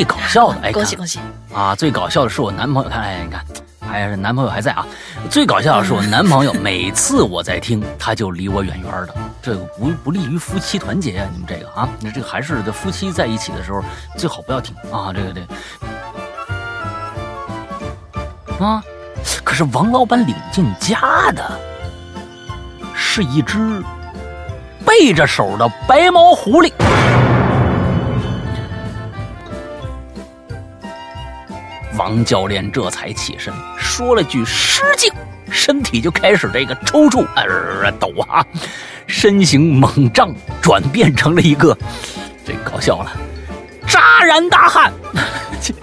[0.00, 1.20] 最搞笑的，哎，恭喜恭喜
[1.54, 1.74] 啊！
[1.74, 3.44] 最搞笑的是我男朋友，看，哎，你看，
[3.86, 4.86] 还是男朋友还在啊。
[5.28, 11.28] 最搞笑的是我男朋友，每次我在听，他就离我远远的，这个不不利于夫妻团结啊！
[11.30, 13.84] 你们这个啊，那这个还是这夫妻在一起的时候
[14.16, 15.12] 最好不要听啊！
[15.12, 15.42] 这个这
[18.58, 18.82] 个啊，
[19.44, 21.44] 可是王老板领进家的
[22.94, 23.84] 是一只
[24.86, 26.72] 背着手的白毛狐狸。
[32.00, 35.12] 王教练这才起身，说了句“失敬”，
[35.52, 38.42] 身体就开始这个抽搐、呃抖啊，
[39.06, 41.76] 身形猛胀，转变成了一个，
[42.42, 43.12] 这搞笑了，
[43.86, 44.90] 扎然大汉。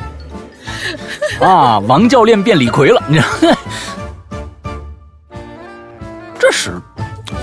[1.40, 3.56] 啊，王教练变李逵了，你知道？
[6.40, 6.82] 这时，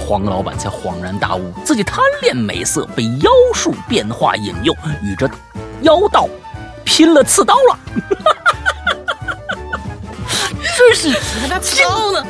[0.05, 5.31] 黄老板才恍然大悟，自己贪恋美色，被妖术变化引诱，与这
[5.83, 6.29] 妖道
[6.85, 7.79] 拼了刺刀了。
[10.77, 12.27] 真是他刺刀呢！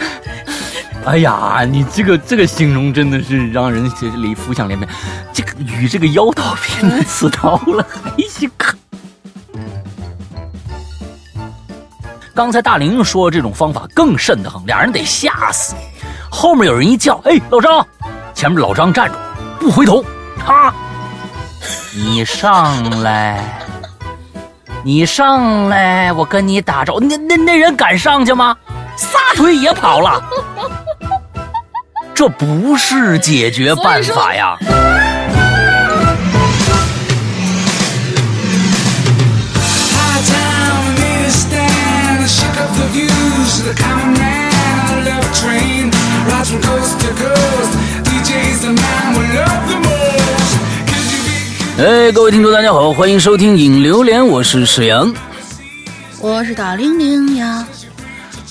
[1.07, 4.89] 哎呀，你这个这个形容真的是让人心里浮想联翩。
[5.33, 8.51] 这个与这个妖道拼了刺刀了，还行。
[12.35, 15.75] 刚才大玲说这种方法更瘆得很，俩人得吓死。
[16.31, 17.87] 后面有人一叫：“哎，老张！”
[18.35, 19.15] 前面老张站住，
[19.61, 20.05] 不回头。
[20.39, 20.75] 他，
[21.95, 23.64] 你上来，
[24.85, 27.01] 你上来，我跟你打招呼。
[27.01, 28.55] 那那那人敢上去吗？
[28.97, 30.23] 撒腿也跑了。
[32.15, 34.57] 这不是解决办法呀。
[51.77, 55.13] 哎，各位听众，大家好，欢迎收听《影榴莲》，我是史阳，
[56.21, 57.67] 我是大玲玲呀。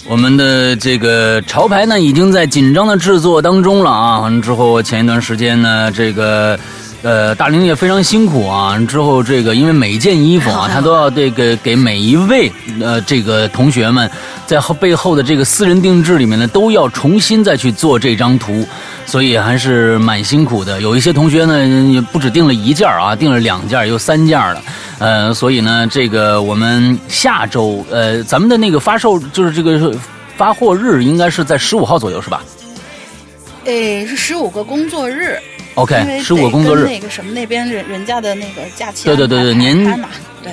[0.09, 4.19] 我们的这个潮牌呢，已经在紧张的制作当中了啊。
[4.19, 6.59] 完之后，前一段时间呢，这个。
[7.01, 8.79] 呃，大玲也非常辛苦啊。
[8.87, 14.09] 之后这个，因为每一件衣服啊， 他都要这个给每一位呃这个同学们，
[14.47, 18.65] 在后背后的这个私人定制里面呢，都要重新再去做这张图，
[19.05, 20.81] 所以还是蛮辛苦的。
[20.81, 24.61] 有一些同学呢，也不止订了一件啊，订了两件，有三件了。
[24.99, 29.93] 呃，所以呢，这个我们下周呃，咱们的那个发售就是这个
[30.37, 32.41] 发货日应该是在十五号左右，是吧？
[33.65, 35.37] 哎，是十五个工作日。
[35.75, 36.85] OK，十五个工作日。
[36.85, 39.05] 那个什么那边人人家的那个假期。
[39.05, 39.75] 对对对对，年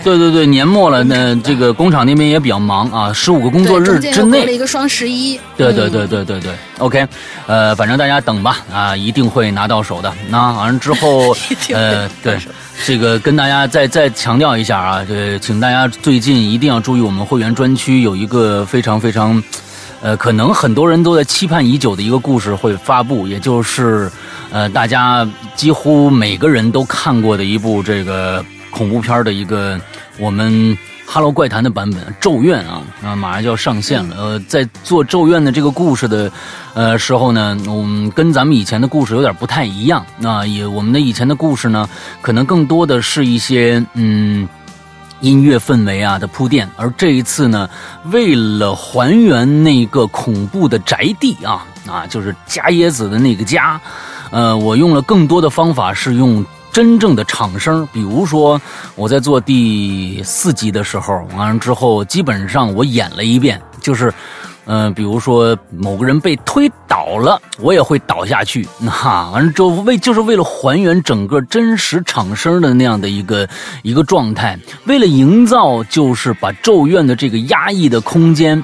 [0.03, 3.13] 对对对年末了，那这个工厂那边也比较忙啊。
[3.13, 4.45] 十五个工作日之内。
[4.45, 5.39] 了一个双十一。
[5.57, 7.07] 对对对对对对，OK，
[7.47, 10.13] 呃，反正大家等吧啊，一定会拿到手的。
[10.29, 11.35] 那完了之后，
[11.73, 12.39] 呃，对，
[12.85, 19.43] 这个跟大家再再强调一下啊，这请大家最近一定要注意，我们会员专区有一个非常非常。
[20.03, 24.11] 呃，可能很多人都在期盼已久的一个故事会发布，也就是，
[24.51, 29.79] 呃，大家几乎每个人都看过的一部这个恐怖片的一个
[30.19, 30.53] 我们
[31.07, 34.17] 《哈喽怪谈》的版本《咒怨》啊，啊，马上就要上线了。
[34.17, 36.31] 呃，在做《咒怨》的这个故事的，
[36.75, 40.05] 呃时候呢，我们跟咱们以前的故事有点不太一样。
[40.19, 41.89] 那也我们的以前的故事呢，
[42.23, 44.49] 可能更多的是一些嗯。
[45.23, 47.69] 音乐氛围啊的铺垫，而这一次呢，
[48.11, 53.79] 为了还原那个恐怖的宅地啊啊，就是伽椰子的那个家，
[54.31, 56.43] 呃，我用了更多的方法，是用
[56.73, 58.61] 真正的场声，比如说
[58.95, 64.13] 我在做第四集的时候，完了之后，基本上我演了一遍，就是。
[64.67, 68.69] 嗯，比如说某个人被推倒了，我也会倒下去。
[68.79, 68.93] 那
[69.31, 73.49] 完了之后，为就是为了还原整个真实场声的那样的一个
[73.83, 78.63] 一个状态，为了营造就是把咒怨的这个压抑的空间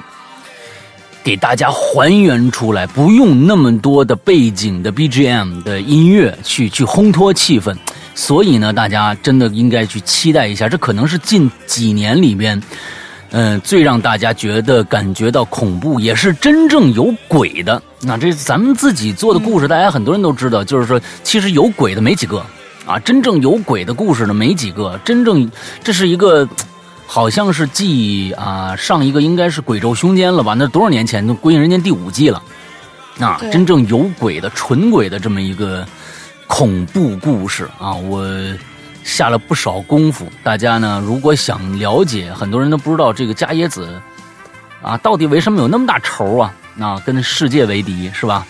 [1.23, 7.75] 给大家还原出来，不用那么多的背景的 BGM 的音乐去去烘托气氛。
[8.17, 12.59] 所以呢，大家真的应该去期待一下，这可能是近几年里面。
[13.29, 17.79] 嗯，最让大家觉得感觉到恐怖，也是真正有鬼的。
[18.01, 22.43] 那这咱们自己做的故事，大家很多人都知道，就是说，其实有鬼的没几个
[22.87, 22.97] 啊。
[22.97, 24.99] 真正有鬼的故事呢，没几个。
[25.05, 25.49] 真正
[25.83, 26.47] 这是一个，
[27.05, 30.55] 好像是继啊上一个应该是《鬼咒凶间》了吧？
[30.57, 32.41] 那多少年前那《归隐人间》第五季了。
[33.19, 35.85] 啊，真正有鬼的、纯鬼的这么一个
[36.47, 38.25] 恐怖故事啊，我。
[39.03, 43.87] 下了不少功夫，大家呢，如果想了解，很多人都不知道这个伽椰子，
[44.81, 46.53] 啊，到底为什么有那么大仇啊？
[46.75, 48.45] 那跟世界为敌是吧？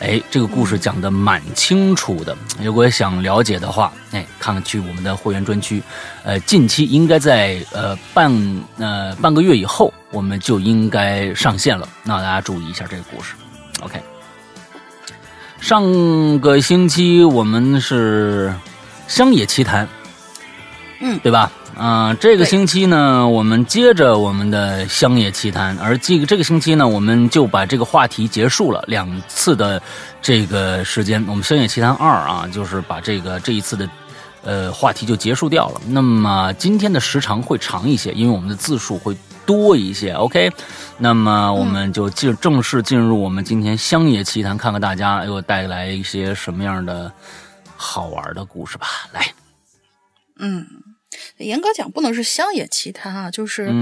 [0.00, 2.36] 哎，这个故事讲的蛮清楚的。
[2.60, 5.80] 如果想了解的话，哎，看看去我们的会员专区。
[6.24, 8.32] 呃，近期应该在呃半
[8.78, 11.88] 呃半个月以后，我们就应该上线了。
[12.02, 13.34] 那大家注意一下这个故事。
[13.80, 14.02] OK，
[15.60, 18.52] 上个星期我们是
[19.06, 19.86] 乡野奇谈，
[21.00, 21.52] 嗯，对吧？
[21.78, 29.80] 嗯，这个星期呢，我们接着我们的乡野奇谈，而这个这个星期呢，我们就把这个话题结束了两次的
[30.20, 33.88] 这个时间，我们乡野奇谈二啊，就是把这个这一次的
[34.42, 35.80] 呃话题就结束掉了。
[35.86, 39.16] 那么今天的时长会长一些，因为我们的字数会
[39.50, 40.12] 多一些。
[40.12, 40.52] OK，
[40.98, 47.12] 那么我们就进正式进入我们今天乡野奇谈，看看大家又带来一些什么样的
[47.76, 48.86] 好玩的故事吧。
[49.12, 49.34] 来，
[50.38, 50.66] 嗯。
[51.38, 53.72] 严格讲，不能是乡野奇谈啊，就是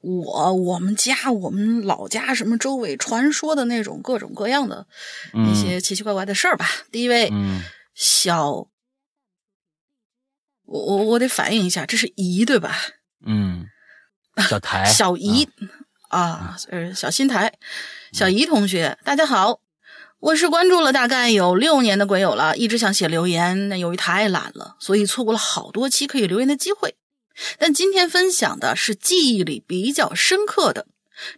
[0.00, 4.86] 我我们家我们老家什么周围传说的那种各种各样的
[5.34, 6.66] 那些奇奇怪怪的事儿吧。
[6.90, 7.30] 第一位，
[7.94, 8.68] 小，
[10.64, 12.76] 我我我得反映一下，这是姨对吧？
[13.26, 13.66] 嗯，
[14.46, 15.48] 小台，小姨
[16.08, 17.52] 啊，呃，小新台，
[18.12, 19.60] 小姨同学，大家好。
[20.20, 26.96] 我是关注了大概有六年的鬼友了，一直想写留言，那由于太懒了，所以错过了好多期可以留言的机会。
[27.58, 30.86] 但今天分享的是记忆里比较深刻的，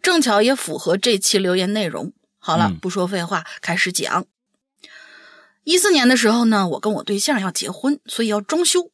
[0.02, 2.12] 正巧也符合这期留言内容。
[2.38, 4.24] 好了，不说废话，开始讲。
[5.64, 8.90] 一四年的时候呢，我跟我对象要结婚，所以要装修，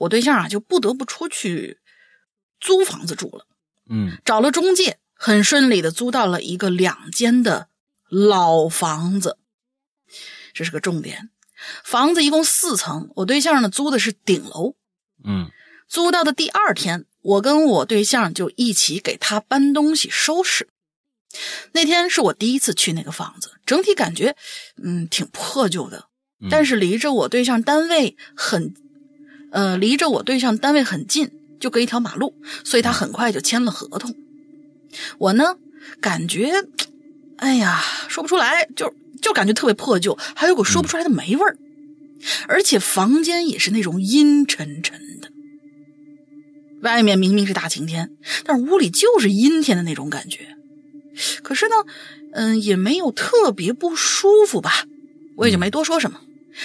[0.00, 1.78] 我对象啊就不得不出去
[2.60, 3.46] 租房子住了。
[3.88, 7.68] 嗯，找了中介，很顺利的租到了一个两间的。
[8.10, 9.36] 老房子，
[10.54, 11.28] 这是个重点。
[11.84, 14.76] 房子一共四层，我对象呢租的是顶楼。
[15.22, 15.50] 嗯，
[15.88, 20.68] 租到的第二天，我跟我对象就一起给他搬东西、收拾。
[21.72, 24.34] 那天是我第一次去那个房子，整体感觉
[24.82, 26.06] 嗯挺破旧的，
[26.48, 28.74] 但是离着我对象单位很，
[29.52, 32.34] 呃，离着我对象单位很近，就隔一条马路，
[32.64, 34.14] 所以他很快就签了合同。
[35.18, 35.56] 我呢，
[36.00, 36.52] 感觉。
[37.36, 41.56] 哎呀，说不出来，就就感觉特别破旧，还有股说不出来的霉味儿，
[42.48, 45.30] 而且房间也是那种阴沉沉的。
[46.82, 48.10] 外面明明是大晴天，
[48.44, 50.56] 但是屋里就是阴天的那种感觉。
[51.44, 51.76] 可是呢，
[52.32, 54.84] 嗯，也没有特别不舒服吧，
[55.36, 56.20] 我也就没多说什么。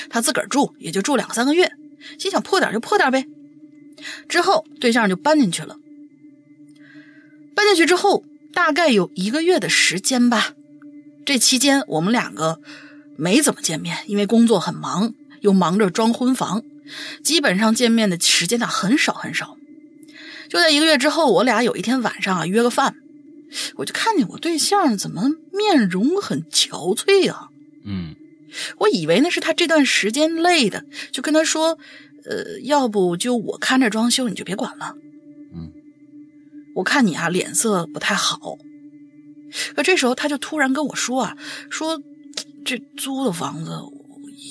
[0.10, 1.72] 他自个儿住也就住两三个月，
[2.18, 3.28] 心想破点就破点呗。
[4.28, 5.78] 之后对象就搬进去了，
[7.56, 8.24] 搬进去之后
[8.54, 10.54] 大概有一个月的时间吧。
[11.26, 12.60] 这期间我们两个
[13.16, 16.64] 没怎么见面，因为工作很忙，又忙着装婚房，
[17.24, 19.58] 基本上见面的时间呢很少很少。
[20.50, 22.96] 就在一个月之后，我俩有一天晚上啊约个饭，
[23.76, 27.50] 我就看见我对象怎么面容很憔悴啊。
[27.86, 28.16] 嗯，
[28.78, 31.80] 我以为那是他这段时间累的，就跟他说
[32.26, 34.96] ：“呃，要不就我看着装修，你就别管了。”
[35.54, 35.72] 嗯，
[36.76, 38.58] 我看你啊脸色不太好。
[39.76, 41.38] 可这时候他就突然跟我说啊，
[41.70, 42.02] 说
[42.66, 43.80] 这租的房子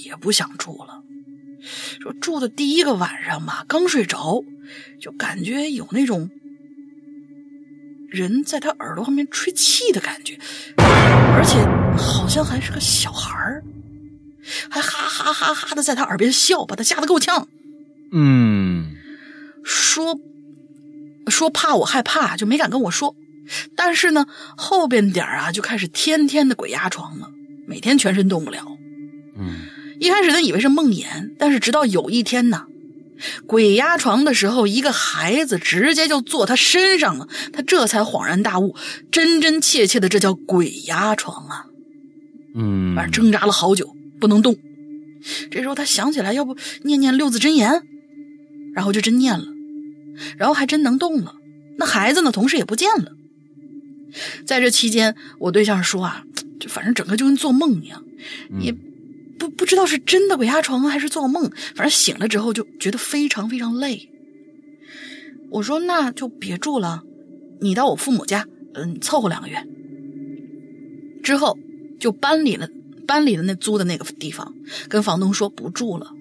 [0.04, 1.02] 也不想住了，
[2.00, 4.44] 说住的第一个晚上吧，刚睡着
[5.00, 6.30] 就感觉有那种
[8.08, 10.38] 人在他耳朵后面吹气的感觉，
[10.76, 11.58] 而且
[11.96, 13.64] 好像还是个小孩儿，
[14.70, 17.48] 还哈哈哈哈的在他耳边笑，把他吓得够呛。
[18.12, 18.94] 嗯，
[19.64, 20.18] 说
[21.28, 23.16] 说怕我害怕，就没敢跟我说。
[23.74, 24.26] 但是呢，
[24.56, 27.30] 后边点啊就开始天天的鬼压床了，
[27.66, 28.64] 每天全身动不了。
[29.36, 29.62] 嗯，
[29.98, 32.66] 一开始他以为是梦魇，但是直到有一天呢，
[33.46, 38.76] 鬼压床的时候，一个孩子直接就坐他身上了，他这才恍然大悟，
[39.10, 41.66] 真真切切的这叫鬼压床啊。
[42.54, 44.56] 嗯，反正挣扎了好久不能动，
[45.50, 47.82] 这时候他想起来，要不念念六字真言，
[48.74, 49.46] 然后就真念了，
[50.36, 51.36] 然后还真能动了。
[51.78, 53.12] 那孩子呢，同时也不见了。
[54.44, 56.24] 在这期间，我对象说啊，
[56.60, 58.04] 就反正整个就跟做梦一样，
[58.60, 58.72] 也
[59.38, 64.10] 不不知道是真的鬼压床还是做梦，反正醒了之后就觉得非常非常累。
[65.50, 67.02] 我说那就别住了，
[67.60, 69.66] 你到我父母家，嗯，凑合两个月。
[71.22, 71.58] 之后
[72.00, 72.68] 就搬离了
[73.06, 74.54] 搬离了那租的那个地方，
[74.88, 76.12] 跟房东说不住了。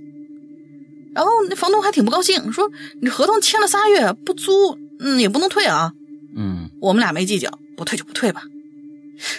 [1.13, 5.93] 然后那房东还挺不高兴，说你合同签了仨月不租，嗯，也不能退啊。
[6.35, 7.59] 嗯，我们俩没计较。
[7.77, 8.43] 不退就不退吧，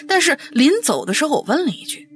[0.05, 2.09] 但是临走的时候，我问了一句：“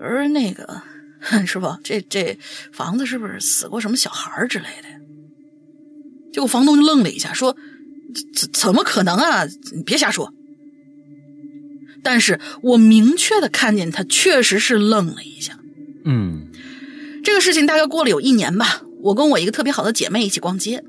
[0.00, 0.80] 我说那个
[1.46, 2.38] 师傅，这这
[2.72, 4.88] 房子是不是死过什么小孩之类的？”
[6.32, 7.54] 结果房东就愣了一下，说
[8.34, 9.44] ：“怎怎么可能啊？
[9.74, 10.32] 你别瞎说。”
[12.02, 15.58] 但是我明确的看见他确实是愣了一下。
[16.06, 16.48] 嗯
[17.22, 20.82] 这个事情大概过了有一年吧，我跟我一个特别好的姐妹一起逛街，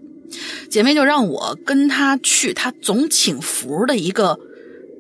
[0.70, 4.40] 姐妹就让我跟她去她总请符的一个，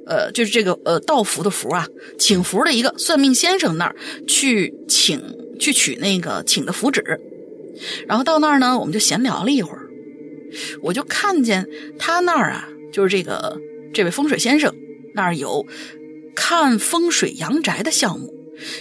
[0.05, 1.87] 呃，就是这个呃道符的符啊，
[2.19, 3.95] 请符的一个算命先生那儿
[4.27, 5.21] 去请
[5.59, 7.01] 去取那个请的符纸，
[8.07, 9.87] 然后到那儿呢，我们就闲聊了一会儿，
[10.81, 11.65] 我就看见
[11.97, 13.57] 他那儿啊，就是这个
[13.93, 14.75] 这位风水先生
[15.15, 15.65] 那儿有
[16.35, 18.33] 看风水阳宅的项目，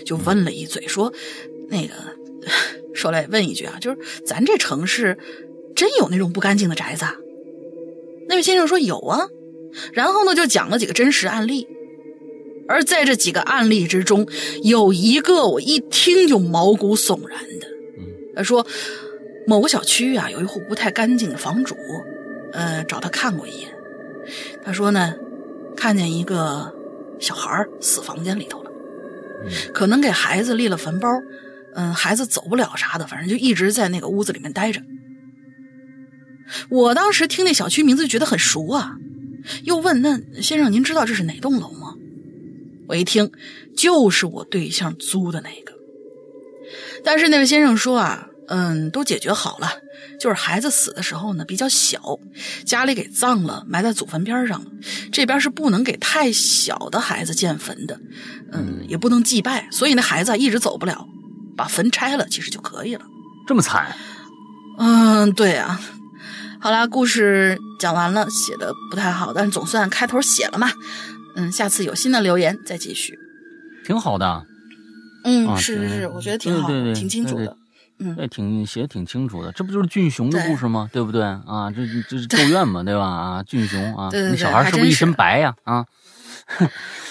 [0.04, 1.12] 就问了一嘴说，
[1.68, 1.94] 那个。
[2.94, 5.18] 说来问一句啊，就是咱这城市
[5.74, 7.04] 真有那种不干净的宅子？
[8.28, 9.26] 那位先生说有啊，
[9.92, 11.66] 然后呢就讲了几个真实案例，
[12.68, 14.26] 而在这几个案例之中，
[14.62, 17.66] 有一个我一听就毛骨悚然的。
[18.36, 18.66] 他说
[19.46, 21.74] 某个小区啊有一户不太干净的房主，
[22.52, 23.70] 呃找他看过一眼，
[24.62, 25.14] 他说呢
[25.76, 26.72] 看见一个
[27.18, 28.70] 小孩死房间里头了，
[29.72, 31.08] 可能给孩子立了坟包。
[31.74, 34.82] 嗯，孩子走不了啥的，反正就一直在那个屋子里面待着。
[36.68, 38.96] 我当时听那小区名字就觉得很熟啊，
[39.62, 41.94] 又问那先生您知道这是哪栋楼吗？
[42.88, 43.30] 我一听
[43.76, 45.72] 就是我对象租的那个。
[47.04, 49.70] 但是那位先生说啊，嗯，都解决好了，
[50.18, 52.18] 就是孩子死的时候呢比较小，
[52.64, 54.70] 家里给葬了，埋在祖坟边上了。
[55.12, 58.00] 这边是不能给太小的孩子建坟的，
[58.50, 61.08] 嗯，也不能祭拜，所以那孩子一直走不了。
[61.56, 63.04] 把坟拆了，其实就可以了。
[63.46, 63.94] 这么惨？
[64.78, 65.80] 嗯，对啊。
[66.60, 70.70] 好啦，故事讲完了，写的不太好，但是总算开头写了嘛。
[71.36, 73.18] 嗯，下次有新的留言再继续。
[73.84, 74.44] 挺好的。
[75.24, 77.56] 嗯，是是是，我觉得挺好，挺清楚的。
[77.98, 79.52] 嗯，对，挺写的挺清楚的。
[79.52, 80.88] 这不就是俊雄的故事吗？
[80.92, 81.70] 对不对啊？
[81.74, 83.04] 这这是咒怨嘛，对吧？
[83.04, 85.54] 啊，俊雄啊，那小孩是不是一身白呀？
[85.64, 85.84] 啊。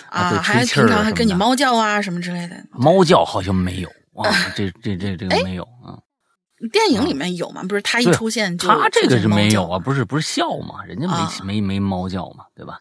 [0.09, 2.55] 啊， 还平常还跟你猫叫啊什么之类的。
[2.71, 3.89] 猫叫好像没有。
[4.23, 5.97] 啊，这这这这个没有啊，
[6.71, 7.63] 电影里面有吗？
[7.67, 11.07] 不是他一出现就他这个是没有啊，不是不是笑嘛，人家
[11.43, 12.79] 没没没猫叫嘛，对吧？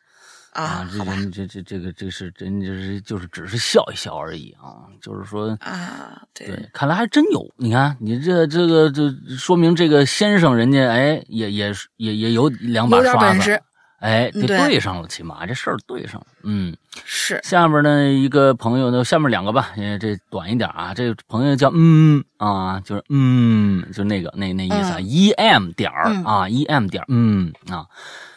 [0.55, 7.47] 啊，这人这这这个这是真就是就是只是笑一笑而已啊，就是说啊，对，看来还真有。
[7.57, 13.61] 你看你这这个这说明这个先生人家哎也也也也有两把刷子。
[13.99, 16.27] 哎，就对上了，起码这事儿对上了。
[16.45, 20.95] 嗯，是下面呢一个朋友呢，下面两个吧，因为这短一点啊。
[20.95, 27.87] 这个朋友叫嗯啊，就是嗯，就那个那那意思啊，e m 点儿啊，e m 点儿嗯啊，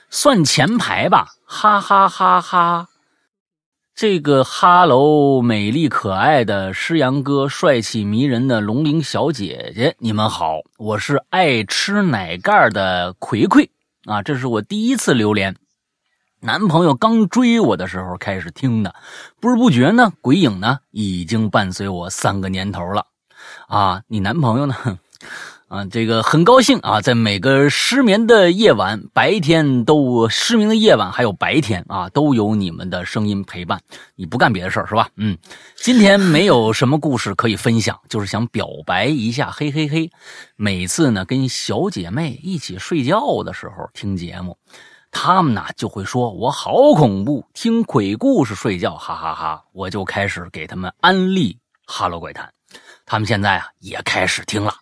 [0.10, 2.88] 算前排吧，哈哈哈哈。
[3.94, 13.70] 这个哈喽，美丽可爱的诗阳哥，帅气迷人的龙鳞小姐姐，你们好，我是爱吃奶盖的葵葵。
[14.05, 15.55] 啊，这是我第一次留连，
[16.39, 18.96] 男朋友刚追我的时候开始听的，
[19.39, 23.05] 不知不觉呢，鬼影呢已经伴随我三个年头了。
[23.67, 24.75] 啊，你男朋友呢？
[25.72, 33.80] 啊，这个很高兴啊，在每个失眠的夜晚，白天都失眠的夜晚，还有白天啊，都有你们的声音陪伴。
[34.18, 35.08] 你不干别的事儿是吧？
[35.16, 35.38] 嗯，
[35.78, 40.12] 今天没有什么故事可以分享，就是想表白一下，嘿嘿嘿。
[40.58, 44.58] 每次呢，跟小姐妹一起睡觉的时候听节目，
[45.10, 49.63] 他们呢就会说我好恐怖，听鬼故事睡觉，哈哈哈。
[49.72, 51.54] 我就开始给他们安利
[51.86, 52.46] 《哈喽怪谈》，
[53.06, 54.81] 他们现在啊也开始听了。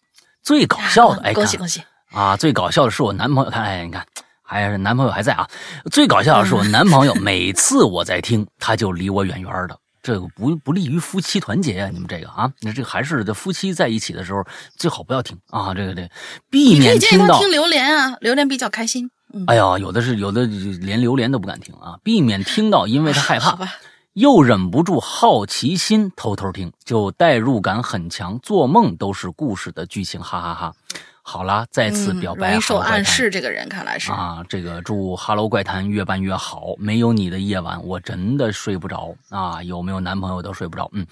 [0.49, 1.79] 最搞笑的， 哎，恭喜恭喜
[2.11, 2.35] 啊！
[2.35, 4.03] 最搞笑的是我男朋友，看，哎，你看，
[4.41, 5.47] 还是男朋友还在啊。
[5.91, 11.89] 最搞笑的是我男朋友，每次我在听，他就离我远远的，这个不不利于夫妻团结啊！
[11.93, 14.43] 你们这个啊，那这个还是这夫妻在一起的时候
[14.75, 16.09] 最好不要听啊，这个这
[16.49, 19.11] 避免听到听榴莲啊，榴莲比较开心。
[19.45, 20.47] 哎呀，有的是有的
[20.81, 23.51] 连榴莲都不敢听啊，避免听到，因为他害怕。
[23.51, 23.71] 好吧。
[24.13, 30.73] 又忍不住好奇心，偷偷听，就代入感很强，做梦都是故事的剧情，哈哈哈！
[31.21, 32.49] 好啦，再次表白。
[32.49, 34.43] 容易受暗示，这个人看来是啊。
[34.49, 36.73] 这个祝《哈喽怪谈》越办越好。
[36.79, 39.61] 没有你的夜晚，我真的睡不着啊！
[39.61, 40.89] 有没有男朋友都睡不着。
[40.93, 41.05] 嗯，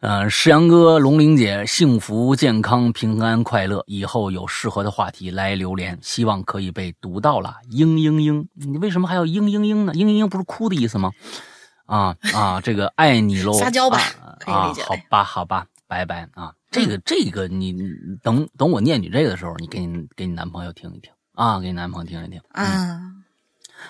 [0.00, 3.84] 呃，石阳哥、龙玲姐，幸福、健康、平安、快乐。
[3.86, 7.54] 以后有适合的话题来留言，希望可以被读到了。
[7.70, 9.92] 嘤嘤嘤，你为什么还要嘤嘤嘤呢？
[9.92, 11.12] 嘤嘤嘤不是哭的意思吗？
[11.86, 13.98] 啊啊，这个爱你喽，撒娇吧，
[14.46, 17.74] 啊，好吧，好吧，拜拜啊，这个这个你
[18.22, 23.00] 等等我念你这个的时候，你给你给你男朋友听一听啊，给你男朋友听一听啊，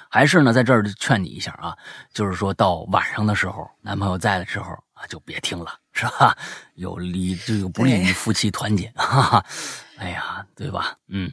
[0.09, 1.77] 还是呢，在这儿劝你一下啊，
[2.13, 6.37] 就是说到晚上的时候，男朋友在的时候啊，就别听了，是吧？
[6.75, 9.45] 有利这个不利于夫妻团结，哈哈，
[9.99, 10.97] 哎呀，对吧？
[11.09, 11.31] 嗯。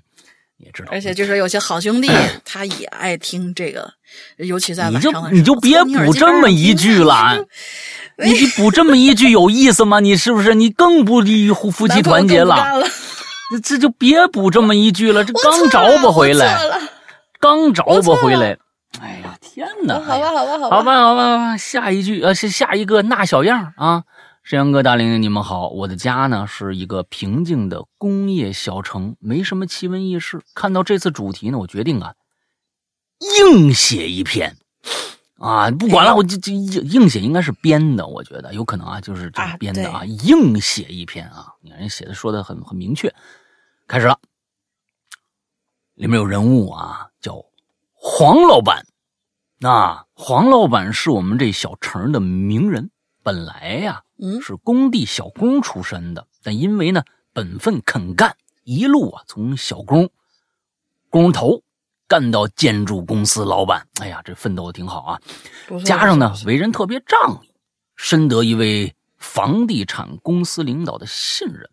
[0.63, 0.89] 也知道。
[0.91, 2.09] 而且据说有些好兄弟
[2.45, 3.91] 他也爱听这个，
[4.37, 7.37] 尤其在晚上你就你就别补这么一句了，
[8.23, 9.99] 你你补这么一句有意思吗？
[9.99, 10.55] 你是不是？
[10.55, 12.83] 你更不利于夫妻团结了。
[13.63, 16.57] 这就别补这么一句了，这刚找不回来，
[17.39, 18.57] 刚找不回来。
[18.99, 19.95] 哎呀，天哪！
[19.99, 24.03] 好吧，好吧，好吧，好吧，好吧，下一句呃是下一个那小样啊。
[24.51, 30.41] 沈阳哥、大玲玲，你们好，我的家呢是一个平静的工业小城，没什么奇闻异事。
[30.53, 32.15] 看到这次主题呢，我决定啊，
[33.39, 34.57] 硬写一篇
[35.37, 43.15] 啊，不管了，我就就硬硬写应该是编的，我觉得有可能啊，就是这编的啊，硬写一篇啊，你看人写的说的很很明确。
[43.87, 44.19] 开始了，
[45.93, 47.41] 里面有人物啊，叫
[47.93, 48.85] 黄老板。
[49.59, 52.91] 那黄老板是我们这小城的名人，
[53.23, 60.09] 本来呀，嗯，是工地小工出身的，但因为呢本分肯干，一路啊从小工
[61.09, 61.61] 工头
[62.07, 63.85] 干到建筑公司老板。
[63.99, 65.21] 哎呀，这奋斗的挺好啊！
[65.83, 67.51] 加上呢为人特别仗义，
[67.95, 71.69] 深得一位房地产公司领导的信任。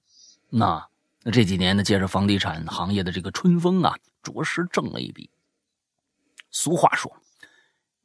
[0.48, 0.88] 那
[1.22, 5.30] 那这几年呢，借着房地产行业的这个春风啊，着实挣了一笔。
[6.50, 7.14] 俗话说。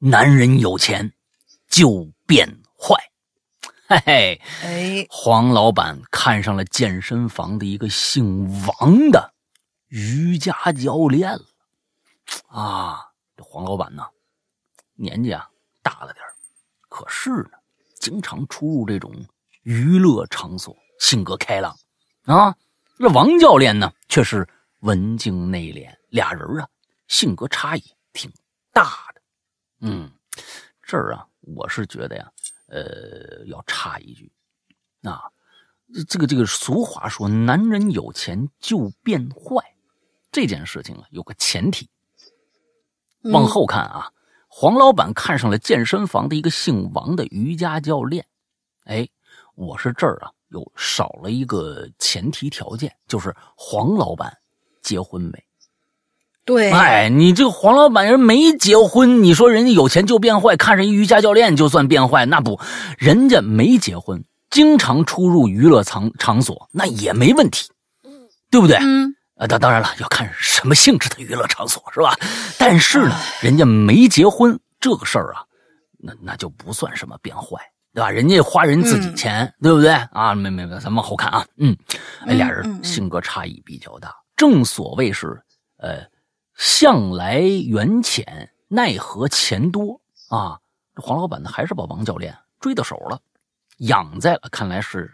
[0.05, 1.13] 男人有钱
[1.69, 2.45] 就变
[2.77, 2.93] 坏，
[3.93, 9.31] 嘿嘿，哎，黄老板看上了健身房的一个姓王的
[9.89, 11.45] 瑜伽教练了。
[12.47, 14.03] 啊，这黄老板呢，
[14.95, 15.47] 年纪啊
[15.83, 16.25] 大了点
[16.89, 17.51] 可是呢，
[17.99, 19.13] 经常出入这种
[19.61, 21.77] 娱乐场所，性格开朗
[22.23, 22.55] 啊。
[22.97, 24.47] 这王教练呢，却是
[24.79, 26.67] 文静内敛，俩人啊，
[27.07, 28.31] 性格差异挺
[28.71, 29.21] 大的。
[29.81, 30.09] 嗯，
[30.81, 32.31] 这儿啊，我是觉得呀，
[32.73, 34.31] 呃，要插一句，
[35.03, 35.29] 啊，
[36.09, 39.75] 这个这个俗话说，男人有钱就变坏，
[40.31, 41.87] 这件事情啊，有个前提。
[43.31, 44.11] 往后看啊，
[44.47, 48.25] 黄老板看上了健身房的一个姓王的瑜伽教练，
[48.85, 49.07] 哎，
[49.53, 54.35] 我是这儿啊，有少了一个前提条件，就是黄老板
[54.81, 55.45] 结婚没。
[56.45, 62.25] 对，哎，你这个黄老板人没结婚，你说人家有钱就变坏，看上一瑜伽教练就算变坏？
[62.25, 62.59] 那不，
[62.97, 67.69] 人家没结婚，经常出入娱乐场场所，那也没问题，
[68.51, 68.75] 对不对？
[68.81, 72.13] 嗯，啊，当当然了，要看什么性质的娱乐场所是吧？
[72.59, 75.43] 但是呢，人家没结婚这个事儿啊，
[75.97, 77.57] 那那就不算什么变坏，
[77.93, 78.09] 对吧？
[78.09, 79.93] 人家花人自己钱，对不对？
[80.11, 81.73] 啊，没没没，咱往后看啊，嗯，
[82.25, 85.41] 哎，俩人性格差异比较大，正所谓是，
[85.77, 86.11] 呃。
[86.55, 90.59] 向来缘浅，奈何钱多啊！
[90.95, 93.19] 这黄老板呢，还是把王教练追到手了，
[93.77, 94.41] 养在了。
[94.51, 95.11] 看来是，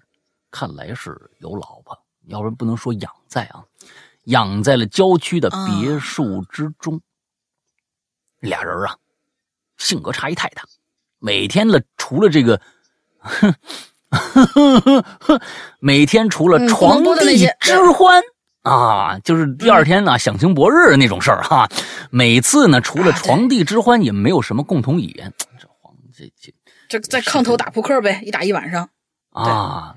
[0.51, 3.63] 看来是有老婆，要不然不能说养在啊，
[4.25, 6.99] 养在了郊区的别墅之中。
[8.39, 8.97] 俩人啊，
[9.77, 10.63] 性格差异太大，
[11.19, 12.61] 每天了，除了这个，
[13.19, 13.55] 哼，
[15.79, 18.21] 每天除了床地之欢。
[18.61, 21.67] 啊，就是第二天呢，享清博日那种事儿哈。
[22.11, 25.33] 每次呢，除了床地之欢，也没有什么共同语言。
[25.59, 26.53] 这黄这这
[26.89, 28.89] 这在炕头打扑克呗，一打一晚上。
[29.31, 29.95] 啊，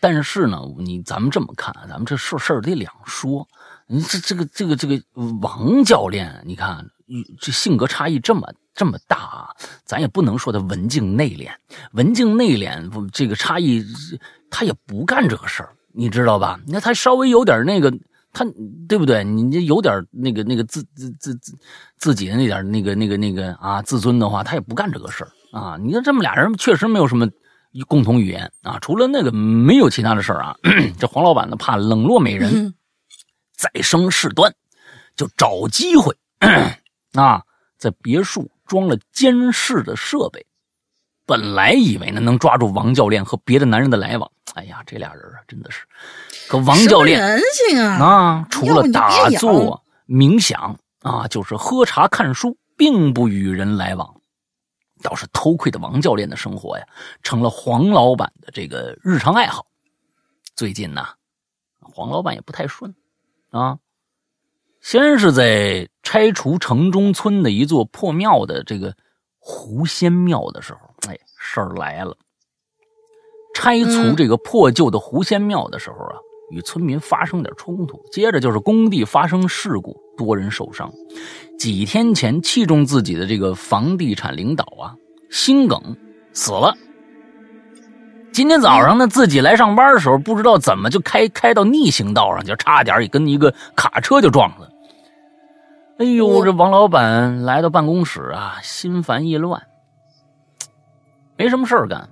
[0.00, 3.46] 但是呢，你咱们这么看，咱们这事事儿得两说。
[3.86, 5.02] 你这这个这个这个
[5.40, 6.86] 王教练，你看
[7.40, 9.48] 这性格差异这么这么大啊，
[9.84, 11.50] 咱也不能说他文静内敛，
[11.92, 13.84] 文静内敛这个差异，
[14.50, 15.74] 他也不干这个事儿。
[15.94, 16.58] 你知道吧？
[16.66, 17.92] 那他稍微有点那个，
[18.32, 18.44] 他
[18.88, 19.22] 对不对？
[19.22, 21.56] 你这有点那个那个自自自自
[21.96, 25.76] 自己的那点那个那个那个啊自尊的话，他也不干这个事儿啊。
[25.80, 27.28] 你看这么俩人确实没有什么
[27.86, 30.56] 共同语言啊，除了那个没有其他的事儿啊。
[30.98, 32.74] 这黄老板呢，怕冷落美人，
[33.56, 34.52] 再生事端，
[35.14, 36.16] 就找机会
[37.12, 37.42] 啊，
[37.78, 40.44] 在别墅装了监视的设备。
[41.26, 45.84] 本来以为呢能抓住王教练和别的男人的来往，哎呀，这俩人啊真的是，
[46.48, 54.20] 可王教练人性啊啊，除了打坐冥想啊，就是喝茶看书，并不与人来往。
[55.02, 56.86] 倒是偷窥的王教练的生活呀，
[57.22, 59.66] 成了黄老板的这个日常爱好。
[60.54, 61.04] 最近呢，
[61.80, 62.94] 黄老板也不太顺
[63.50, 63.78] 啊，
[64.80, 68.96] 先是在拆除城中村的一座破庙的这个
[69.38, 70.80] 狐仙庙的时候。
[71.08, 72.16] 哎，事儿来了！
[73.54, 76.16] 拆除这个破旧的狐仙庙的时候啊，
[76.50, 77.98] 与村民发生点冲突。
[78.12, 80.92] 接着就是工地发生事故，多人受伤。
[81.58, 84.94] 几天前器重自己的这个房地产领导啊，
[85.30, 85.96] 心梗
[86.32, 86.74] 死了。
[88.32, 94.68] 今天早上呢，自己来上班的时候，不知道怎么就开开到逆行道上，就差点也跟一个卡车就撞了。
[95.98, 99.62] 哎呦，这王老板来到办公室啊，心烦意乱，
[101.36, 102.08] 没什么事儿干，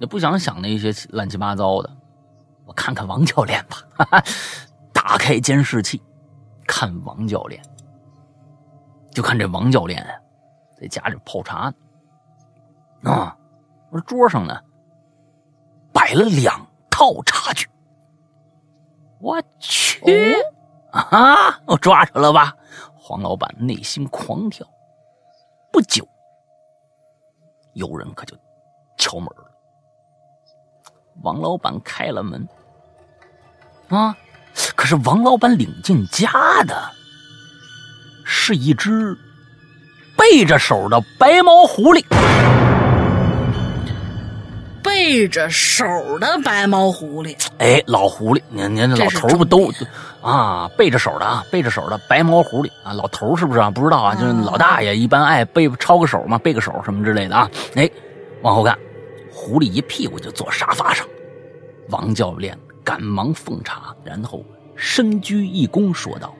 [0.00, 1.90] 也不想想那些乱七八糟的。
[2.64, 4.24] 我看看王教练吧，哈哈，
[4.92, 6.02] 打开监视器，
[6.66, 7.62] 看王教练，
[9.10, 10.10] 就看这王教练啊
[10.80, 11.72] 在家里泡茶
[13.00, 13.12] 呢。
[13.12, 13.36] 啊，
[14.06, 14.60] 桌上呢
[15.92, 17.68] 摆了两套茶具。
[19.18, 20.36] 我去
[20.90, 21.58] 啊！
[21.66, 22.54] 我抓着了吧？
[22.94, 24.66] 黄老板内心狂跳。
[25.72, 26.06] 不久，
[27.74, 28.36] 有人可就
[28.98, 29.45] 敲门了。
[31.22, 32.48] 王老板开了门，
[33.88, 34.14] 啊！
[34.74, 36.30] 可是王老板领进家
[36.64, 36.74] 的
[38.24, 39.16] 是一只
[40.16, 42.04] 背着手的白毛狐狸。
[44.82, 45.84] 背着手
[46.20, 49.70] 的白毛狐狸，哎，老狐狸，您您这老头不都
[50.22, 50.70] 啊？
[50.78, 53.68] 背着手的啊，背着手的白毛狐狸啊，老头是不是啊？
[53.68, 57.50] 不知道啊，就是老大爷一般爱背抄个手嘛，背个手什么之类的啊。
[57.74, 57.90] 哎，
[58.42, 58.78] 往后看，
[59.36, 61.06] 狐狸一屁股就坐沙发上。
[61.90, 64.42] 王教练赶忙奉茶，然后
[64.74, 66.34] 深鞠一躬，说道：“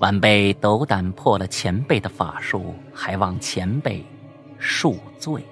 [0.00, 4.04] 晚辈斗胆破了前辈的法术，还望前辈
[4.60, 5.46] 恕罪。”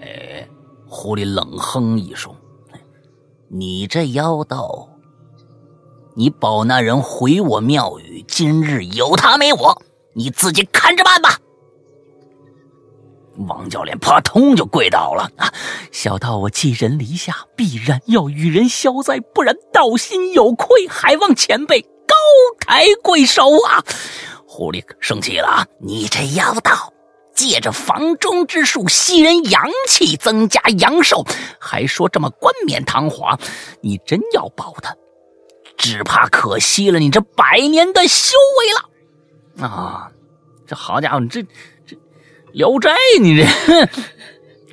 [0.00, 0.46] 哎，
[0.86, 2.32] 狐狸冷哼一声
[3.50, 4.88] ：“你这妖道，
[6.14, 9.82] 你保那人回我庙宇，今日有他没我，
[10.14, 11.40] 你自己看着办吧。”
[13.38, 15.52] 王教练扑通就跪倒了啊！
[15.90, 22.14] 小道我寄人篱下，必然要与人消灾，不然道心有愧，还望前辈高
[22.60, 23.82] 抬贵手啊！
[24.46, 25.66] 狐狸生气了啊！
[25.80, 26.92] 你这妖道，
[27.34, 31.24] 借着房中之术吸人阳气，增加阳寿，
[31.58, 33.38] 还说这么冠冕堂皇，
[33.80, 34.94] 你真要保他，
[35.78, 40.10] 只怕可惜了你这百年的修为了啊！
[40.66, 41.40] 这好家伙，你这。
[42.52, 43.44] 《聊斋》，你这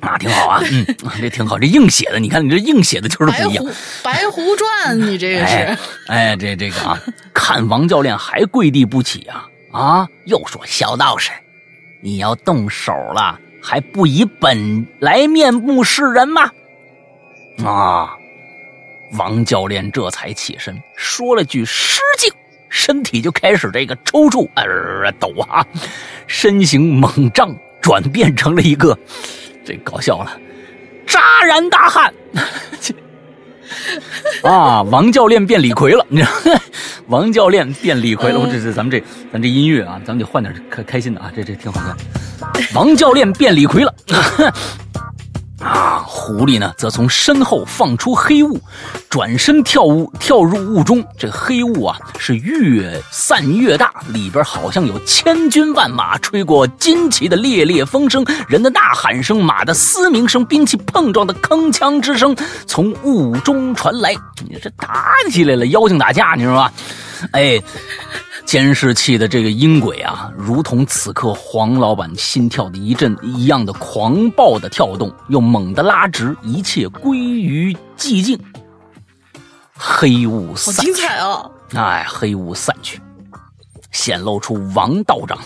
[0.06, 0.86] 啊挺好啊，嗯，
[1.20, 3.64] 这挺好，这硬写的，你看你这硬写的就是不一样。
[4.02, 5.76] 白狐传，你这个是？
[6.08, 6.98] 哎，这这个啊，
[7.34, 10.08] 看王教练还跪地不起啊啊！
[10.24, 11.30] 又说小道士，
[12.02, 16.50] 你要动手了，还不以本来面目示人吗？
[17.64, 18.16] 啊！
[19.18, 22.32] 王教练这才起身说了句失敬，
[22.70, 25.66] 身体就开始这个抽搐，呃，抖啊，
[26.26, 27.54] 身形猛胀。
[27.80, 28.96] 转变成了一个，
[29.64, 30.38] 这搞笑了，
[31.06, 32.12] 扎然大汉，
[34.42, 36.30] 啊，王教练变李逵了，你知道？
[37.08, 41.96] 王教练变李逵了，我这这咱们这咱这音乐啊，咱们得换点开开心的啊，这这挺好的。
[42.74, 43.94] 王教练变李逵了。
[45.60, 46.02] 啊！
[46.06, 48.60] 狐狸呢，则从身后放出黑雾，
[49.08, 51.04] 转身跳雾，跳入雾中。
[51.18, 62.34] 这黑雾啊，是越散越大，里边好像有千军万马，吹过旌旗的烈烈风声，人的呐喊声，马的嘶鸣声，兵器碰撞的铿锵之声
[62.66, 64.14] 从雾中传来。
[64.48, 66.72] 你这打起来了，妖精打架，你知道吧？
[67.32, 67.60] 哎。
[68.50, 78.36] 监视器的这个音轨啊，如同此刻黄老板心跳的一阵一样的狂暴的跳动，又猛地拉直，一切归于寂静。
[79.76, 81.48] 黑雾散去，好精彩啊！
[81.76, 83.00] 哎，黑雾散去，
[83.92, 85.38] 显露出王道长，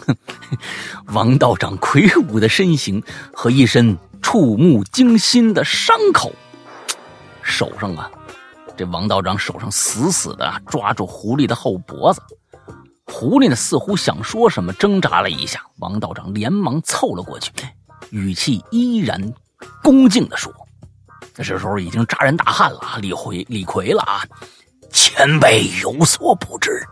[1.12, 3.02] 王道长魁梧的身形
[3.34, 6.32] 和一身触目惊心的伤口。
[7.42, 8.10] 手上啊，
[8.78, 12.22] 这王道长手上死死的抓住狐狸的后脖子。
[13.06, 15.64] 狐狸呢，似乎想说什么，挣扎了一下。
[15.78, 17.52] 王道长连忙凑了过去，
[18.10, 19.32] 语气依然
[19.82, 20.52] 恭敬地说
[21.34, 24.24] ：“这时候已经扎人大汉了，李逵，李逵了啊！
[24.90, 26.82] 前辈有所不知，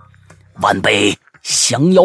[0.61, 2.05] 晚辈降妖。”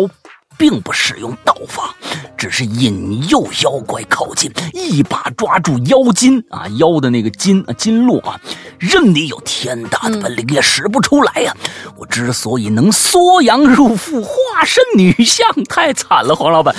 [0.58, 1.96] 并不使用道法，
[2.38, 8.39] 只是引诱妖怪靠近，一把抓住妖筋啊，妖的那个筋啊，筋络啊，
[8.80, 11.56] 任你有天大的本领也使不出来呀！
[11.98, 16.76] 我之所以能缩阳入腹，化身女相，太惨了，黄老板。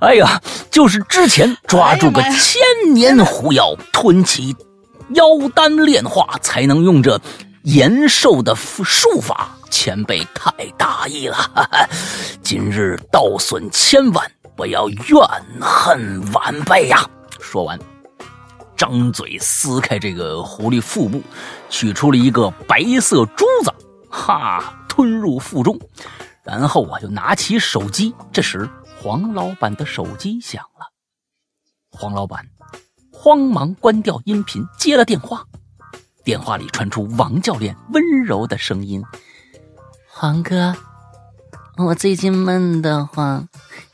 [0.00, 0.40] 哎呀，
[0.70, 2.60] 就是之前抓住个千
[2.92, 4.54] 年狐妖，吞其
[5.14, 7.20] 妖丹炼化，才能用这
[7.62, 9.56] 延寿的术法。
[9.72, 11.88] 前辈太大意了，哈 哈
[12.42, 15.00] 今日道损千万，不要怨
[15.60, 17.08] 恨晚辈呀！
[17.40, 17.76] 说完，
[18.76, 21.22] 张嘴撕开这个狐狸腹部，
[21.70, 23.72] 取出了一个白色珠子，
[24.10, 25.76] 哈，吞入腹中，
[26.44, 28.14] 然后啊，就拿起手机。
[28.30, 28.68] 这时，
[29.00, 30.86] 黄老板的手机响了，
[31.90, 32.46] 黄老板
[33.10, 35.44] 慌忙关掉音频，接了电话，
[36.22, 39.02] 电话里传出王教练温柔的声音。
[40.22, 40.72] 黄哥，
[41.76, 43.44] 我最近闷得慌，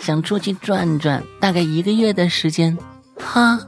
[0.00, 2.76] 想出去转转，大概一个月的时间。
[3.18, 3.58] 哈，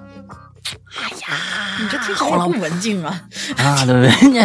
[1.01, 1.39] 哎呀，
[1.81, 3.19] 你这听起来不文静啊！
[3.57, 4.43] 啊，对不对？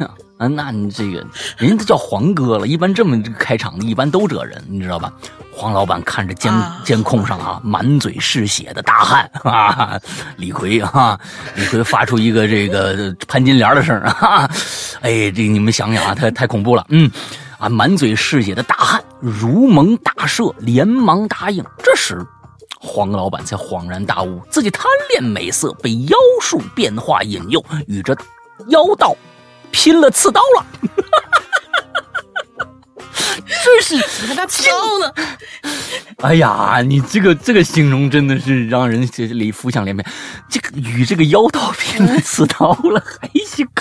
[0.38, 1.22] 啊，那你这个
[1.58, 5.12] 人家都叫黄哥了，一般这么开场的，一般都这人，你知道吧？
[5.54, 6.50] 黄老板看着监
[6.82, 10.00] 监控上啊，满嘴是血的大汉啊，
[10.38, 11.20] 李逵啊，
[11.54, 14.50] 李逵发出一个这个潘金莲的声啊，
[15.02, 17.10] 哎，这你们想想啊，太太恐怖了，嗯，
[17.58, 21.64] 啊，满嘴是血的大汉如蒙大赦，连忙答应。
[21.82, 22.24] 这时，
[22.80, 28.16] 黄老板才恍然大悟，自己贪恋美色，被妖术变化引诱，与这
[28.68, 29.16] 妖道。
[29.70, 30.66] 拼了刺刀了，
[33.44, 35.12] 这是你看他刺刀呢。
[36.24, 40.06] 哎呀，你这个这个形容真的是让人这里浮想联翩。
[40.48, 43.68] 这个与这个妖道拼了刺刀了，还行。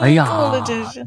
[0.00, 1.06] 哎呀，真是。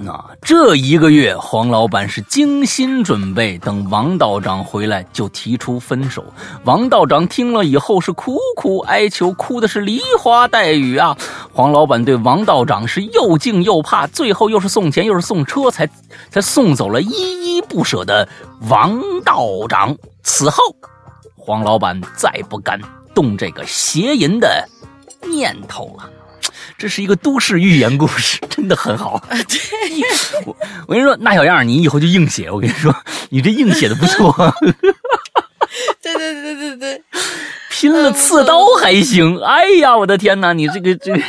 [0.00, 6.22] 那这一个月，黄老板是精心准备，等王道长回来就提出分手。
[6.64, 11.16] 王道长听了以后是苦苦哀求，哭的是梨花带雨啊！
[11.52, 15.88] 黄老板对王道长是又敬又怕，最后又是送钱又是送车，才
[16.30, 18.28] 才送走了依依不舍的
[18.68, 19.96] 王道长。
[20.22, 20.62] 此后，
[21.34, 22.78] 黄老板再不敢
[23.14, 24.68] 动这个邪淫的
[25.22, 26.08] 念头了。
[26.78, 29.20] 这是一个都市寓言故事， 真的很好。
[29.30, 29.58] 对，
[30.46, 32.48] 我 我跟你说，那小样你以后就硬写。
[32.48, 32.94] 我跟你说，
[33.30, 34.32] 你这硬写的不错。
[36.00, 37.02] 对对对对对，
[37.68, 39.38] 拼了刺刀还行。
[39.40, 41.20] 哎呀，我的天哪，你这个这个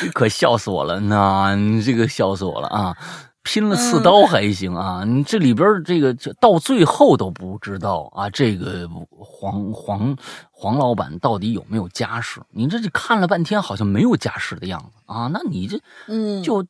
[0.00, 0.98] 这可笑死我了！
[1.00, 2.94] 那你这个笑死我了啊！
[3.42, 10.16] 拼了刺刀还行啊，你这里边这个到最后都不知道啊，这个黄黄
[10.50, 12.40] 黄老板到底有没有家室？
[12.50, 15.30] 你这就看了半天，好像没有家室的样子啊。
[15.32, 16.64] 那你这嗯，就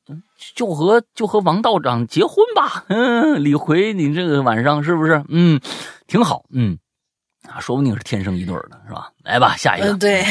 [0.55, 2.85] 就和就和王道长结婚吧。
[2.89, 5.25] 嗯，李逵，你这个晚上是不是？
[5.29, 5.61] 嗯，
[6.07, 6.45] 挺好。
[6.51, 6.79] 嗯，
[7.49, 9.11] 啊，说不定是天生一对的，是吧？
[9.25, 9.93] 来吧，下一个。
[9.95, 10.25] 对，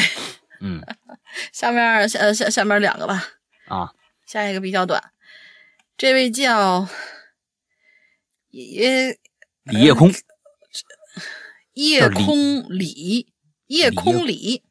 [0.62, 0.82] 嗯，
[1.52, 3.24] 下面下下下面两个吧。
[3.68, 3.92] 啊，
[4.26, 5.04] 下一个比较短。
[6.00, 6.88] 这位叫
[8.52, 9.20] 叶
[9.66, 10.10] 李夜空，
[11.74, 13.34] 夜空李
[13.68, 14.64] 夜空李，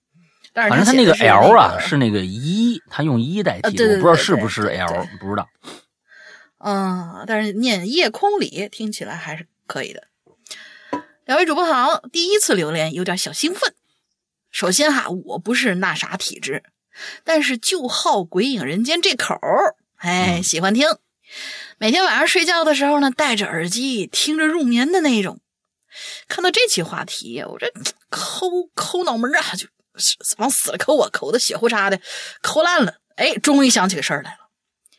[0.55, 5.47] 反正他那个 L 啊是那个一，他用一代替，我不知道是不是 L，不知道。
[6.61, 10.05] 嗯，但是念夜空里听起来还是可以的。
[11.27, 13.75] 两位主播好，第一次留言有点小兴奋。
[14.51, 16.63] 首先哈，我不是那啥体质，
[17.23, 19.39] 但是就好《鬼影人间》这口
[19.97, 20.87] 哎，喜欢听。
[21.81, 25.41] 每天晚上睡觉的时候呢，戴着耳机听着入眠的那种。
[26.27, 27.73] 看到这期话题，我这
[28.11, 29.69] 抠抠脑门啊，就
[30.39, 32.01] 往死了抠啊，抠的血呼嚓的，
[32.43, 32.97] 抠烂了。
[33.15, 34.51] 哎，终于想起个事儿来了。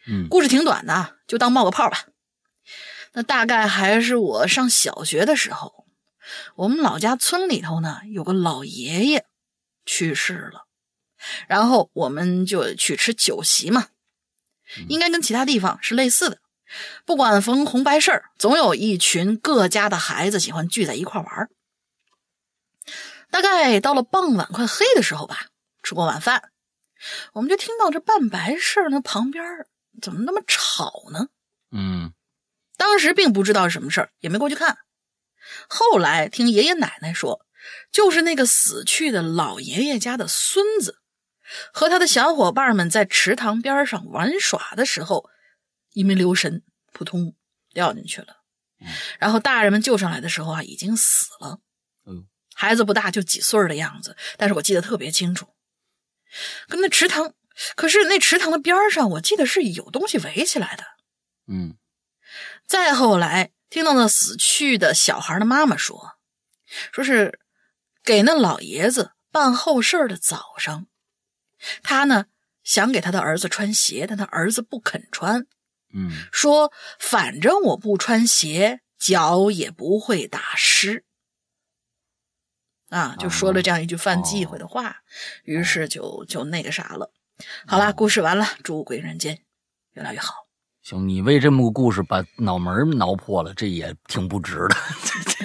[0.08, 2.06] 嗯，故事挺短的，就当冒个泡吧。
[3.12, 5.86] 那大概还是我上小学的时候，
[6.56, 9.26] 我们老家村里头呢有个老爷爷
[9.86, 10.66] 去世了，
[11.48, 13.90] 然后我们就去吃酒席嘛。
[14.88, 16.40] 应该跟其他地方是类似的，
[17.06, 21.50] 不管逢红白事儿，总有一群各家的孩子喜欢聚在一块玩
[23.32, 25.48] 大概到了傍晚快黑的时候吧，
[25.84, 26.52] 吃过晚饭，
[27.34, 29.44] 我们就听到这办白事儿那旁边
[30.02, 31.28] 怎么那么吵呢？
[31.72, 32.14] 嗯，
[32.78, 34.78] 当时并不知道是什么事儿，也没过去看。
[35.68, 37.46] 后来听爷爷奶奶说，
[37.92, 41.00] 就是那个死去的老爷爷家的孙子。
[41.74, 45.30] 和他的小伙伴们在池塘边上玩耍的时候，
[45.94, 47.36] 因为留神，扑通
[47.74, 48.38] 掉进去了。
[49.20, 51.60] 然后大人们救上来的时候啊，已经死了。
[52.56, 55.56] 孩子不大，就几岁的样子，但是我记得特别清楚。
[56.68, 57.34] 跟那池塘，
[57.76, 60.84] 可是那池塘的边上，我记得是有东西围起来的。
[61.48, 61.78] 嗯。
[62.68, 66.18] 再后来听到那死去的小孩的妈妈说，
[66.92, 67.40] 说是
[68.04, 70.88] 给那老爷子办后事的早上。
[71.82, 72.26] 他呢
[72.64, 75.48] 想给他的儿子穿鞋，但他儿子不肯穿。
[75.94, 81.04] 嗯，说反正我不穿鞋，脚也不会打湿。
[82.90, 84.98] 啊，就说了这样一句犯忌讳的话，
[85.44, 87.12] 于是就就那个啥了。
[87.68, 89.40] 好了，故事完了，祝鬼人间
[89.94, 90.34] 越来越好。
[90.82, 94.76] 行，你为这么个故事把脑门挠破了，这也挺不值的。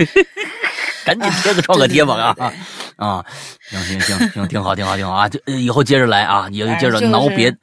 [1.04, 2.52] 赶紧贴个创可贴吧啊！
[2.96, 3.26] 啊，
[3.68, 5.28] 行行行行，挺好挺好挺好啊！
[5.28, 7.54] 就以后接着来啊，以后接着挠别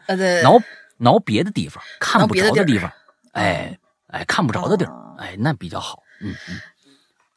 [0.43, 0.61] 挠
[1.01, 2.91] 挠别的地方，看不着的地方，
[3.33, 6.03] 哎哎，看不着的地儿，哎，那比较好。
[6.21, 6.59] 嗯嗯。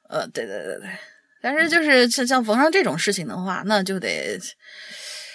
[0.08, 0.88] 呃，对对对对，
[1.40, 4.38] 但是就是像像逢上这种事情的话，那就得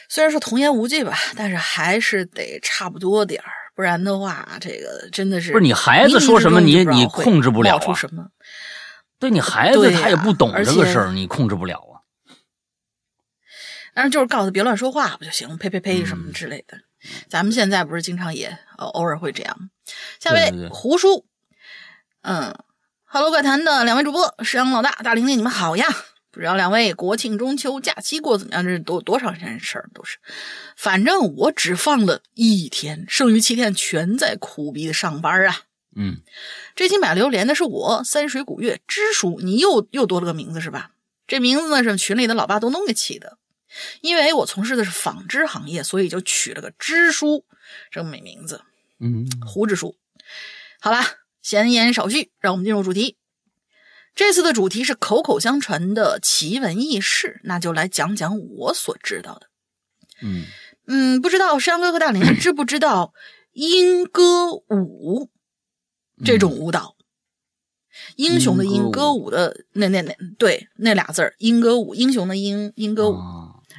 [0.07, 7.93] 虽然说童言无忌吧，但是还是得差不多点儿，不然的话，这个真的是不是你孩子说什么，你你控制不了啊？
[7.95, 8.27] 什么？
[9.17, 11.99] 对你孩子他也不懂这个事儿，你控制不了啊。
[13.93, 15.57] 但是就是告诉他别乱说话不就行了？
[15.57, 16.77] 呸呸呸什么之类的。
[17.27, 19.69] 咱们现在不是经常也偶尔会这样。
[20.19, 21.25] 下位胡叔，
[22.21, 22.53] 嗯
[23.05, 25.85] ，Hello 怪谈的两位主播，石阳老大，大玲玲，你们好呀。
[26.31, 28.63] 不知道两位国庆中秋假期过怎么样？
[28.63, 30.19] 这是多多长时间的事儿都是。
[30.77, 35.61] 反正我只放了一天，剩余七天全在苦逼的上班啊。
[35.95, 36.21] 嗯，
[36.75, 40.91] 这期买榴莲的是我三水古月支书，你又又多了个名字是吧？
[41.25, 43.39] 这名字呢是群里的老爸东东给起的。
[44.01, 47.45] 因为我从事的是纺织行业，所以就取了个支书
[47.91, 48.61] 这么美名字。
[48.99, 49.95] 嗯，胡支书。
[50.79, 51.03] 好了，
[51.41, 53.17] 闲言少叙，让我们进入主题。
[54.15, 59.49] 这次的主题是口口相传的奇闻异事，那就来讲讲我所知道的。
[60.21, 60.45] 嗯
[60.87, 63.13] 嗯，不知道山哥和大林知不知道
[63.53, 65.29] 莺歌舞
[66.25, 66.97] 这种舞蹈？
[68.15, 73.15] 英雄的英，歌舞的那那那对那俩字儿，莺歌舞，英雄的英，莺歌舞。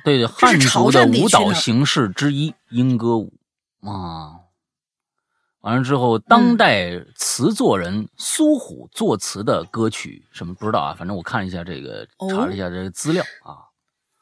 [0.05, 3.33] 对，汉族的舞蹈形式之一，莺歌舞
[3.83, 4.39] 啊。
[5.61, 10.95] 完了之后，当代词作人苏虎作词的歌曲，什么不知道啊？
[10.99, 13.69] 反正我看了一下这个，查了一下这个资料啊。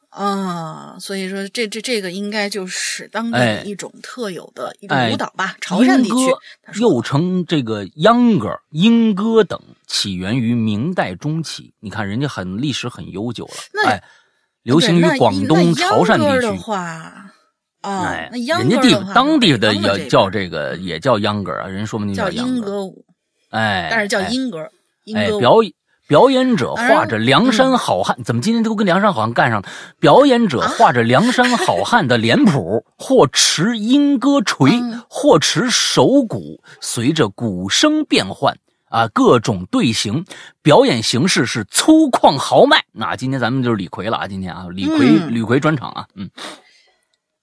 [0.09, 5.55] 啊，所以说这这这个应该就是当地一种特有的一种舞蹈吧？
[5.61, 11.73] 潮汕地区，又称这个秧歌、莺歌等，起源于明代中期。
[11.79, 14.03] 你看人家很历史很悠久了，哎。
[14.63, 16.63] 流行于广东潮汕地区。
[17.81, 21.67] 哎，人家地当地的也叫这个，也叫秧歌啊。
[21.67, 23.05] 人说不定叫秧歌舞，
[23.51, 24.67] 哎，但是叫莺歌。
[25.15, 25.71] 哎，表演
[26.05, 29.67] 表演者画着梁山好汉，怎么今天都跟梁山好汉干上了？
[29.99, 38.57] 表演者画着梁山好汉的脸谱，或持莺歌锤，或持手鼓，随着鼓声变换。
[38.89, 40.25] 啊，各种队形，
[40.61, 42.83] 表演形式是粗犷豪迈。
[42.91, 44.27] 那今天咱们就是李逵了啊！
[44.27, 46.29] 今天啊，李逵，李逵专场啊，嗯，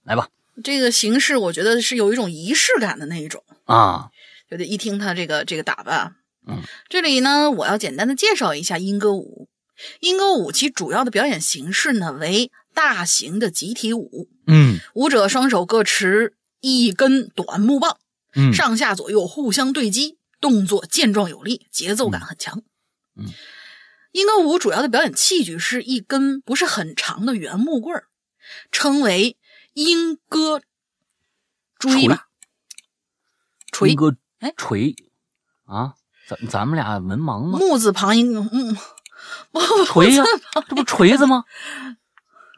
[0.03, 0.29] 来吧。
[0.65, 4.09] 这个形式我觉得是有一种仪式感的那一种啊，
[4.51, 9.49] 就得一听他这个这个打扮，嗯，这里呢，我要简单的介绍一下莺歌舞。
[10.01, 17.99] 莺歌舞其主要的表演形式呢为大型的集体舞，嗯，舞者双手各持一根短木棒，
[18.35, 20.17] 嗯，上下左右互相对击。
[20.47, 22.63] 动作健壮有力，节奏感很强。
[23.17, 23.25] 嗯，
[24.13, 28.07] 莺歌舞主要的表演器具是一根不是很长的圆木棍儿，
[28.71, 29.37] 称为
[29.73, 30.63] 莺歌。
[33.73, 34.95] 锤歌哎锤
[35.65, 35.95] 啊，
[36.29, 37.59] 咱咱们俩文盲吗？
[37.59, 38.77] 木字旁一个嗯，
[39.85, 40.25] 锤呀，
[40.69, 41.43] 这不锤子吗？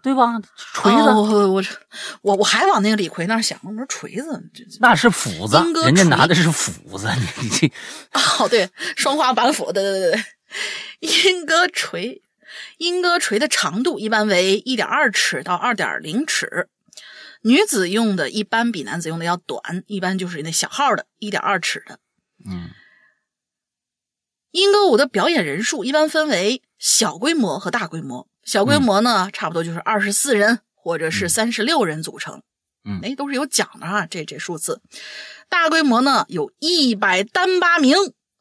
[0.02, 0.40] 对吧？
[0.56, 1.64] 锤子，我我
[2.22, 4.42] 我我还往那个李逵那儿想，我说锤子，
[4.80, 7.08] 那是斧子，人家拿的是斧子，
[7.40, 7.72] 你你
[8.12, 10.22] 哦， 对，双花板斧，对对对对，
[11.00, 12.22] 莺歌锤，
[12.78, 16.68] 莺歌锤的长度一般为一点二尺到二点零尺，
[17.42, 21.98] 女子用的一般比男子用的要短，一般就是那小号的，一点二尺的。
[22.48, 22.70] 嗯，
[24.52, 28.28] 莺歌舞的表演人数一般分为小规模和大规模。
[28.48, 32.40] 小规模呢，差不多就是二十四人或者是三十六人组成，
[32.82, 34.80] 嗯，哎，都是有奖的啊，这这数字。
[35.50, 37.94] 大规模呢，有一百单八名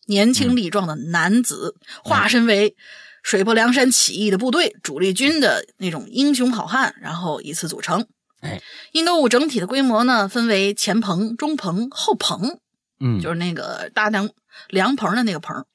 [0.06, 2.78] 年轻力壮的男子，化身为
[3.22, 8.08] 水泊梁山起义的部队主力军的那种英雄好汉，然后以此组成。
[8.40, 8.62] 哎，
[8.94, 12.62] 莺歌舞整体的规模呢，分为前棚、中棚、后棚，
[13.02, 14.30] 嗯，就是那个搭梁
[14.70, 15.66] 凉棚的那个棚。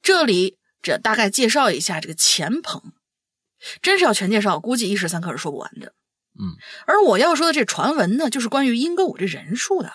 [0.00, 2.80] 这里这大概介绍一下这个前棚。
[3.82, 5.94] 真是要全介绍，估计一时三刻是说不完的。
[6.38, 9.90] 嗯，而我要说的这传闻呢，就是关于英歌舞这人数的。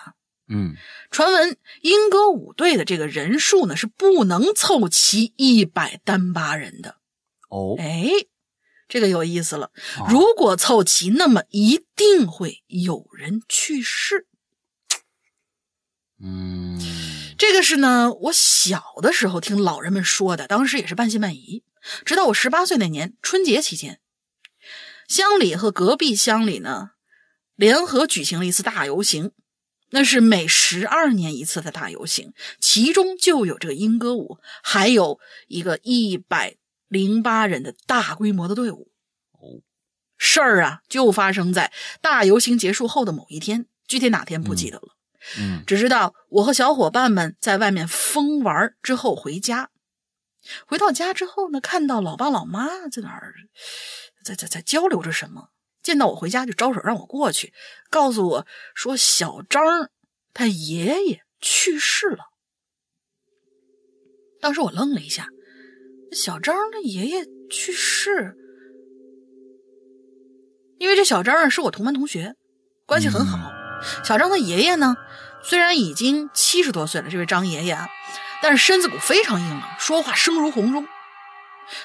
[0.48, 0.74] 嗯，
[1.10, 6.96] 传闻英歌舞队的这个人数呢，是不能凑齐一百单八人的。
[7.48, 8.10] 哦，哎，
[8.88, 9.70] 这个有意思了。
[10.08, 14.26] 如果凑齐，那么一定会有人去世。
[16.20, 16.80] 嗯，
[17.38, 21.62] 这个是呢，我小的时候听老人们说的，当时也是半信半疑。
[22.04, 24.00] 直到我十八岁那年春节期间，
[25.08, 26.90] 乡里和隔壁乡里呢
[27.56, 29.32] 联合举行了一次大游行，
[29.90, 36.56] 那是每十二年一次的大游行，其中就有这个莺歌舞，还有一个一百
[36.88, 38.90] 零八人的大规模的队伍。
[39.32, 39.60] 哦，
[40.16, 44.96] 事儿啊，就发生在大游行结束后的某一天，具体哪天不记得了。
[45.38, 49.71] 嗯，只知道我和小伙伴们在外面疯玩之后回家。
[50.66, 53.34] 回到家之后呢，看到老爸老妈在哪儿，
[54.24, 55.48] 在在在交流着什么。
[55.82, 57.52] 见到我回家就招手让我过去，
[57.90, 59.90] 告诉我说小张
[60.32, 62.26] 他爷爷去世了。
[64.40, 65.26] 当时我愣了一下，
[66.12, 68.36] 小张的爷爷去世，
[70.78, 72.34] 因为这小张是我同班同学，
[72.86, 73.50] 关系很好。
[74.04, 74.94] 小张的爷爷呢，
[75.42, 77.88] 虽然已经七十多岁了，这位张爷爷啊，
[78.42, 80.86] 但是身子骨非常硬朗，说话声如洪钟。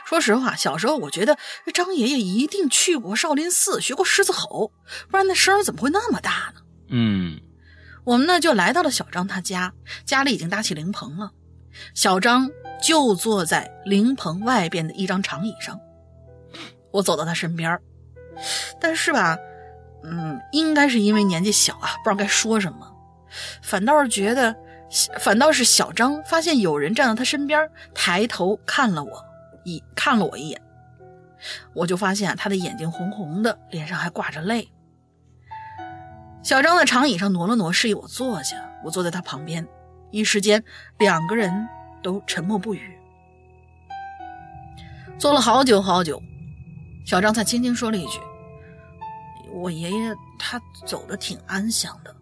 [0.04, 1.38] 说实话，小时候我觉得
[1.74, 4.74] 张爷爷一定去过少林寺学过狮子吼，
[5.10, 6.62] 不然那声怎么会那么大呢？
[6.90, 7.40] 嗯，
[8.04, 9.72] 我们呢就来到了小张他家，
[10.04, 11.32] 家里已经搭起灵棚了。
[11.94, 12.50] 小张
[12.82, 15.80] 就坐在灵棚外边的一张长椅上，
[16.92, 17.80] 我走到他身边
[18.82, 19.38] 但是吧，
[20.04, 22.92] 嗯，应该是因为年纪小啊，不知道该说什么，
[23.62, 24.56] 反倒是觉得，
[25.20, 29.26] 反倒是小张发现有人站到他身边，抬头看了我
[29.64, 30.62] 一看了我一眼，
[31.74, 34.72] 我就发现他的眼睛红红的，脸上还挂着泪。
[36.42, 39.68] 小张在长椅上挪了挪，示意我坐下，我坐在他旁边。
[40.10, 40.64] 一时间，
[41.00, 41.68] 两个人
[42.02, 42.98] 都沉默不语。
[45.20, 46.22] 坐了好久好久，
[47.06, 48.20] 小张才轻轻说了一句
[49.52, 52.16] ：“我爷爷他走的挺安详的。”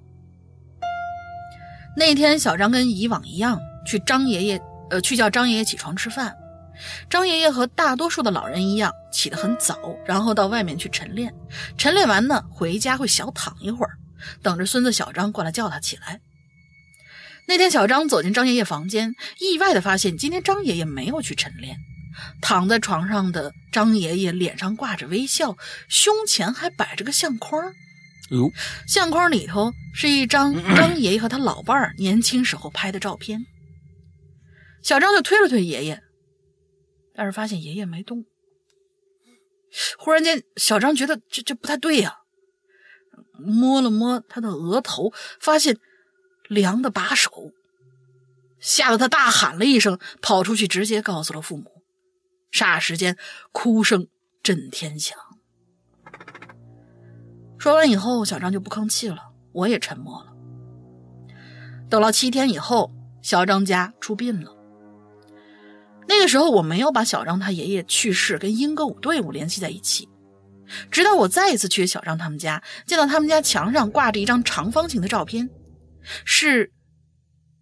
[1.98, 6.36] 那天，小张跟以往一样去张爷爷，呃，去叫张爷爷起床吃饭。
[7.10, 11.34] 张爷爷和大多数的老人一样，起得很早，然后到外面去晨练。
[11.78, 13.93] 晨练完呢，回家会小躺一会儿，
[14.43, 16.20] 等着孙子小张过来叫他起来。
[17.48, 21.78] 那天，小张走进张爷爷房间，意外的发现今天张爷爷没有去晨练。
[22.41, 25.56] 躺在床上的张爷爷脸上挂着微笑，
[25.88, 27.74] 胸前还摆着个相框。
[28.30, 28.51] 哟，
[28.88, 33.45] 相框里头是一张 张爷爷和他老伴儿年轻时候拍的照片。
[34.82, 36.01] 小张就推了推爷爷，
[37.13, 38.26] 但是发现爷爷没动。
[39.97, 42.19] 忽然间，小张觉得这这不太对呀，
[43.39, 45.78] 摸了摸他的额头，发现。
[46.47, 47.32] 凉的把手，
[48.59, 51.82] 吓得他大喊了一声，跑出去直接告诉了父母。
[52.51, 53.17] 霎时间，
[53.51, 54.07] 哭声
[54.43, 55.17] 震天响。
[57.66, 59.18] 说完以后，小张就不吭气了，
[59.51, 60.32] 我也沉默了。
[61.89, 62.93] 等了七天以后，
[63.24, 64.55] 小张家出殡了。
[66.07, 70.07] 那个时候，我没有把小张他爷爷去世跟英歌舞队伍联系在一起，
[70.91, 75.49] 直到我再一次去小张他们家，见到他们家墙上挂着一张长方形的照片。
[76.24, 76.72] 是，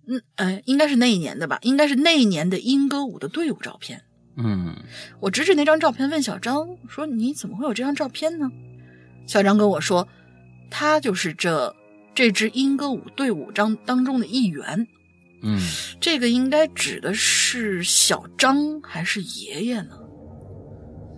[0.09, 1.59] 嗯，哎，应该是那一年的吧？
[1.61, 4.03] 应该是那一年的英歌舞的队伍照片。
[4.35, 4.75] 嗯，
[5.21, 8.51] 我指指那张照片，问小张说：“你怎么会有这张照片呢？”
[9.25, 10.07] 小张跟我说
[10.69, 11.75] ：“他就是这
[12.13, 14.87] 这支英歌舞队伍当当中的一员。”
[15.45, 15.59] 嗯，
[15.99, 19.97] 这个应该指的是小张还是爷爷呢？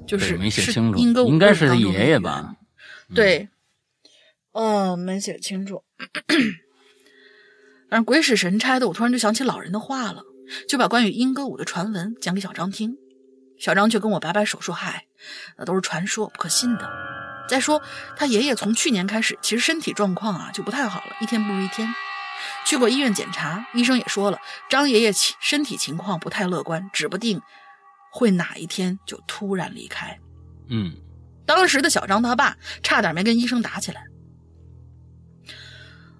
[0.07, 2.55] 就是没写清楚，英歌舞应该是他爷爷吧？
[3.13, 3.49] 对，
[4.51, 5.83] 哦，没写清楚。
[7.87, 10.23] 但是 鬼使神差的，我突然就想起老人的话了，
[10.67, 12.97] 就把关于莺歌舞的传闻讲给小张听。
[13.59, 15.05] 小张却跟我摆摆手说：“嗨，
[15.57, 17.14] 那都是传说，不可信的。
[17.47, 17.81] 再说
[18.15, 21.87] 他爷爷从去年开始，其实身体状况啊就不太好了，一天不如一天。
[22.65, 24.39] 去过医院检查，医生也说了，
[24.69, 27.41] 张爷爷身体情况不太乐观，指不定
[28.11, 30.19] 会哪一天就突然离开。”
[30.69, 30.95] 嗯，
[31.45, 34.03] 当时的小张他爸差点没跟医生打起来。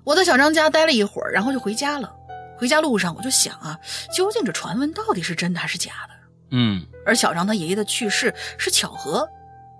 [0.03, 2.13] 我在小张家待了一会儿，然后就回家了。
[2.57, 3.77] 回家路上，我就想啊，
[4.15, 6.13] 究竟这传闻到底是真的还是假的？
[6.51, 6.85] 嗯。
[7.05, 9.27] 而小张他爷爷的去世是巧合，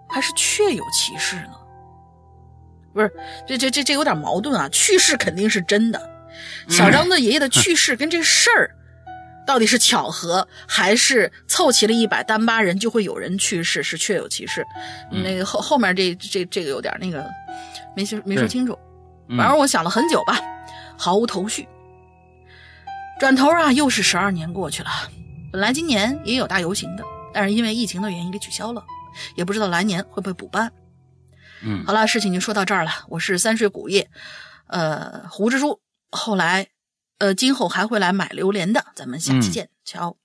[0.08, 1.56] 还是确有其事呢？
[2.94, 3.12] 不是，
[3.46, 4.70] 这这这这有点矛盾啊！
[4.70, 6.10] 去世肯定是真的，
[6.70, 8.72] 小张的爷爷的去世跟这事儿
[9.46, 13.84] 到底是巧合，还是凑齐了一百单八人就会有人去世？
[13.84, 14.66] 是确有其事。
[15.12, 17.30] 那个后后面这这这个有点那个
[17.96, 18.80] 没说没说清楚。
[19.38, 20.40] 反正我想了很久吧，
[20.98, 21.68] 毫无头绪。
[23.20, 24.90] 转头啊，又是十二年过去了。
[25.52, 27.04] 本来今年也有大游行的，
[27.34, 28.84] 但是因为疫情的原因给取消了，
[29.36, 30.72] 也不知道来年会不会补办。
[31.64, 32.92] 嗯，好了，事情就说到这儿了。
[33.08, 34.10] 我是三水古业，
[34.68, 35.80] 呃，胡支书。
[36.12, 36.68] 后来，
[37.18, 38.86] 呃，今后还会来买榴莲的。
[38.96, 40.18] 咱们下期见，瞧。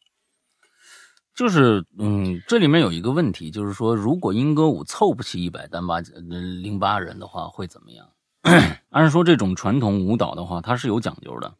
[1.35, 8.07] 就是，嗯，这里面有一个问题，就是说，如果英歌舞凑不齐一百单八零八人的话，会怎么样？
[8.91, 11.55] 按说这种传统舞蹈的话，它是有讲究的。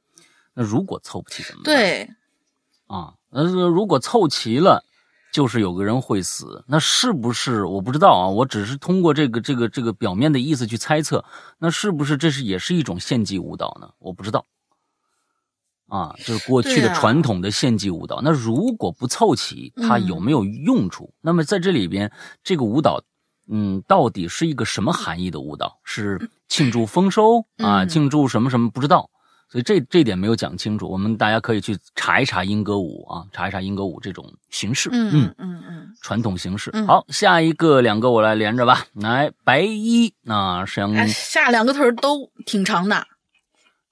[0.53, 1.75] 那如果凑不齐怎么办？
[1.75, 2.11] 对，
[2.87, 4.85] 啊，那如果凑齐了，
[5.33, 6.65] 就是有个人会死。
[6.67, 8.29] 那是不是我不知道啊？
[8.29, 11.25] 我只是通过这个这个这个表面的意思去猜测。
[11.59, 13.91] 那是不是这是也是一种献祭舞蹈呢？
[13.99, 14.47] 我不知道。
[15.89, 18.21] 啊，就是过去的传统的献祭舞蹈。
[18.23, 21.13] 那如果不凑齐，它有没有用处？
[21.21, 22.13] 那么在这里边，
[22.45, 23.03] 这个舞蹈。
[23.53, 25.81] 嗯，到底是一个什么含义的舞蹈？
[25.83, 27.85] 是庆祝丰收啊？
[27.85, 28.71] 庆祝什么什么？
[28.71, 29.11] 不知道。
[29.51, 36.71] 所以这这点没有讲清楚，我们大家可以去查一查英歌舞啊，查一查英歌舞这种形式，嗯嗯嗯，传统形式。
[36.73, 43.05] 嗯好，下一个两个我来连着吧，来白衣啊，像哎，下两个腿儿都挺长的，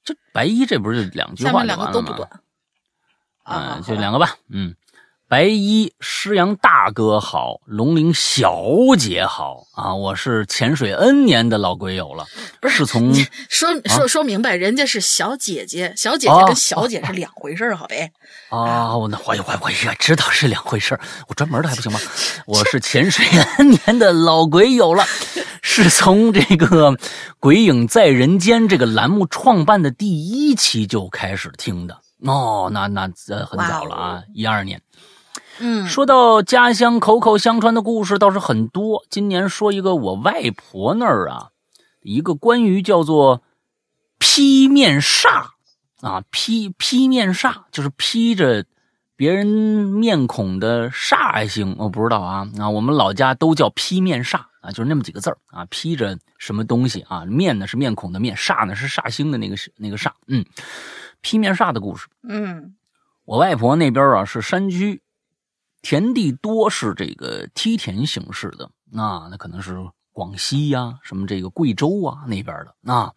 [0.05, 1.87] 这白衣这不是两句话吗下面两完了吗？
[1.87, 2.31] 个都不短。
[3.45, 4.37] 嗯，啊，就两个吧。
[4.51, 4.75] 嗯，
[5.31, 8.65] 白衣师阳大哥好，龙鳞小
[8.99, 9.95] 姐好啊！
[9.95, 12.25] 我是潜水 N 年的老鬼友了，
[12.63, 13.15] 不是从
[13.51, 18.11] 说说说明白，人家是小姐姐，小姐姐哦跟小姐是两回事儿，好呗？
[18.49, 22.01] 啊，我那我我我也知道是两回事儿我专门的还不行吗？
[22.47, 23.23] 我是潜水
[23.59, 25.05] N 年的老鬼友了，
[25.61, 26.93] 是从这个
[27.39, 32.01] 《鬼影在人间》这个栏目创办的第一期就开始听的。
[32.25, 34.81] 哦，那那呃很早了啊，一二年。
[35.61, 41.51] 嗯，说到家乡口口相传的故事倒是很多，今年说一个我外婆那儿啊，
[42.03, 43.43] 一个关于叫做
[44.19, 45.49] 披面煞
[46.01, 48.65] 啊，披披面煞就是披着
[49.17, 60.45] 别人面孔的煞星，我不知道啊啊，我们老家都叫披面煞啊，就是那么几个字儿啊，披着什么东西啊，面呢是面孔的面，煞呢是煞星的那个那个煞，嗯，
[61.21, 62.07] 披面煞的故事。
[62.23, 62.75] 嗯。
[63.25, 65.03] 我外婆那边啊是山区，
[65.89, 68.71] 田地多，是这个梯田形式的。
[68.85, 69.75] 那那可能是
[70.13, 72.77] 广西呀、什么这个贵州啊那边的。
[72.83, 73.11] 那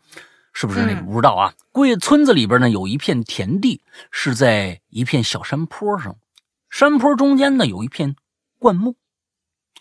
[0.54, 1.54] 是不是那个嗯不知道啊？
[1.74, 6.16] 贵村子里边呢有一片田地，是在一片小山坡上，
[6.70, 8.16] 山坡中间呢有一片
[8.58, 8.96] 灌木，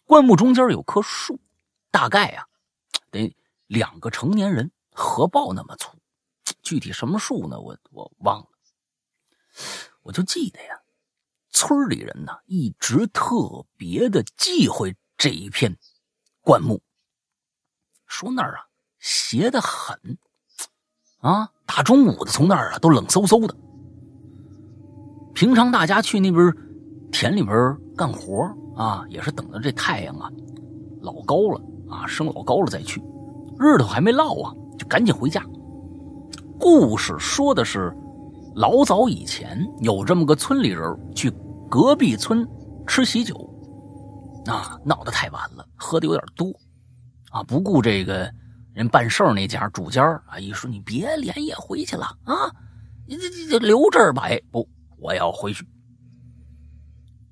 [0.05, 1.39] 灌木中间有棵树，
[1.93, 2.49] 大概呀、
[3.13, 3.33] 得
[3.69, 5.97] 两个成年人合抱那么粗。
[6.61, 7.61] 具体什么树呢？
[7.61, 8.47] 我我忘了。
[10.03, 10.81] 我就记得呀，
[11.53, 15.77] 村里人呢一直特别的忌讳这一片
[16.41, 16.81] 灌木，
[18.07, 18.67] 说那儿啊
[18.99, 20.19] 邪得很，
[21.19, 23.55] 啊，大中午的从那儿啊都冷飕飕的。
[25.35, 26.55] 平常大家去那边
[27.13, 30.31] 田里边干活啊，也是等着这太阳啊
[31.03, 33.03] 老高了啊升老高了再去，
[33.59, 35.45] 日头还没落啊，就赶紧回家。
[36.59, 37.95] 故事说的是。
[38.55, 40.83] 老早以前有这么个村里人
[41.15, 41.31] 去
[41.71, 42.47] 隔壁村
[42.87, 43.37] 吃喜酒，
[44.47, 46.53] 啊，闹得太晚了，喝的有点多，
[47.31, 48.29] 啊，不顾这个
[48.73, 52.35] 人办事儿那家主家啊，一说你别连夜回去了啊，
[53.07, 55.65] 你这这这留这儿吧，哎，不，我要回去。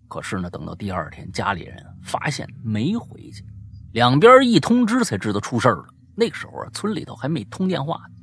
[0.07, 3.45] 可是呢，等到第二天，家里人发现没回去，
[3.93, 5.89] 两边一通知才知道出事儿了。
[6.15, 8.18] 那个时候啊，村里头还没通电话呢。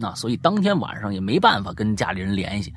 [0.00, 2.72] 那所以当天晚上也没办法跟家里人联系，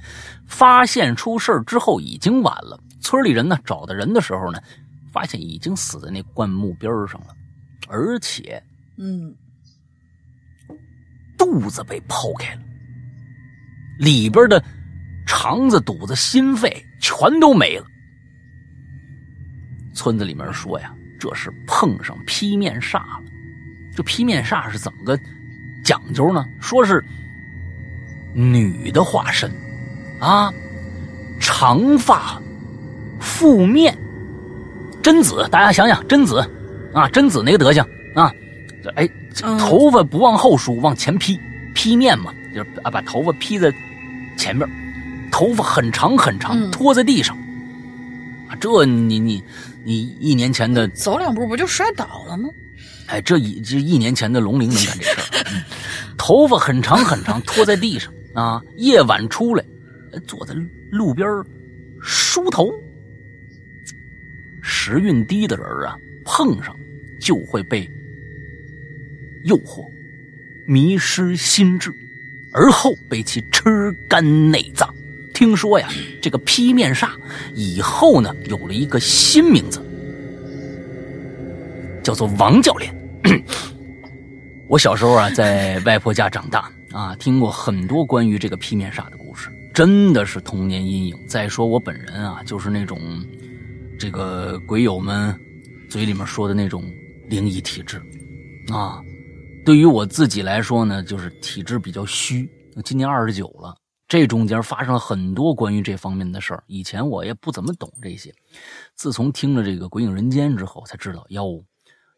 [0.45, 2.77] 发现出事之后已经晚了。
[2.99, 4.59] 村里人呢找的人的时候呢，
[5.11, 7.27] 发现已经死在那灌木边上了，
[7.87, 8.61] 而且
[8.97, 9.33] 嗯
[11.37, 12.61] 肚子被剖开了，
[13.99, 14.61] 里边的
[15.25, 17.85] 肠子、肚子、心肺全都没了。
[19.93, 23.23] 村子里面说呀，这是碰上劈面煞了。
[23.95, 25.17] 这劈面煞是怎么个
[25.83, 26.47] 讲究呢？
[26.59, 27.03] 说是
[28.33, 29.51] 女的化身
[30.19, 30.51] 啊，
[31.39, 32.41] 长发
[33.21, 33.95] 覆面，
[35.01, 36.39] 贞子，大家想想贞子
[36.93, 38.31] 啊，贞子那个德行啊，
[38.81, 39.07] 这哎，
[39.59, 41.39] 头发不往后梳，往前披，
[41.75, 43.71] 披面嘛，就是啊把头发披在
[44.37, 44.67] 前面，
[45.31, 47.37] 头发很长很长，嗯拖在地上。
[48.47, 49.43] 啊，这你你
[49.83, 52.49] 你一年前的走两步不就摔倒了吗？
[53.07, 55.61] 哎，这一这一年前的龙鳞能干这事儿、嗯，
[56.17, 59.63] 头发很长很长，拖在地上啊，夜晚出来，
[60.25, 60.55] 坐在
[60.91, 61.27] 路边
[62.01, 62.71] 梳头。
[64.61, 66.73] 时运低的人啊，碰上
[67.19, 67.89] 就会被
[69.43, 69.85] 诱惑，
[70.65, 71.93] 迷失心智，
[72.53, 74.93] 而后被其吃干内脏。
[75.33, 75.89] 听说呀，
[76.21, 77.09] 这个劈面煞
[77.53, 79.83] 以后呢，有了一个新名字，
[82.03, 82.93] 叫做王教练。
[84.67, 91.15] 我小时候啊，在外婆家长大啊，听过很多关于这个劈面煞的故事，真的是童年阴影。
[91.27, 92.99] 再说我本人啊，就是那种
[93.99, 95.37] 这个鬼友们
[95.89, 96.83] 嘴里面说的那种
[97.27, 98.01] 灵异体质
[98.71, 99.01] 啊。
[99.65, 102.49] 对于我自己来说呢，就是体质比较虚，
[102.83, 103.75] 今年二十九了。
[104.07, 108.33] 这中间发生了很多关于这方面的事儿，以前我也不怎么懂这些。
[108.95, 111.63] 自从听了这个《鬼影人间》之后，才知道哟，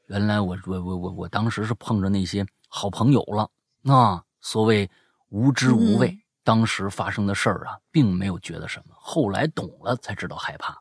[0.07, 3.49] 原来我我我我我当时是碰着那些好朋友了
[3.81, 4.23] 那。
[4.41, 4.87] 所谓
[5.29, 10.79] 无知无畏，嗯当时发生的事儿啊，并没有觉得什么，后来懂了才知道害怕。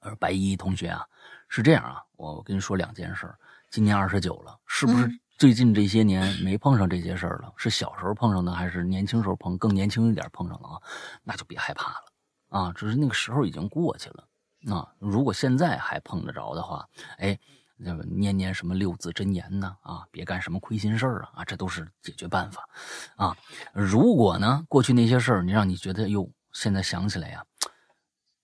[0.00, 1.06] 而白衣同学啊，
[1.48, 3.32] 是这样啊，我跟你说两件事。
[3.70, 10.82] 今年二十九了，是不是嗯最近这些年没碰上这些事儿了，是小时候碰上的，还是年轻时候碰更年轻一点碰上了啊？
[11.22, 12.72] 那就别害怕了啊！
[12.72, 14.92] 只是那个时候已经过去了啊。
[14.98, 16.84] 如果现在还碰得着的话，
[17.18, 17.38] 哎，
[17.76, 19.76] 念念什么六字真言呢？
[19.82, 21.32] 啊，别干什么亏心事儿啊！
[21.36, 22.68] 啊，这都是解决办法
[23.16, 23.36] 啊。
[23.72, 27.44] 如果呢，过去那些事儿你让你觉得哟，现在想起来呀，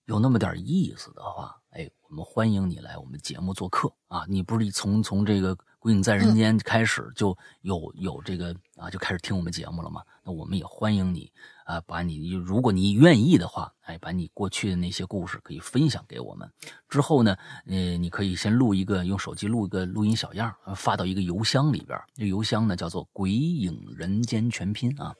[0.05, 4.25] 有那么点意思的话，哎，我们欢迎你来我们节目做客啊！
[4.27, 5.57] 你不是从从这个。
[5.81, 10.03] 鬼影在人间开始就有有这个啊，就开始听我们节目了嘛。
[10.23, 11.33] 那我们也欢迎你
[11.65, 16.47] 啊，把你如果你愿意的话，哎，把你过去的那些故事可以分享给我们。
[16.87, 21.99] 之后呢，呃，你可以先录一个，用手机录一个录音小样，发到一个邮箱里边。
[22.13, 25.15] 这邮箱呢叫做“鬼影人间全拼”啊，@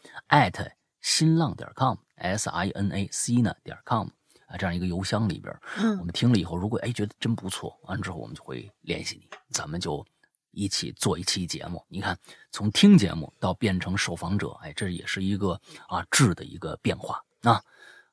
[1.02, 4.08] 新浪点 com，s i n a c 呢点 com
[4.46, 5.52] 啊，这样一个邮箱里边。
[5.80, 10.06] 嗯，我们听了以后，如果哎觉得真不错，完之后我们就会联系你，咱们就。
[10.52, 12.18] 一起做一期节目，你看，
[12.52, 17.22] 从听节目到变成受访者，哎，这也是一个啊质的一个变化。
[17.42, 17.62] 啊，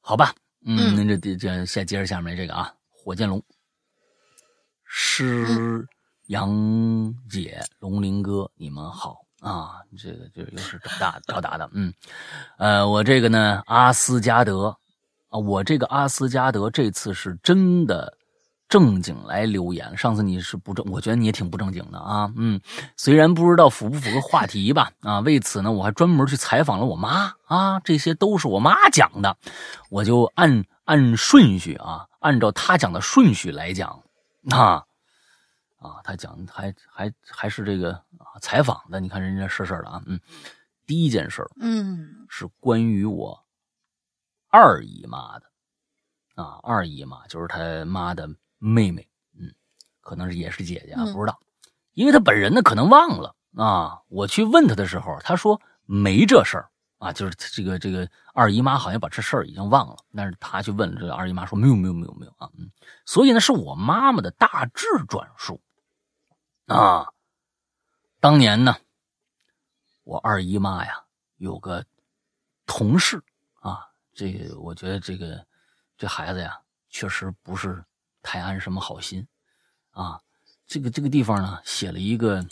[0.00, 0.34] 好吧，
[0.64, 3.42] 嗯，那这这先接着下面这个啊，火箭龙，
[4.84, 5.86] 师
[6.26, 9.24] 杨姐、龙鳞哥，你们好。
[9.40, 11.94] 啊，这个就又是找大找打的，嗯，
[12.58, 14.76] 呃，我这个呢，阿斯加德。
[15.28, 18.17] 啊，我这个阿斯加德这次是真的。
[18.68, 22.30] 正经来留言，上次你是不正，我觉得你也挺不正经的啊。
[22.36, 22.60] 嗯，
[22.98, 29.38] 虽然不知道符不符合话题吧，啊，为此呢，我还专门去采访了我妈啊，这些都是我妈讲的，
[29.88, 34.02] 我就按按顺序啊，按照她讲的顺序来讲
[34.50, 34.84] 啊
[35.78, 40.20] 啊，她讲还还还是这个啊采访的，你看人家是事的啊，嗯，
[40.86, 43.42] 第一件事嗯，是关于我
[44.50, 45.46] 二姨妈的
[46.34, 48.28] 啊，二姨妈就是她妈的。
[48.58, 49.54] 妹妹，嗯，
[50.00, 51.40] 可能是也是姐姐啊，不知道，
[51.92, 54.02] 因为她本人呢可能忘了啊。
[54.08, 59.96] 我去问她的时候，她说没这事儿啊，就是这个这个二姨妈好像把这事儿已经忘了。
[60.14, 62.70] 但是她去问这个二姨妈说没有没有没有没有啊，嗯，
[63.04, 65.60] 所以呢是我妈妈的大致转述
[66.66, 67.08] 啊。
[68.20, 68.76] 当年呢，
[70.02, 71.04] 我二姨妈呀
[71.36, 71.84] 有个
[72.66, 73.22] 同事
[73.60, 75.46] 啊，这个我觉得这个
[75.96, 77.84] 这孩子呀确实不是。
[78.28, 79.26] 太安什么好心，
[79.92, 80.20] 啊，
[80.66, 82.44] 这个这个地方呢，写了一个，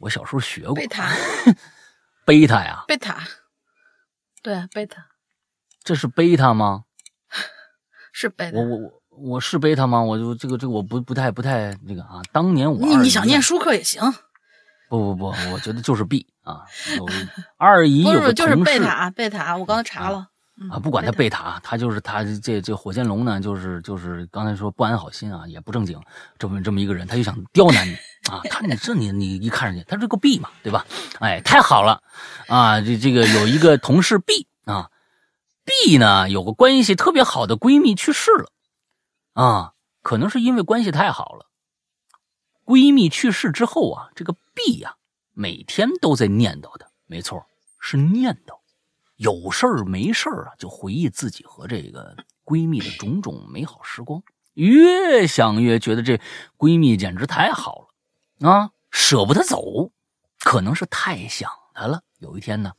[0.00, 1.08] 我小时候学过贝塔，
[2.26, 3.22] 贝塔呀，贝塔，
[4.42, 5.06] 对，贝塔，
[5.84, 6.86] 这是贝塔吗？
[8.10, 10.02] 是贝塔，我我我我是贝塔吗？
[10.02, 14.02] 我就这个这个我不不太不太那个啊，当年我你你想念书课也行，
[14.88, 16.66] 不不不，我觉得就是 B 啊，
[17.56, 20.18] 二姨有个就是贝塔，贝塔，我刚才查了。
[20.18, 20.30] 啊，
[20.82, 26.00] 不管他贝塔，他就是他这这火箭龙呢，就是就是刚才说不安好心啊，也不正经，
[26.36, 27.94] 这么这么一个人，他就想刁难你
[28.28, 28.40] 啊。
[28.50, 30.84] 他你这你你一看上去，他这个 B 嘛，对吧？
[31.20, 32.02] 哎，太好了
[32.48, 32.80] 啊！
[32.80, 34.90] 这这个有一个同事 B 啊
[35.64, 38.50] ，B 呢有个关系特别好的闺蜜去世了
[39.34, 41.46] 啊，可能是因为关系太好了，
[42.64, 44.96] 闺蜜去世之后啊，这个 B 呀
[45.34, 47.46] 每天都在念叨的，没错，
[47.78, 48.57] 是念叨。
[49.18, 54.22] 有事儿没事儿啊，就回忆自己和这个闺蜜的种种美好时光。
[54.54, 56.20] 越想越觉得这
[56.56, 57.88] 闺蜜简直太好
[58.40, 59.90] 了啊，舍不得走，
[60.40, 62.02] 可能是太想她了。
[62.18, 62.72] 有一天呢，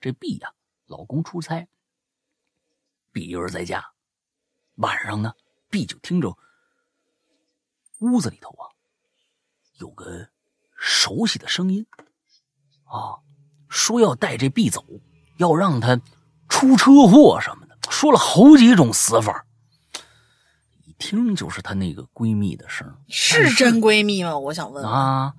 [0.00, 0.52] 这 B 呀，
[0.86, 1.68] 老公出差
[3.12, 3.92] ，B 一人在家，
[4.76, 5.34] 晚上呢
[5.68, 6.34] ，B 就听着
[7.98, 8.72] 屋子里头啊
[9.74, 10.30] 有个
[10.74, 11.86] 熟悉的声音
[12.84, 13.20] 啊，
[13.68, 14.82] 说要带这 B 走。
[15.42, 16.00] 要让他
[16.48, 19.44] 出车祸什么的，说了好几种死法，
[20.86, 24.38] 一听就是她那个闺蜜的声是真闺蜜吗？
[24.38, 25.34] 我想问啊！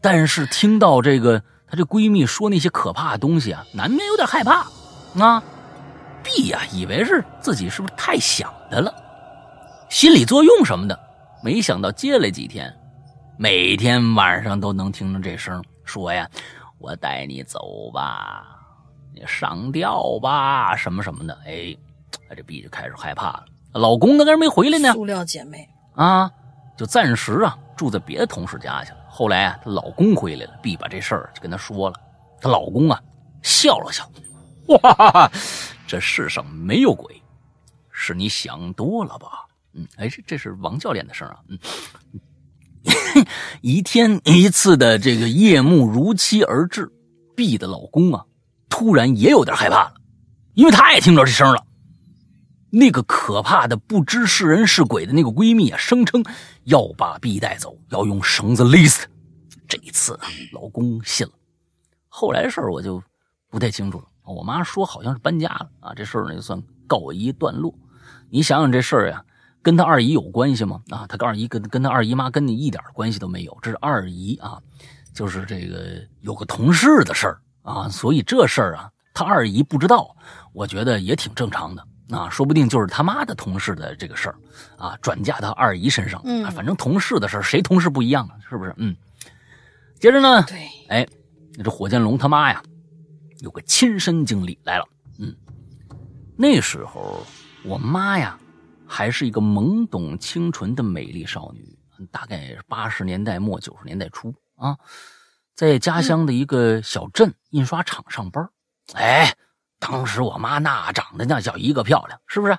[0.00, 4.64] 但是听到这个她这闺蜜说那些可怕的东西啊，难免有点害怕
[5.18, 5.42] 啊。
[6.22, 8.94] B 呀，以为是自己是不是太想她了，
[9.90, 10.96] 心理作用什么的，
[11.42, 12.72] 没想到接了几天，
[13.36, 16.28] 每天晚上都能听着这声，说呀
[16.78, 18.54] ：“我带你走吧。”
[19.26, 21.76] 上吊吧，什么什么的，哎，
[22.36, 23.44] 这 B 就开始害怕了。
[23.72, 24.92] 老公呢，跟没回来呢。
[24.92, 26.30] 塑料姐妹啊，
[26.76, 28.98] 就暂时啊住在别的同事家去了。
[29.08, 31.96] 后来啊，她老公回来了，B 把这事儿就跟他说了。
[32.40, 33.00] 她老公啊
[33.42, 34.10] 笑了笑，
[34.68, 35.30] 哇，
[35.86, 37.20] 这世上没有鬼，
[37.90, 39.46] 是你想多了吧？
[39.74, 41.38] 嗯，哎，这这是王教练的声啊。
[41.48, 41.58] 嗯，
[43.60, 46.90] 一天一次的这个夜幕如期而至
[47.36, 48.24] ，B 的老公啊。
[48.68, 49.94] 突然也有点害怕了，
[50.54, 51.64] 因为他也听着这声了。
[52.70, 56.22] 那个可怕的不知是人是鬼的那个闺蜜啊，声称
[56.64, 59.06] 要把 B 带走，要用绳子勒死。
[59.66, 60.18] 这一次
[60.52, 61.32] 老公信了。
[62.08, 63.02] 后来事儿我就
[63.50, 64.04] 不太清楚了。
[64.24, 67.74] 我妈说好像是搬家了啊，这事儿呢就算告一段落。
[68.28, 69.24] 你想想这事儿呀，
[69.62, 70.82] 跟他二姨有关系吗？
[70.90, 73.56] 啊，他跟二姨跟跟他二姨妈跟你一点关系都没有。
[73.62, 74.60] 这是二姨啊，
[75.14, 80.16] 就是这个有个同事的事儿啊，所以这事儿啊，他二姨不知道，
[80.54, 84.36] 我觉得也挺正常的啊，说不定就是他妈的同事的这个事儿
[84.78, 86.20] 啊，转嫁到二姨身上。
[86.24, 88.34] 嗯，反正同事的事儿，谁同事不一样啊？
[88.48, 88.74] 是不是？
[88.78, 88.96] 嗯。
[90.00, 91.06] 接着呢，对，哎，
[91.62, 92.62] 这火箭龙他妈呀，
[93.40, 94.84] 有个亲身经历来了。
[95.18, 95.34] 嗯，
[96.36, 97.26] 那时候
[97.64, 98.38] 我妈呀，
[98.86, 101.76] 还是一个懵懂清纯的美丽少女，
[102.12, 104.76] 大概八十年代末九十年代初啊，
[105.58, 108.48] 在家乡的一个小镇印刷厂上班。
[108.94, 109.36] 哎，
[109.80, 112.56] 当时我妈那长得那叫一个漂亮，是不是？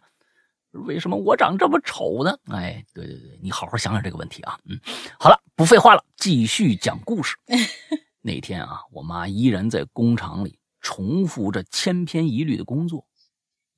[0.72, 2.38] 为什么我长这么丑呢？
[2.52, 4.60] 哎，对对对，你好好想想这个问题啊。
[4.66, 4.78] 嗯，
[5.18, 7.38] 好了，不废话了，继续讲故事。
[8.20, 13.08] 那天啊，我妈依然在工厂里重复着千篇一律的工作，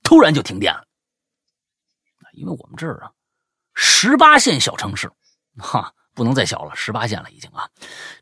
[0.01, 0.83] 突然就停电了。
[2.33, 3.11] 因为我们这儿啊，
[3.75, 5.11] 十八线小城市，
[5.59, 7.67] 哈，不能再小了，十八线了已经啊。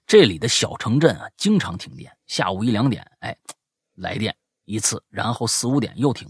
[0.06, 3.36] 这里的小城镇啊，经常停电，下午一两点，哎，
[3.96, 4.36] 来电
[4.66, 6.30] 一次，然后四五点又停。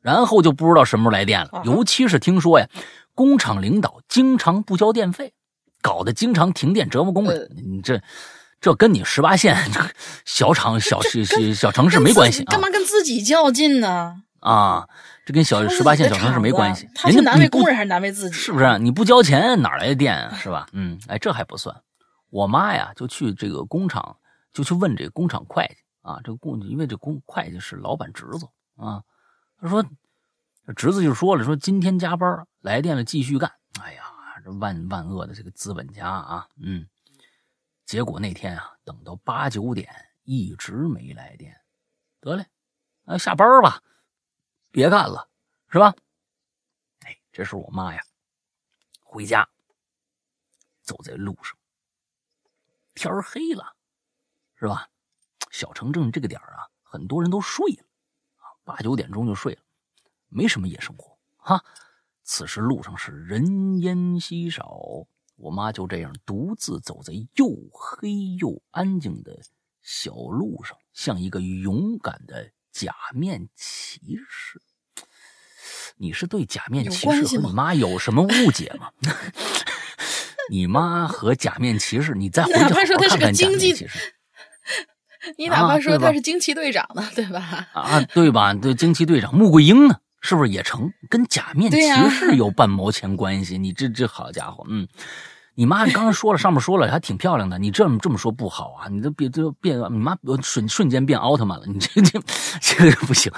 [0.00, 2.66] 然后就不知道什么时候来电了，尤其是听说呀，
[3.14, 5.34] 工厂领导经常不交电费，
[5.82, 7.50] 搞得经常停电，折磨工人。
[7.54, 8.02] 你这，
[8.62, 9.56] 这跟你十八线
[10.24, 14.22] 小厂、小小小城市没关系啊，干嘛跟自己较劲呢？
[14.40, 14.88] 啊，
[15.24, 16.88] 这跟小十八线小城市没关系。
[16.94, 18.34] 他是难为工人还是难为自己？
[18.34, 18.78] 是不是？
[18.78, 20.34] 你不交钱哪来的电啊？
[20.36, 20.66] 是吧？
[20.72, 21.74] 嗯，哎，这还不算。
[22.30, 24.16] 我妈呀，就去这个工厂，
[24.52, 29.02] 就去问这个工厂会计啊，这个工，因为这工会计是老板侄子啊。
[29.60, 29.84] 他说
[30.74, 33.52] ：“侄子就说了，说今天加班来电了，继续干。
[33.82, 34.02] 哎呀，
[34.44, 36.86] 这万万恶的这个资本家啊，嗯。
[37.84, 39.88] 结果那天啊，等到八九点
[40.22, 41.56] 一直没来电，
[42.20, 42.46] 得嘞，
[43.04, 43.80] 啊下班吧，
[44.70, 45.28] 别干了，
[45.68, 45.94] 是吧？
[47.00, 48.02] 哎，这是我妈呀，
[49.00, 49.48] 回家，
[50.82, 51.56] 走在路上，
[52.94, 53.76] 天黑了，
[54.56, 54.88] 是吧？
[55.50, 57.84] 小城镇这个点啊，很多人都睡了。”
[58.62, 59.62] 八九点钟就睡了，
[60.28, 61.64] 没什么夜生活哈。
[62.22, 64.78] 此时路上是人烟稀少，
[65.34, 69.36] 我妈就这样独自走在又黑又安静的
[69.80, 74.60] 小路上，像一个勇敢的假面骑士。
[75.96, 78.90] 你是对假面骑士和你妈有什么误解吗？
[80.50, 84.14] 你妈和假面骑士，你再回去好好看看假面骑士。
[85.36, 87.68] 你哪怕说他是惊奇队长呢，对吧？
[87.74, 88.54] 啊，对吧？
[88.54, 90.90] 对，惊奇队长穆桂英呢，是不是也成？
[91.10, 93.58] 跟假面骑士有半毛钱关系？
[93.58, 94.88] 你这这好家伙，嗯，
[95.54, 98.88] 你妈刚刚说了，上面说了还挺漂亮的，你这么这么说不好啊？
[98.88, 102.20] 你这变这变，你妈瞬瞬间变奥特曼了，你这这
[102.60, 103.32] 这个不行。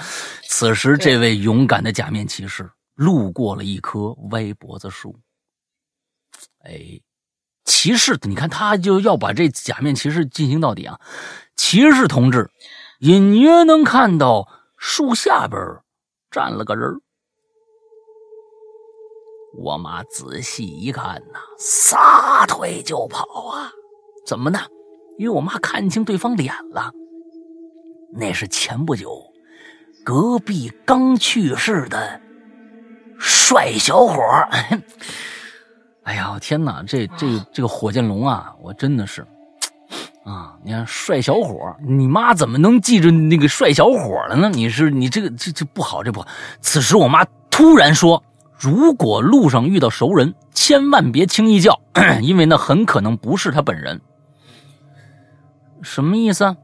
[0.47, 5.17] 此时，这位勇敢的假面骑士路过了一棵歪脖子树，
[6.63, 7.01] 哎。
[7.65, 10.99] 骑士，你看他就要把这假面骑士进行到底啊！
[11.55, 12.51] 骑士同志，
[12.99, 15.61] 隐约能看到树下边
[16.29, 16.99] 站了个人
[19.55, 23.71] 我妈仔细一看呐，撒腿就跑啊！
[24.25, 24.59] 怎么呢？
[25.19, 26.91] 因为我妈看清对方脸了，
[28.11, 29.21] 那是前不久
[30.03, 32.19] 隔壁刚去世的
[33.19, 34.21] 帅小伙
[36.03, 36.83] 哎呀，天哪！
[36.85, 39.21] 这这这个火箭龙啊，我真的是，
[40.25, 40.57] 啊！
[40.65, 44.49] 你看帅小伙，你妈怎么能记着那个帅小伙了呢？
[44.49, 46.27] 你是你这个这这不好，这不好。
[46.59, 48.21] 此时我妈突然说
[48.63, 51.81] ：“如果路上遇到熟人，千万别轻易叫，
[52.23, 53.99] 因为那很可能不是他本人。”
[55.83, 56.55] 什么意思？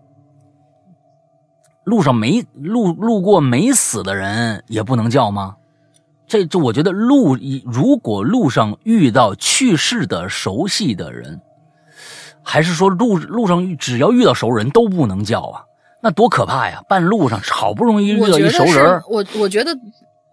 [1.84, 5.58] 路上没路路过没死的人也不能叫吗？
[6.26, 7.36] 这这，我觉得路
[7.66, 11.41] 如果路上遇到去世的熟悉的人，
[12.41, 15.64] 还是说路路上只要遇到熟人都不能叫啊？
[16.02, 16.82] 那多可怕呀！
[16.88, 19.78] 半路上好不容易遇到一熟人，我我觉得。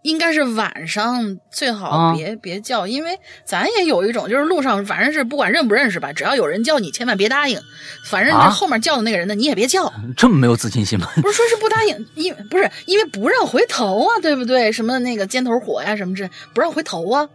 [0.06, 7.60] 应该是晚上最好别别叫，因为咱也有一种，就是路上反正是不管认不认识吧，只要有人叫你，千万别答应。
[8.08, 9.92] 反正这后面叫的那个人呢，你也别叫。
[10.16, 11.08] 这么没有自信心吗？
[11.20, 14.70] 不是说是不答应，因不是因为不让回头啊，对不对？
[14.70, 17.28] 什么那个尖头火呀，什么这不让回头啊？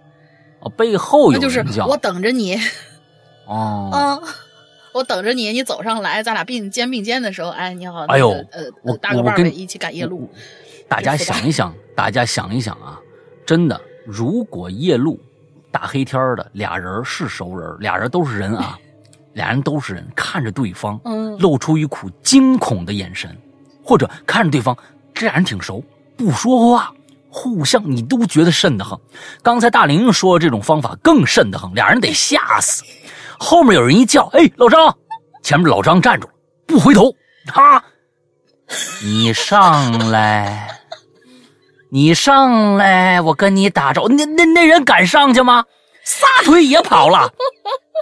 [0.61, 2.57] 哦，背后有就是我等着你。
[3.47, 3.89] 哦。
[3.91, 4.19] 啊，
[4.93, 10.30] 我等着你，你走上来，咱俩并肩并肩的时候，哎，你好，哎呦，呃，搭个伴儿一起赶夜路。
[10.92, 13.00] 大家想一想， 大家想一想啊，
[13.46, 15.18] 真的，如果夜路
[15.72, 18.78] 大黑天的俩人是熟人，俩人都是人啊，
[19.32, 23.34] 俩人都是人，看着对方，嗯露出一股惊恐的眼神，
[23.82, 24.78] 或者看着对方，
[25.14, 25.82] 这俩人挺熟，
[26.18, 26.94] 不说话，
[27.30, 29.00] 互相你都觉得瘆得慌。
[29.42, 32.84] 刚才大玲说这种方法更瘆得慌，俩人得吓死。
[33.39, 34.94] 后面有人一叫：“哎，老张！”
[35.42, 36.34] 前面老张站住了，
[36.68, 37.16] 不回头，
[37.48, 37.82] 哈，
[39.02, 40.68] 你上来，
[41.92, 44.08] 你上来，我跟你打招呼。
[44.08, 45.66] 那那那人敢上去吗？
[46.04, 47.32] 撒腿也跑了。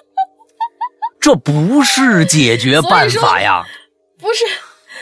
[1.19, 3.65] 这不是解决办法呀！
[4.17, 4.45] 不是，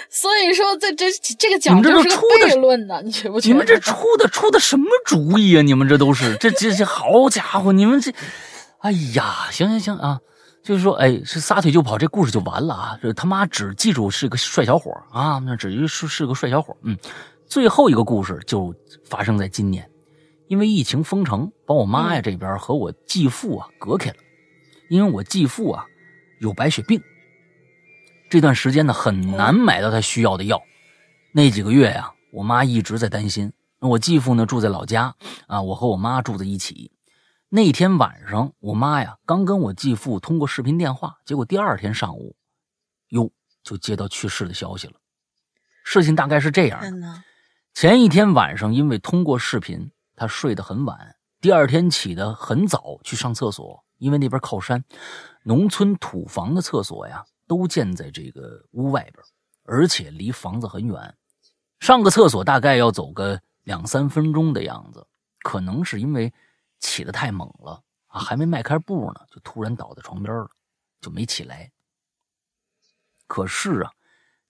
[0.10, 3.54] 所以说这这这个讲究是出的悖论呢，你觉不觉得？
[3.54, 5.62] 你们这出的出的什么主意啊？
[5.62, 7.72] 你们这都是这这这好家伙！
[7.74, 8.12] 你们这，
[8.80, 10.20] 哎呀，行行行啊，
[10.64, 12.98] 就是说，哎，是撒腿就跑，这故事就完了啊！
[13.02, 16.76] 这他妈只记住是个帅小伙啊，那只是是个帅小伙。
[16.84, 16.98] 嗯，
[17.48, 18.76] 最后一个故事就
[19.06, 19.90] 发生在今年，
[20.48, 24.18] 因为疫情封城，把我妈呀这边和我继父啊隔开了，
[24.90, 25.86] 因为我继父啊
[26.40, 27.02] 有白血病，
[28.30, 30.62] 这段时间呢很难买到他需要的药。
[31.32, 33.52] 那几个月呀、我妈一直在担心。
[33.80, 36.92] 我继父呢住在老家啊，我和我妈住在一起。
[37.48, 42.36] 那天晚上，我妈呀刚跟我继父通过视频电话，结果第二天上午，
[43.10, 43.32] 哟
[43.64, 44.94] 就接到去世的消息了。
[45.84, 46.82] 事情大概是这样
[47.80, 54.84] 前一天晚上因为通过视频，他睡得很晚，第二天起得很早去上厕所，因为那边靠山，
[55.44, 59.24] 农村土房的厕所呀都建在这个屋外边，
[59.66, 61.16] 而且离房子很远，
[61.80, 65.06] 上个厕所大概要走个两三分钟的样子。
[65.44, 66.34] 可能是因为
[66.80, 70.50] 起得太猛了啊，还没迈开步呢，就突然倒在床边了，
[71.00, 71.72] 就没起来。
[73.28, 73.92] 可是啊，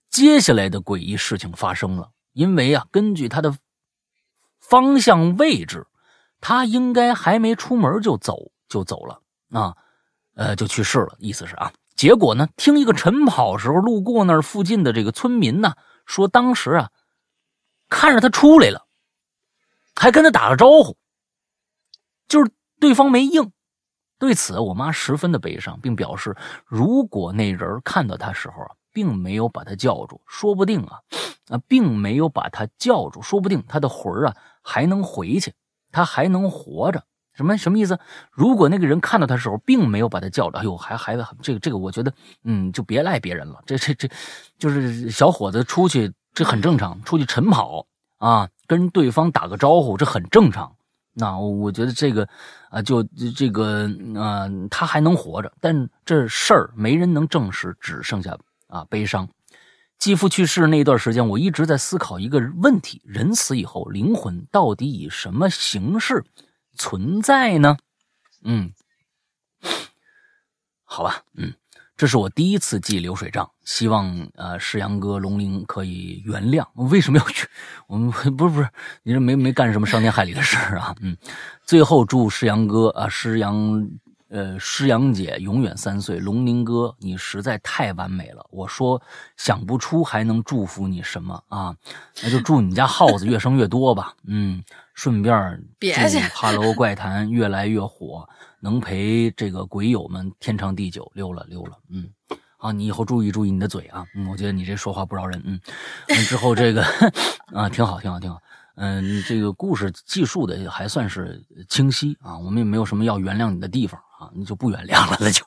[0.10, 3.58] 接下来的诡异事情发生了，因为啊，根据他的
[4.60, 5.88] 方向位置，
[6.40, 9.20] 他应该还没出门就走就走了
[9.50, 9.76] 啊，
[10.36, 11.16] 呃，就去世了。
[11.18, 15.74] 意思是啊，结果呢，听一个晨跑时候路过那儿附近的这个村民呢
[16.06, 16.92] 说，当时啊
[17.90, 18.86] 看着他出来了，
[19.96, 20.96] 还跟他打了招呼，
[22.28, 23.52] 就是对方没应。
[24.20, 31.00] 对此，我妈十分的悲伤，并表示，如果那人看到他时候啊，并没有把他叫住，说不定啊，
[31.50, 35.54] 啊，并没有把他叫住，说不定他的魂儿啊还能回去，
[35.92, 37.04] 他还能活着。
[37.34, 38.00] 什么什么意思？
[38.32, 42.12] 如果那个人看到他的时候，并没有把他叫着，哎呦，还还这个这个，我觉得，
[42.44, 43.62] 嗯，就别赖别人了。
[43.66, 44.10] 这这这，
[44.58, 47.86] 就是小伙子出去，这很正常，出去晨跑
[48.18, 50.74] 啊，跟对方打个招呼，这很正常。
[51.14, 52.28] 那我觉得这个
[52.72, 53.04] 啊，就
[53.36, 58.36] 这个呃，他还能活着，但这事儿没人能证实，只剩下
[58.68, 59.30] 啊悲伤。
[60.00, 66.24] 继父去世那段时间，我一直在思考一个问题：人死以后，灵魂到底以什么形式
[66.76, 67.78] 存在呢？
[68.44, 68.72] 嗯，
[70.84, 71.54] 好吧，嗯，
[71.98, 76.66] 这是我第一次记流水账，希望呃世阳哥龙鳞可以原谅。
[76.76, 77.48] 为什么要去？
[77.88, 78.70] 我们不是不是，
[79.02, 80.96] 你这没没干什么伤天害理的事啊？
[81.02, 81.18] 嗯，
[81.66, 83.90] 最后祝世阳哥啊，诗阳
[84.30, 88.46] 呃诗阳姐永远三岁，龙鳞哥你实在太完美了。
[88.50, 89.02] 我说
[89.38, 91.76] 想不出还能祝福你什么啊？
[92.24, 94.14] 那就祝你家耗子越生越多吧。
[94.26, 94.64] 嗯，
[94.94, 98.28] 顺便祝哈喽怪谈越来越火，
[98.60, 101.10] 能陪这个鬼友们天长地久。
[101.14, 102.10] 溜了溜了，嗯，
[102.58, 105.60] 啊，你以后注意注意你的嘴啊，嗯，我觉得你这说话不饶人，嗯，
[106.10, 106.84] 完之后这个
[107.54, 108.42] 啊，挺好挺好挺好，
[108.76, 115.46] 嗯，这个故事记述的还算是清晰啊，我们也没有什么要原谅你的地方啊，那就不原谅了，那就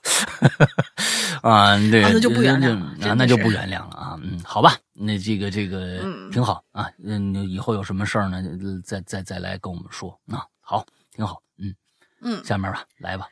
[1.42, 6.30] 啊，对，啊那就不原谅了啊，真的是那就不原谅了啊，嗯，好吧，那这个这个嗯。
[6.30, 8.42] 挺好啊，嗯，以后有什么事儿呢，
[8.84, 11.74] 再再再来跟我们说啊，好，挺好，嗯，
[12.22, 13.28] 嗯，下面吧，来吧，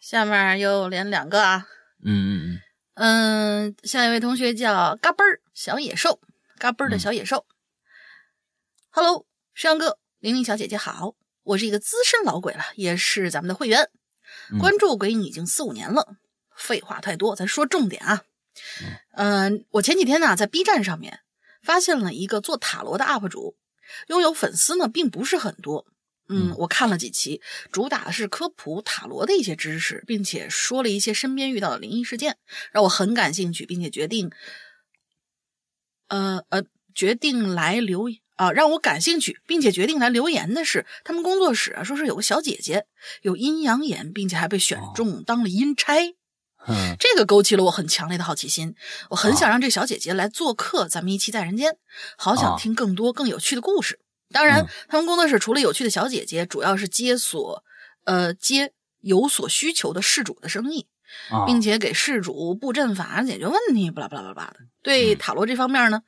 [0.00, 1.66] 下面又连两个啊，
[2.02, 2.60] 嗯嗯
[2.94, 6.18] 嗯，嗯下一位同学叫嘎嘣儿小野兽，
[6.58, 7.44] 嘎嘣儿的小野兽。
[8.88, 13.99] Hello，山哥，玲玲小姐姐好，我是一个资深老鬼了，也是咱们的会员，嗯
[14.58, 16.16] 关注鬼影已经四五年了。
[16.56, 18.22] 废话太多，咱说重点啊。
[19.12, 21.20] 嗯、我前几天呢在 B 站上面
[21.62, 23.56] 发现了一个做塔罗的 UP 主，
[24.08, 25.86] 拥有粉丝呢并不是很多。
[26.32, 27.42] 嗯嗯，我看了几期，
[27.72, 32.38] 主打的是科普塔罗的一些知识，并且说了一些身边遇到的灵异事件，
[32.70, 34.30] 让我很感兴趣，并且决定，
[36.06, 36.62] 呃呃，
[36.94, 38.08] 决定来留
[38.40, 42.86] 啊、让我感兴趣，并且决定来留言的是，他们工作室啊说是有个小姐姐
[43.20, 45.94] 有阴阳眼，并且还被选中当了阴差。
[46.66, 48.74] 嗯这个勾起了我很强烈的好奇心，
[49.10, 51.76] 我很想让这小姐姐来做客咱们一期在人间，
[52.16, 54.00] 好想啊听更多更有趣的故事。
[54.32, 57.62] 当然嗯，他们工作室除了有趣的小姐姐，主要是接所
[58.04, 58.72] 呃接
[59.02, 60.86] 有所需求的事主的生意，
[61.46, 64.60] 并且给事主布阵法解决问题，巴拉巴拉巴拉的。
[64.82, 66.00] 对塔罗这方面呢，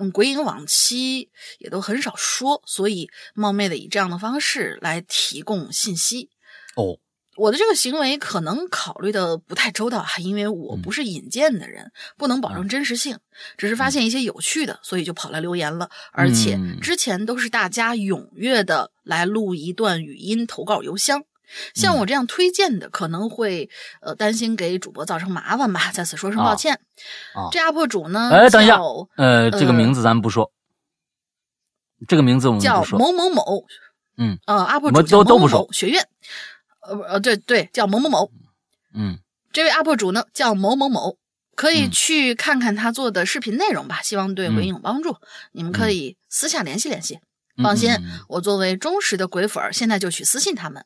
[0.00, 6.30] 嗯，鬼影往期也都很少说，所以冒昧的以这样的方式来提供信息。
[6.74, 6.98] 哦，
[7.36, 13.18] 我的这个行为可能考虑的不太周到，因为我不是引荐的人，不能保证真实性，
[13.58, 15.90] 只是发现一些有趣的，所以就跑来留言了。
[16.12, 21.24] 而且之前都是大家踊跃的来录一段语音投稿邮箱。
[21.74, 23.68] 像我这样推荐的，可能会
[24.00, 26.80] 呃担心给主播造成麻烦吧，在此说声抱歉。
[27.34, 28.30] 啊，这 UP 主呢？
[28.32, 28.78] 哎，等一下，
[29.16, 30.52] 呃，这个名字咱们不说，
[32.08, 33.64] 这个名字我们叫某某某，
[34.16, 36.06] 嗯，呃，UP 主都都不说学院，
[36.82, 38.30] 呃呃，对对，叫某某某，
[38.94, 39.18] 嗯，
[39.52, 41.16] 这位 UP 主呢叫某某某，
[41.56, 45.16] 可以去看看他做的视频内容吧，希望对鬼影有帮助，
[45.52, 47.20] 你们可以私下联系联系。
[47.62, 47.90] 放心，
[48.28, 50.82] 我作为忠实的鬼粉，现在就去私信他们。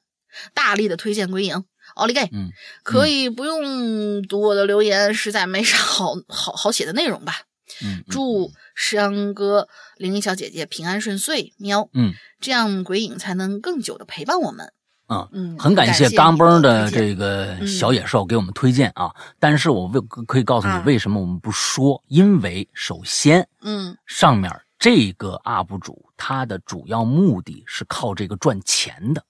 [0.53, 1.65] 大力的推荐鬼影，
[1.95, 2.23] 奥利给！
[2.33, 2.51] 嗯，
[2.83, 7.43] 可以不用读我的留言，实在没啥好好好写的内容吧。
[7.83, 11.89] 嗯，祝山哥、灵异小姐姐平安顺遂，喵。
[11.93, 14.73] 嗯，这样鬼影才能更久的陪伴我们。
[15.07, 19.15] 嗯嗯，很感谢刚崩的这个小野兽给我们推荐啊！
[19.39, 29.23] 但是我为可以告诉你为什么我们不说，因为首先，嗯，上面这个 UP 主他的主要目的是靠这个赚钱的。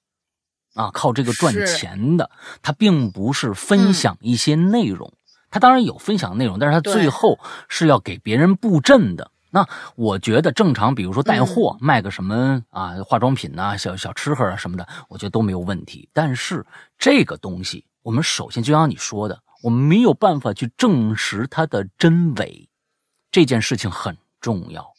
[0.75, 2.31] 啊，靠这个赚钱的，
[2.62, 5.12] 他并不是分享一些内容，
[5.51, 9.31] 他当然有分享内容，但是他最后是要给别人布阵的。
[9.51, 16.09] 那我觉得正常，比如说带货卖个什么啊，化妆品呐、小小吃喝啊什么的，我觉得都没有问题。
[16.12, 16.66] 但是
[16.99, 22.68] 这个东西，我们首先就像你说的，我们没有办法去证实它的真伪，
[23.31, 24.93] 这件事情很重要。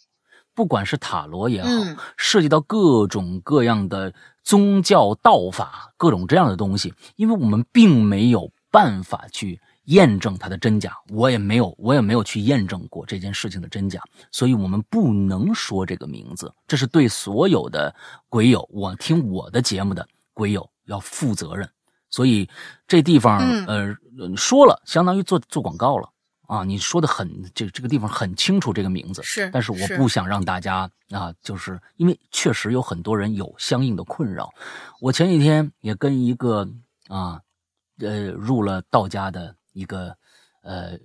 [0.54, 1.70] 不管是塔罗也好，
[2.16, 4.14] 涉及到各种各样的。
[4.46, 14.00] 宗教道法各种这样的东西，因为我们并没有办法去验证它的真假，我也没有，我也没有去验证过这件事情的真假，
[14.32, 17.94] 所以我们不能说这个名字，这是对所有的
[18.30, 21.68] 鬼友，我听我的节目的鬼友要负责任，
[22.10, 22.48] 所以
[22.88, 23.96] 这地方呃
[24.38, 26.08] 说了，相当于做做广告了。
[26.48, 34.54] 啊，你说的很，这这个地方很清楚这个名字，是，但是我不想让大家啊，就是因为确实有很多人有相应的困扰。
[35.00, 36.68] 我前几天也跟一个
[37.08, 37.42] 啊，
[38.00, 40.16] 呃，入了道家的一个
[40.62, 40.98] 呃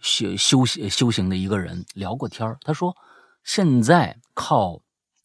[0.00, 2.96] 修修修行的一个人聊过天他说
[3.42, 4.80] 现在靠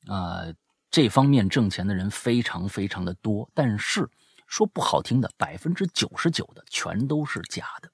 [0.07, 0.41] 啊
[0.89, 4.09] 这方面挣钱的人非常非常的多，但是
[4.47, 7.89] 说不好听的，百分之九十九的全都是假的。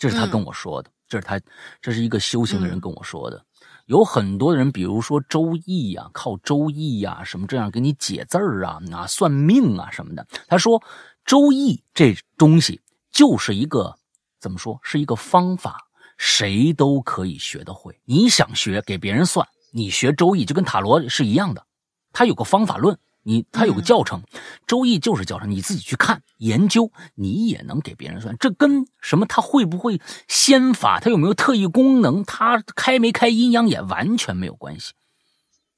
[0.00, 1.38] 这是他跟我说的，这是他，
[1.82, 3.44] 这是一个修行的人跟我说的。
[3.84, 10.26] 有很多人，比如说周易呀，靠周易呀什么这样给你解字儿啊，啊算命啊什么的。
[10.48, 10.82] 他说，
[11.26, 12.80] 周易这东西
[13.12, 13.94] 就是一个
[14.40, 15.76] 怎么说，是一个方法，
[16.16, 18.00] 谁都可以学得会。
[18.06, 21.66] 你想学给别人算，你学周易就跟塔罗是一样的，
[22.10, 22.98] 它有个方法论。
[23.22, 24.22] 你他有个教程，
[24.66, 28.34] 《周易》就是教程，你自己去看研究，你也能给别人算。
[28.40, 29.26] 这跟什么？
[29.26, 30.98] 他会不会仙法？
[31.00, 32.24] 他有没有特异功能？
[32.24, 33.86] 他开没开阴阳眼？
[33.88, 34.92] 完全没有关系，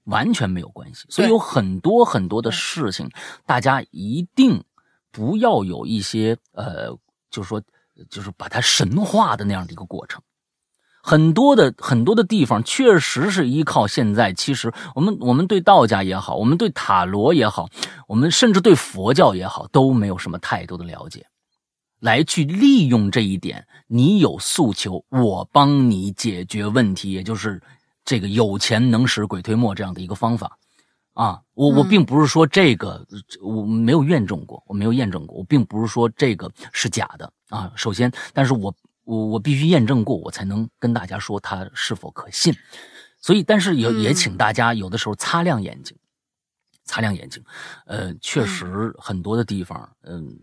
[0.05, 1.05] 完全没有关系。
[1.09, 3.11] 所以有很多很多的事情，
[3.45, 4.63] 大家一定
[5.11, 6.97] 不要有一些呃，
[7.31, 7.61] 就是说，
[8.09, 10.23] 就是把它神化的那样的一个过程。
[11.05, 17.69] 很多的很多的地方确实是依靠现在，其实我们我们对道家也好，我们对塔罗也好，
[18.07, 21.27] 我们甚至对佛教也好，都没有什么太多的了解，
[21.99, 23.67] 来去利用这一点。
[23.89, 27.61] 你有诉求，我帮你解决问题，也就是
[28.05, 30.57] 这个有钱能使鬼推磨这样的一个方法
[31.15, 31.41] 啊。
[31.55, 33.05] 我我并不是说这个
[33.43, 37.73] 我没有验证过，我没有验证过，我并不是说这个是假的啊。
[37.75, 38.73] 首先，但是我。
[39.13, 42.55] 我我必须验证过，我才能跟大家说它是否可信。
[43.21, 45.95] 所以，但是也也请大家有的时候擦亮眼睛，
[46.85, 47.45] 擦亮眼睛。
[47.85, 50.35] 呃，确实很多的地方，嗯，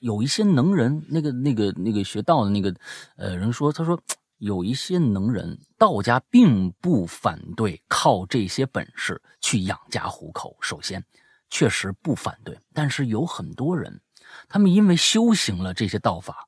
[0.00, 2.74] 有一些能人，那个那个那个学道的那个
[3.16, 3.98] 呃人说，他说
[4.36, 10.54] 有一些能人，道家并不反对靠这些本事去养家糊口。
[10.60, 11.02] 首先，
[11.48, 14.02] 确实不反对，但是有很多人，
[14.50, 16.46] 他们因为修行了这些道法。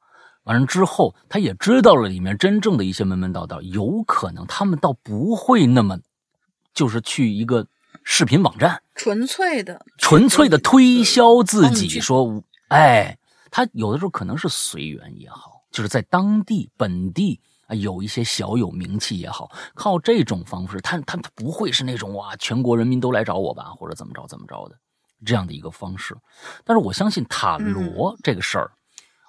[0.49, 5.99] 完了之后，他也知道了里面真正的一些门门道道，有可能他们倒不会那么，
[6.73, 7.67] 就是去一个
[8.03, 13.19] 视频网站，纯粹的、纯粹的推销自己，说，哎，
[13.51, 24.77] 他有的时候可能是随缘也好，就是在当地本地啊有一些小有名气也好，靠这种方式，他他他不会是那种哇，全国人民都来找我吧，或者怎么着怎么着的
[25.27, 26.17] 这样的一个方式。
[26.65, 28.71] 但是我相信塔罗这个事儿。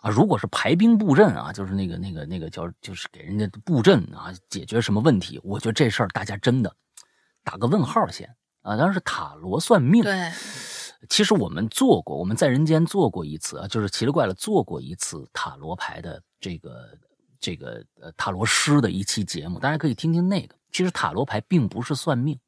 [0.02, 5.40] 啊，如果是排兵布阵啊，就是那个那个那个叫就是给人家布阵啊，解决什么问题？
[5.44, 6.74] 我觉得这事儿大家真的
[7.44, 8.28] 打个问号先
[8.62, 8.78] 啊。
[8.78, 10.32] 当然是塔罗算命，对，
[11.10, 16.98] 其实我们做过，我们在人间做过一次啊，就是奇了怪了做过一次塔罗牌的这个
[17.40, 20.56] 这个呃塔罗师的一期节目，大家可以听听那个。
[20.72, 22.40] 其实塔罗牌并不是算命。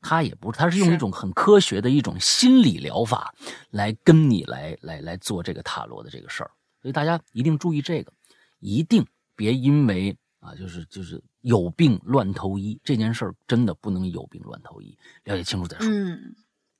[0.00, 3.34] 他也不是，他是用一种很科学的一种心理疗法
[3.70, 8.12] 来跟你来来来做这个塔罗的这个事儿，所以大家一定注意这个，
[8.60, 15.86] 一定别因为啊，就是就是有病乱投医这件事儿，真的不能有病乱投医，了解清楚再说。
[15.90, 16.34] 嗯，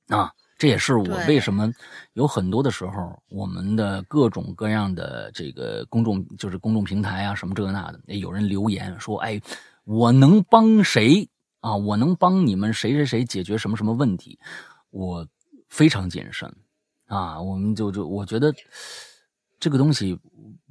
[0.07, 1.71] 啊，这也是我为什么
[2.13, 9.39] 有很多的时候，我们的各种各样的这个公众就是公众平台啊，什么这个那的，有人留言说，哎，
[9.83, 11.29] 我能帮谁？
[11.61, 14.37] 啊，我能帮你们谁谁谁解决什么什么问题，
[14.89, 15.27] 我
[15.69, 16.53] 非常谨慎
[17.05, 17.41] 啊。
[17.41, 18.53] 我们就就我觉得
[19.59, 20.19] 这个东西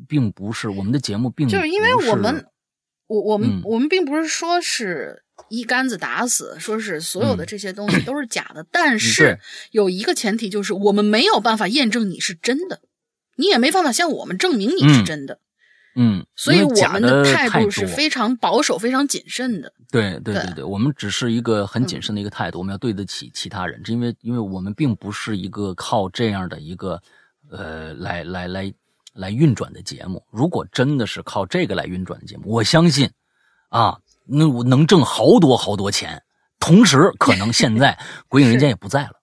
[0.07, 2.47] 并不是我们的节目，并就是因为我们
[3.07, 8.67] 我我们我们并不是说是一竿子打死，说是所有的这些东西都是假的。
[8.71, 9.39] 但是
[9.71, 12.81] 有一个前提就是我们没有办法验证你是真的，
[13.37, 15.35] 你也没办法向我们证明你是真的。
[15.35, 15.41] 嗯，
[16.37, 19.73] 所以我们的态度是非常保守、非常谨慎的。
[19.91, 27.03] 对对对对，我们只是一个很谨慎的一个态度，我们要对得起其他人，因为因为我们并不是一个靠这样的一个
[27.51, 28.73] 呃来来来
[29.13, 30.25] 来运转的节目。
[30.31, 33.11] 如果真的是靠这个来运转的节目，我相信
[33.69, 36.23] 啊，那我能挣好多好多钱，
[36.61, 39.15] 同时可能现在 鬼影人间也不在了，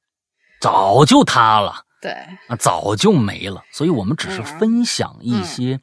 [0.59, 2.11] 早就塌了，对
[2.49, 3.63] 啊，早就没了。
[3.71, 5.79] 所以我们只是分享一些。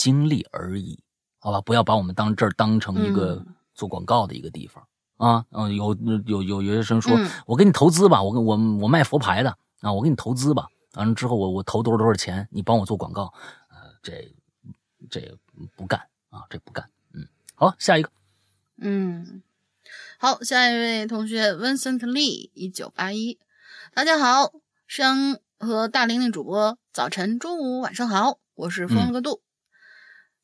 [0.00, 0.98] 经历而已，
[1.40, 3.44] 好吧，不要把我们当这儿当成一个
[3.74, 4.82] 做广告的一个地方
[5.18, 5.44] 啊。
[5.50, 5.94] 嗯，有
[6.24, 10.68] 有有有些生说，我给你投资吧，我我我卖佛牌的啊，我给你投资吧。
[10.94, 13.34] 完了之后，我我投多少多少钱，你帮我做广告，
[13.68, 14.34] 呃，这
[15.10, 15.36] 这
[15.76, 16.88] 不干啊，这不干。
[17.12, 18.10] 嗯，好，下一个。
[18.78, 19.42] 嗯，
[20.18, 23.38] 好，下一位同学 Vincent Lee 一九八一，
[23.92, 24.54] 大家好，
[24.88, 29.42] 山和大玲玲主播，早晨、中午、晚上好，我是风了个度。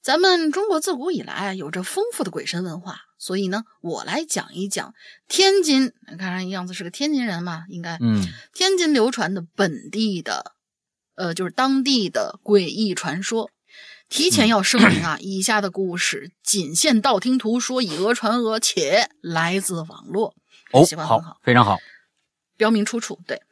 [0.06, 4.94] 咱们中国自古以来有着丰富的鬼神文化，所以呢，我来讲一讲
[5.26, 5.92] 天津。
[6.16, 7.98] 看样子是个天津人嘛，应该。
[8.00, 8.22] 嗯，
[8.54, 10.52] 天津流传的本地的，
[11.16, 13.50] 呃，就是当地的诡异传说。
[14.08, 20.36] 提前要声明啊，以下的故事仅限道听途说，以讹传讹，且来自网络。
[20.70, 21.78] 哦，好，非常好，
[22.56, 23.18] 标明出处。
[23.26, 23.42] 对，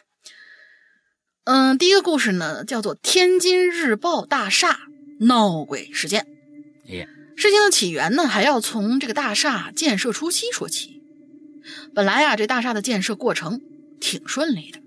[1.46, 4.78] 嗯，第一个故事呢，叫做《天津日报大厦
[5.18, 6.22] 闹鬼事件》。
[7.36, 11.00] 事情的起源呢，还要从这个大厦建设初期说起。
[11.94, 13.60] 本来啊，这大厦的建设过程
[14.00, 14.78] 挺顺利的，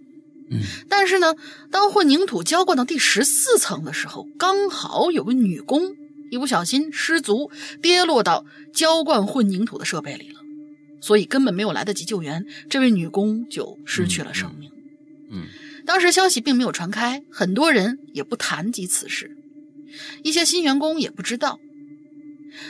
[0.51, 1.35] 嗯，但是呢，
[1.71, 5.95] 当混凝土浇灌到第十四层的时候，刚好有个女工
[6.29, 7.49] 一不小心失足
[7.81, 10.39] 跌落到浇灌混凝土的设备里了，
[11.01, 14.69] 所以根本没有来得及救援，这位女工就失去了生命。
[15.31, 15.47] 嗯，
[15.85, 19.35] 当时消息并没有传开，很多人也不谈及此事，
[20.23, 21.59] 一些新员工也不知道。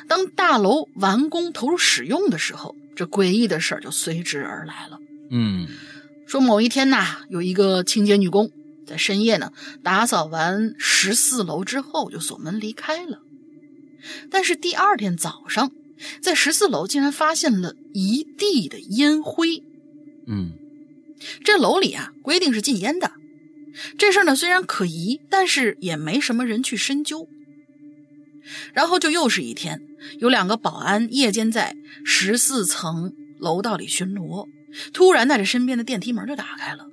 [0.07, 4.99] 当大楼完工投入使用的时候，这诡异的事儿就随之而来了。
[5.29, 5.67] 嗯，
[6.25, 8.51] 说某一天呐，有一个清洁女工
[8.85, 9.51] 在深夜呢
[9.83, 13.19] 打扫完十四楼之后就锁门离开了。
[14.31, 15.71] 但是第二天早上，
[16.21, 19.63] 在十四楼竟然发现了一地的烟灰。
[20.25, 20.51] 嗯，
[21.43, 23.11] 这楼里啊规定是禁烟的。
[23.97, 27.27] 这事儿呢虽然可疑，但是也没什么人去深究。
[28.73, 29.81] 然后就又是一天，
[30.19, 31.75] 有两个保安夜间在
[32.05, 34.47] 十四层楼道里巡逻，
[34.93, 36.87] 突然带着身边的电梯门就打开了，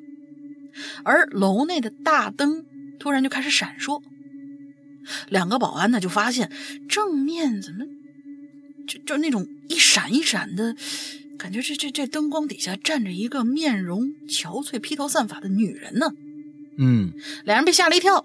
[1.04, 2.64] 而楼内的大灯
[2.98, 4.02] 突然就开始闪烁。
[5.28, 6.50] 两个保安呢就发现
[6.88, 7.84] 正面怎么
[8.86, 10.74] 就就那种一闪一闪的
[11.38, 16.12] 感觉，这这这灯光底下站着一个面容憔悴、披头散发的女人呢。
[16.78, 17.12] 嗯，
[17.44, 18.24] 两人被吓了一跳。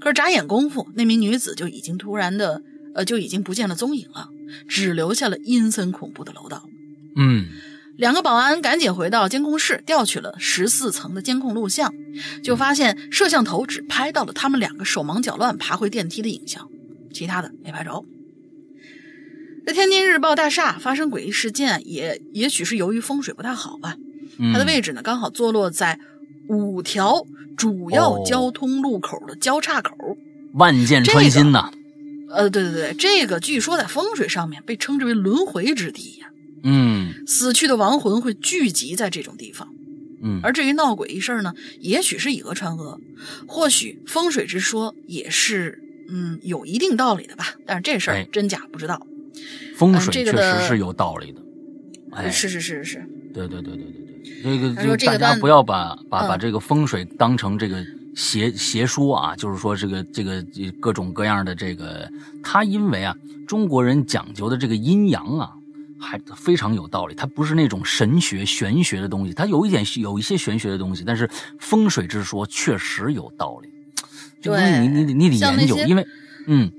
[0.00, 2.62] 可是眨眼功夫，那名女子就已经突然的，
[2.94, 4.28] 呃，就已经不见了踪影了，
[4.68, 6.68] 只留下了阴森恐怖的楼道。
[7.14, 7.46] 嗯，
[7.96, 11.94] 两个保安赶紧回到监控室，调取了十四层的监控录像，
[12.42, 16.68] 就发现摄像头只拍到了他们两个手忙脚乱爬回电梯的影像，
[17.12, 18.04] 其他的没拍着。
[19.66, 23.96] 在天津日报大厦发生诡异事件，也也许是由于风水不太好吧。
[24.52, 25.98] 它的位置呢，刚好坐落在。
[26.48, 29.94] 五条主要交通路口的交叉口，
[30.54, 31.70] 万箭穿心呐！
[32.30, 36.30] 呃，对对对，这个据说在风水上面被称之为轮回之地呀。
[36.62, 39.68] 嗯，死去的亡魂会聚集在这种地方。
[40.22, 42.98] 嗯，而至于闹鬼一事呢，也许是以讹传讹，
[43.46, 47.54] 或许风水之说也是嗯，有一定道理的吧。
[47.64, 49.06] 但是这事儿真假不知道。
[49.76, 51.40] 风水确实是有道理的。
[52.12, 53.06] 哎，是是是是。
[53.32, 57.84] 对对对对对对，这个就大家不要把把把这个风水当成这个
[58.14, 60.44] 邪邪说啊，就是说这个这个
[60.80, 62.08] 各种各样的这个，
[62.42, 63.16] 他因为啊，
[63.46, 65.52] 中国人讲究的这个阴阳啊。
[65.98, 71.28] 还非常有道理，它不是那种神学玄学的东西，它有一点有一些玄学的东西，但是
[71.58, 73.70] 风水之说确实有道理。
[74.42, 76.06] 对，你你你得研究，因为
[76.46, 76.70] 嗯，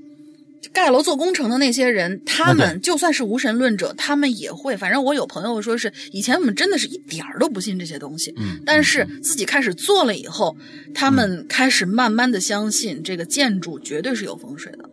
[0.72, 4.76] 盖楼做工程的那些人，他们就算是无神论者，他们也会。
[4.76, 10.56] 反正我有朋友说是以前我们真的是一点儿都不信这些东西，嗯，但是自己开始做了以后，
[10.94, 14.88] 他们开始慢慢的相信这个建筑绝对是有风水的，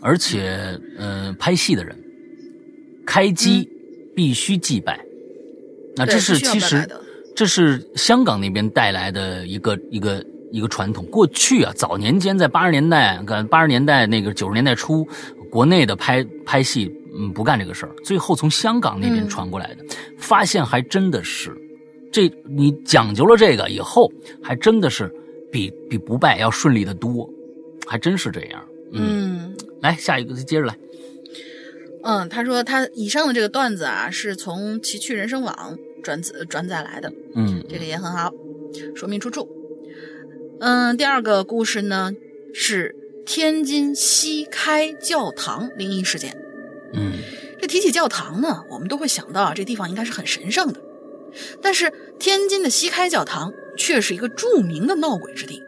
[0.00, 1.96] 而且呃，拍戏的人。
[3.06, 3.68] 开机
[4.16, 4.98] 必须祭拜，
[5.94, 6.84] 那这是其实
[7.36, 11.04] 这是香港那边带来的一个一个一个传统。
[11.06, 15.06] 过去啊，早年间在八十年代，跟八十年代那个九十年代初，
[15.50, 19.84] 国内的拍拍戏嗯不干这个事儿，最后从香港那边传过来的，
[20.18, 21.56] 发现还真的是，
[22.12, 24.10] 这你讲究了这个以后，
[24.42, 25.10] 还真的是
[25.50, 27.28] 比比不败要顺利的多，
[27.86, 28.64] 还真是这样。
[28.92, 30.76] 嗯，来下一个，接着来。
[32.02, 37.12] 嗯，他说他以上的这个段子啊，是从奇趣人生网转载转载来的。
[37.34, 38.32] 嗯，这个也很好，
[38.94, 39.48] 说明出处。
[40.58, 42.12] 嗯，第二个故事呢
[42.54, 42.96] 是
[43.26, 46.36] 天津西开教堂灵异事件。
[46.94, 47.12] 嗯，
[47.60, 50.80] 这提起教堂呢，我们都会想到啊，这地方应该是很神圣的。
[51.60, 55.62] 但是天津的西开教堂却是一个著名的闹鬼之地。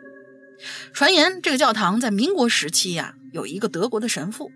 [0.95, 4.51] 传言这个教堂在民国时期呀，有一个德国的神父。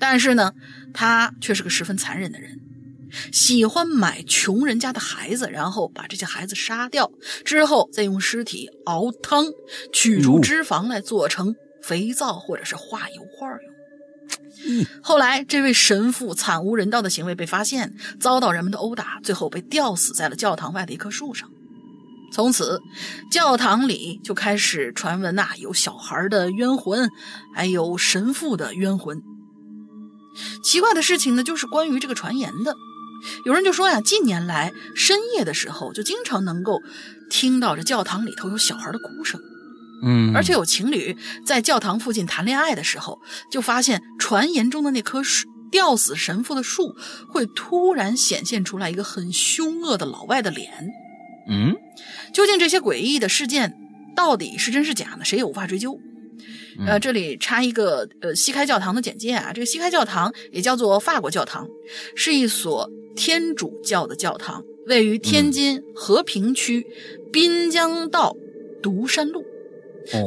[0.00, 0.52] 但是呢，
[0.92, 2.58] 他却是个十分残忍的人，
[3.32, 7.10] 喜欢买穷人家的孩子，然后把这些孩子杀掉，
[7.44, 9.46] 之后再用尸体熬汤，
[9.92, 13.74] 取出脂肪来做成肥皂或者是画油画用。
[15.02, 21.50] 后来，这位神父惨无人道的行为被发现，遭到人们的殴打，最后被吊死在了教堂外的一棵树上。
[22.32, 22.80] 从此，
[23.30, 27.08] 教堂里就开始传闻呐，有小孩的冤魂，
[27.54, 29.22] 还有神父的冤魂。
[30.64, 32.74] 奇怪的事情呢，就是关于这个传言的。
[33.44, 36.82] 有人就说呀，近年来深夜的时候，就经常能够
[37.30, 39.40] 听到这教堂里头有小孩的哭声。
[40.02, 43.20] 嗯，而且有情侣在教堂附近谈恋爱的时候，
[43.50, 46.94] 就发现传言中的那棵树吊死神父的树
[47.28, 50.70] 会突然显现出来一个很凶恶的老外的脸。
[51.48, 51.74] 嗯，
[52.32, 53.74] 究竟这些诡异的事件
[54.14, 55.24] 到底是真是假呢？
[55.24, 55.98] 谁也无法追究。
[56.86, 61.68] 呃，这里插一个呃西开教堂的简介啊，这个西开教堂也叫做法国教堂，
[62.16, 66.86] 是一所天主教的教堂，位于天津和平区
[67.32, 68.36] 滨江道
[68.82, 69.44] 独山路，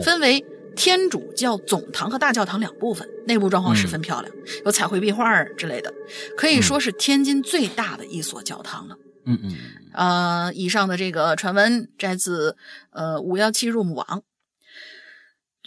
[0.03, 0.45] 分为
[0.75, 4.33] 天主教总堂和大教堂两部分，内部装潢十分漂亮，
[4.63, 5.93] 有彩绘壁画之类的，
[6.37, 8.95] 可以说是天津最大的一所教堂了。
[9.25, 9.55] 嗯嗯，
[9.93, 12.55] 呃，以上的这个传闻摘自
[12.91, 14.23] 呃五幺七 room 网。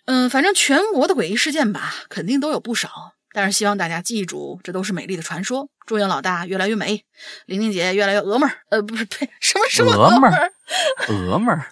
[0.06, 3.14] 嗯，反正全国的诡异事件吧，肯定都有不少。
[3.32, 5.68] 但是希望大家记住，这都是美丽的传说。
[5.86, 7.05] 祝愿老大越来越美，
[7.47, 8.52] 玲玲姐越来越鹅妹儿。
[8.70, 10.52] 呃，不是，呸，什么什么鹅妹儿？
[11.09, 11.66] 鹅妹儿？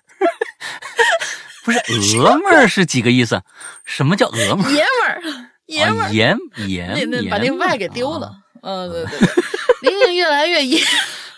[1.64, 1.78] 不是，
[2.18, 3.42] 鹅妹儿是几个意思？
[3.84, 4.70] 什么叫鹅妹儿？
[4.70, 5.22] 爷们儿，
[5.66, 6.36] 爷们儿，爷
[6.66, 8.32] 爷，那那把那 Y 给丢了。
[8.62, 10.80] 嗯，对对对，玲玲越来越爷。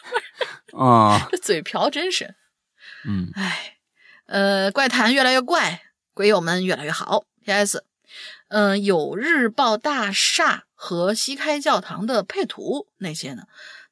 [0.79, 2.35] 啊，这嘴瓢真是。
[3.07, 3.77] 嗯，哎，
[4.27, 5.81] 呃，怪谈越来越怪。
[6.21, 7.25] 鬼友们越来越好。
[7.47, 7.83] P.S.
[8.49, 13.45] 嗯，有日报大厦和西开教堂的配图那些呢？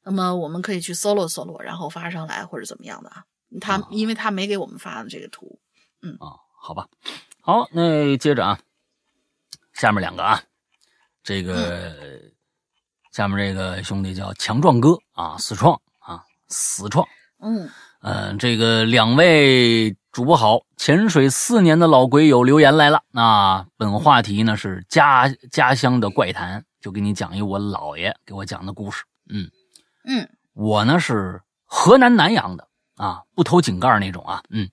[0.03, 3.23] 那么我们可以去搜罗搜罗，然后发上来或者怎么样的啊？
[3.59, 5.57] 他因为他没给我们发的这个图。
[6.03, 6.87] 嗯啊，好吧，
[7.41, 8.59] 好，那接着啊，
[9.73, 10.39] 下面两个啊，
[11.23, 12.21] 这个
[13.11, 17.07] 下面这个兄弟叫强壮哥啊，死创啊，死创。
[17.39, 17.67] 嗯
[18.03, 19.95] 嗯，这个两位。
[20.11, 23.03] 主播好，潜水四年的老鬼友留言来了。
[23.11, 29.03] 那本话题呢是家家乡的怪谈，就给你讲一我姥爷给我讲的故事。
[29.29, 29.51] 嗯
[30.05, 34.41] 嗯，我呢是河南南阳的啊，不偷井盖那种啊。
[34.49, 34.67] 嗯，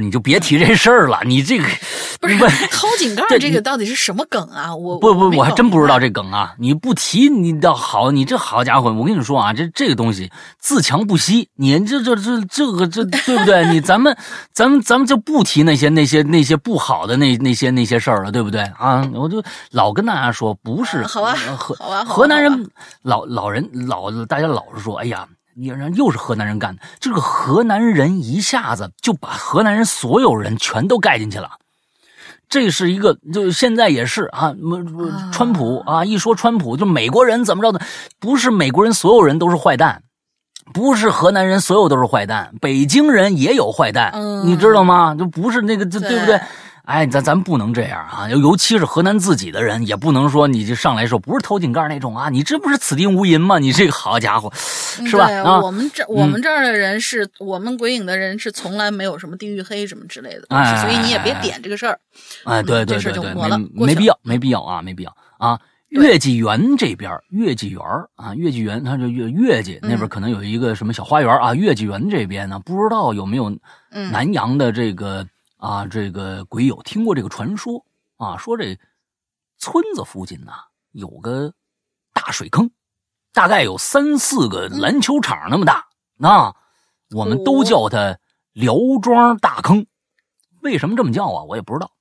[0.00, 1.64] 不是你就别提这事儿了，你这个。
[2.20, 2.36] 不是
[2.66, 4.74] 掏井盖这个到底是什么梗啊？
[4.74, 6.52] 我不不，我还真不知道这梗啊！
[6.58, 13.64] 你不提你倒好，你这好家伙，我跟你说啊，这这个东西自强不息，你这这这这个这对不对？
[13.72, 14.14] 你咱们
[14.52, 19.08] 咱们咱们就不提那些那些那些不好的那那些那些事儿了，对不对啊？
[19.14, 21.74] 我就老跟大家说，不是好啊，河
[22.04, 22.70] 河南人
[23.02, 25.26] 老老人老大家老是说，哎呀，
[25.94, 31.50] 又是河南人干的，这个河南人一下子就把河南人所有人全都盖进去了。
[32.48, 34.54] 这是一个，就现在也是啊，
[35.32, 37.80] 川普啊，一说川普就美国人怎么着的，
[38.18, 40.02] 不是美国人所有人都是坏蛋，
[40.74, 44.12] 不是河南人所有都是坏蛋，北京人也有坏蛋，
[44.44, 45.14] 你知道吗？
[45.14, 46.40] 就不是那个，对不对？
[46.84, 48.28] 哎，咱咱不能这样啊！
[48.28, 52.28] 尤尤其是河南自己的人，也不能说你就上来说不是偷井盖那种啊！
[52.28, 53.58] 你这不是此地无银吗？
[53.58, 55.30] 你这个好家伙，是吧？
[55.30, 60.46] 啊，我们这我们这儿的人是我们鬼影的人是从来没有什么地域黑什么之类的，
[60.80, 61.98] 所以你也别点这个事儿。
[62.44, 65.60] 哎，对对对对，没没必要，没必要啊，没必要啊！
[65.90, 67.82] 月季园这边，月季园
[68.16, 71.54] 啊，月季园，它这月月季那边可能有一个什么小花园啊。
[71.54, 73.56] 月季园这边呢，不知道有没有
[73.90, 75.24] 南阳的这个。
[75.60, 77.84] 啊，这个鬼友听过这个传说
[78.16, 78.78] 啊，说这
[79.58, 80.52] 村子附近呢
[80.92, 81.52] 有个
[82.14, 82.70] 大水坑，
[83.34, 85.86] 大概有三四个篮球场那么大。
[86.16, 86.56] 那
[87.10, 88.18] 我们都叫它
[88.52, 89.86] 辽庄大坑。
[90.62, 91.44] 为什么这么叫啊？
[91.44, 91.92] 我也不知道。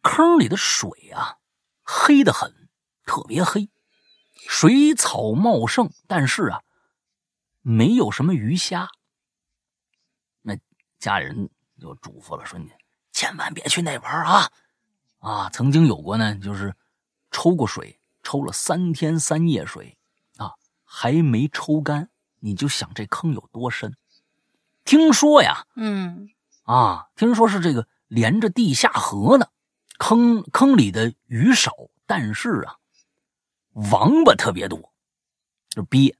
[0.00, 1.36] 坑里的水啊，
[1.82, 2.70] 黑的很，
[3.04, 3.68] 特别黑，
[4.48, 6.62] 水草茂盛，但是啊，
[7.60, 8.88] 没有什么鱼虾。
[10.40, 10.56] 那
[10.98, 11.50] 家人。
[11.80, 12.70] 就嘱咐了，说你
[13.10, 14.50] 千万别去那玩啊！
[15.18, 16.74] 啊，曾经有过呢，就是
[17.30, 19.96] 抽过水，抽了三天三夜水，
[20.36, 20.52] 啊，
[20.84, 23.96] 还没抽干，你就想这坑有多深？
[24.84, 26.28] 听说呀，嗯，
[26.62, 29.48] 啊，听说是这个连着地下河呢，
[29.98, 31.72] 坑坑里的鱼少，
[32.06, 32.76] 但是啊，
[33.90, 34.92] 王八特别多，
[35.68, 36.16] 就鳖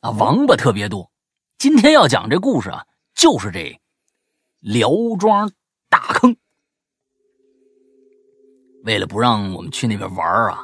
[0.00, 1.10] 啊，王八特别多。
[1.56, 3.80] 今天要讲这故事啊，就是这。
[4.64, 4.88] 辽
[5.18, 5.50] 庄
[5.90, 6.34] 大坑，
[8.84, 10.58] 为了不让我们去那边玩啊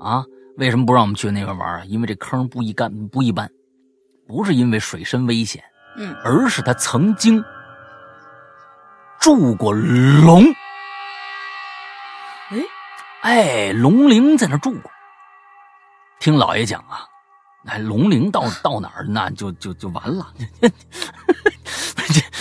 [0.00, 0.24] 啊！
[0.56, 1.84] 为什么不让我们去那边玩啊？
[1.84, 3.48] 因为这坑不一干不一般，
[4.26, 5.62] 不是因为水深危险，
[5.96, 7.40] 嗯，而是他曾经
[9.20, 10.42] 住过龙。
[12.48, 12.58] 哎
[13.22, 14.90] 哎，龙陵在那住过。
[16.18, 17.06] 听老爷讲啊，
[17.62, 20.34] 那龙陵到到哪儿，那就就就完了。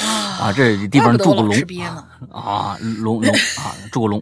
[0.05, 1.55] 啊，这地方住过龙
[2.31, 4.21] 啊，龙龙啊，住过龙。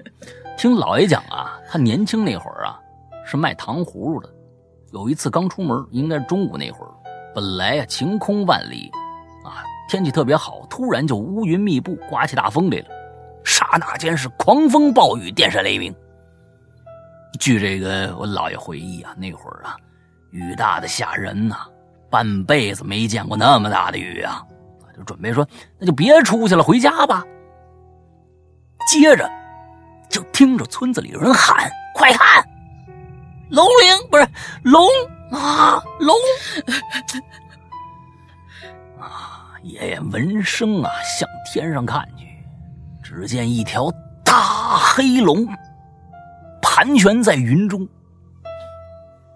[0.58, 2.80] 听老爷讲啊，他年轻那会儿啊，
[3.26, 4.30] 是卖糖葫芦的。
[4.92, 6.90] 有一次刚出门，应该是中午那会儿，
[7.36, 8.90] 本来啊晴空万里，
[9.46, 12.86] 啊天气特别好，突然就乌云密布，刮起大风来了。
[13.44, 15.94] 刹那间是狂风暴雨，电闪雷鸣。
[17.40, 19.78] 据这个我姥爷回忆啊，那会儿啊，
[20.32, 21.68] 雨大的吓人呐，
[22.10, 24.44] 半辈子没见过那么大的雨啊。
[24.98, 25.48] 就准备说，
[25.78, 27.24] 那就别出去了，回家吧。
[28.90, 29.30] 接着，
[30.10, 32.44] 就听着村子里有人喊：“快看，
[33.50, 34.28] 龙灵不是
[34.64, 34.88] 龙
[35.32, 36.16] 啊，龙！”
[39.00, 42.26] 啊，爷爷闻声啊，向天上看去，
[43.04, 43.92] 只见一条
[44.26, 45.48] 大黑龙
[46.62, 47.88] 盘旋在云中，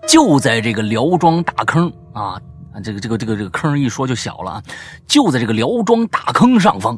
[0.07, 2.41] 就在这个辽庄大坑啊。
[2.73, 4.63] 啊，这个这个这个这个坑一说就小了啊，
[5.07, 6.97] 就在这个辽庄大坑上方，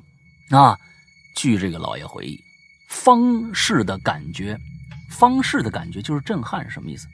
[0.52, 0.78] 啊，
[1.36, 2.40] 据这个老爷回忆，
[2.90, 4.58] 方氏的感觉，
[5.12, 7.08] 方氏的感觉就是震撼，什么意思？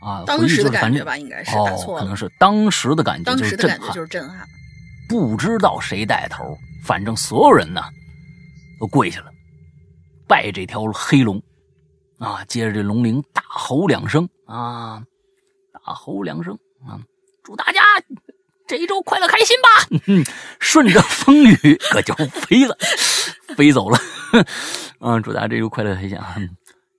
[0.00, 4.46] 啊，当时的感觉吧，应该是打错了，可能是当时的感觉，当时的感觉就是震撼。
[5.08, 7.80] 不知道谁带头，反正所有人呢
[8.78, 9.32] 都跪下了，
[10.28, 11.42] 拜这条黑龙，
[12.18, 15.02] 啊，接着这龙灵大吼两声啊，
[15.72, 16.54] 大吼两声
[16.86, 17.00] 啊。
[17.46, 17.80] 祝大家
[18.66, 19.68] 这一周快乐开心吧！
[20.58, 22.76] 顺着风雨可就飞了，
[23.56, 23.96] 飞走了。
[24.98, 26.34] 嗯，祝大家这周快乐开心啊！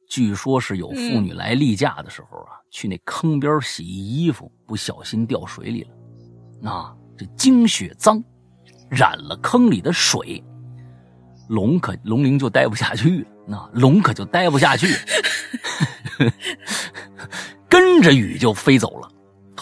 [0.07, 5.89] 据说是有妇女来例假的时候啊，去那坑边洗衣服，不小心掉水里了。
[6.61, 8.23] 那这精血脏，
[8.89, 10.41] 染了坑里的水，
[11.49, 13.27] 龙可龙灵就待不下去了。
[13.45, 14.87] 那龙可就待不下去，
[17.67, 19.11] 跟着雨就飞走了。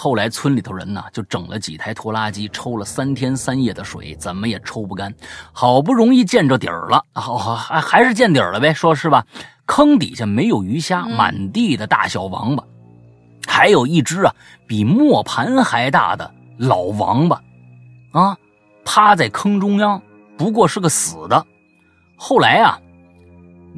[0.06, 5.12] 后来村里头人呢，就整了几台拖拉机，抽了三天三夜的水，怎么也抽不干。
[5.52, 9.26] 好不容易见着底儿了，好好还还是见底儿了呗，说是吧？
[9.66, 12.64] 坑底下没有鱼虾，满地的大小王八，
[13.48, 14.32] 还有一只啊
[14.68, 17.42] 比磨盘还大的老王八，
[18.12, 18.38] 啊，
[18.86, 20.00] 趴在坑中央，
[20.38, 21.44] 不过是个死的。
[22.16, 22.78] 后来啊，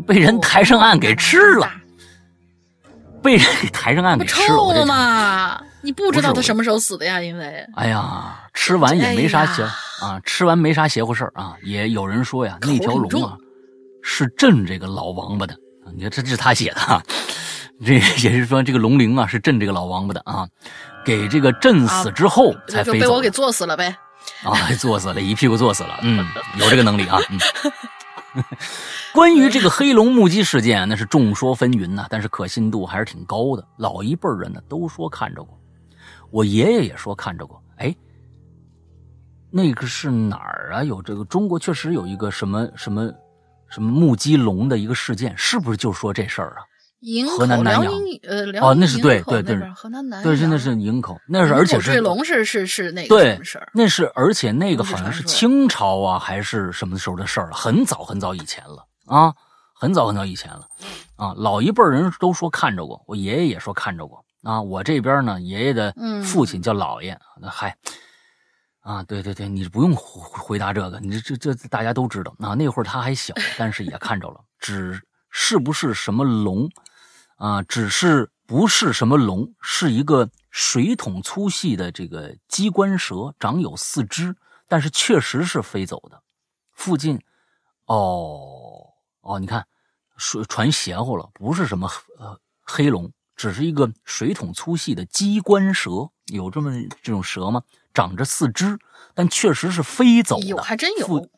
[0.05, 1.71] 被人抬上岸给吃了，
[3.23, 5.61] 被人给抬上岸给吃了，嘛。
[5.88, 7.22] 你不知道他什么时候死的呀？
[7.22, 9.64] 因为哎呀，吃完也没啥邪
[10.01, 11.55] 啊，吃完没啥邪乎事儿啊。
[11.64, 13.38] 也有人说呀，那条龙啊
[14.03, 15.55] 是镇这个老王八的。
[15.95, 17.01] 你看，这这是他写的哈。
[17.85, 20.45] 这也是说，这个龙灵啊是镇这个老王八的啊，
[21.05, 23.05] 给这个镇死之后才飞走。
[23.05, 23.95] 被我给坐死了呗。
[24.43, 25.97] 啊，坐死了，一屁股坐死了。
[26.01, 26.27] 嗯，
[26.59, 27.18] 有这个能力啊。
[27.30, 27.39] 嗯。
[29.14, 33.65] 关于这个黑龙目击事件，那是众说纷纭呐，但是可信度还是挺高的。
[33.77, 35.57] 老一辈人呢都说看着过，
[36.31, 37.61] 我爷爷也说看着过。
[37.77, 37.95] 哎，
[39.51, 40.83] 那个是哪儿啊？
[40.83, 43.11] 有这个中国确实有一个什么什么
[43.69, 46.63] 什么目击龙的一个事件，是不是就说这事儿啊？
[47.37, 47.93] 河南南阳，
[48.23, 59.31] 呃，哦，那是对对对，河南南对，真的是营口，那是而且是龙是是是那个对事儿，那是而且那个好像是清朝啊还是什么时候的事儿了，很早很早以前了啊，
[59.75, 60.67] 很早很早以前了
[61.17, 65.93] 啊，老一辈人都说看着过，我爷爷也说看着过啊，我这边呢，爷爷的
[66.23, 67.75] 父亲叫老爷，那嗨
[68.79, 76.69] 啊，对对对，你不用回回答这个，你这这这大家都知道啊，那会儿他还小，但是也看着了，只是不是什么龙。
[77.35, 84.35] 啊，只是不是什么龙，是一个水桶粗细的这个机关蛇，长有四肢，
[84.67, 86.19] 但是确实是飞走的。
[86.73, 87.21] 附近，
[87.85, 88.87] 哦
[89.21, 89.67] 哦，你看，
[90.17, 91.87] 水传邪乎了，不是什么
[92.17, 97.61] 呃黑龙，只是一个水桶粗细的机关蛇，有这么这种蛇吗？
[97.93, 98.77] 长着四肢，
[99.14, 100.45] 但确实是飞走的。
[100.47, 101.30] 有，还真有。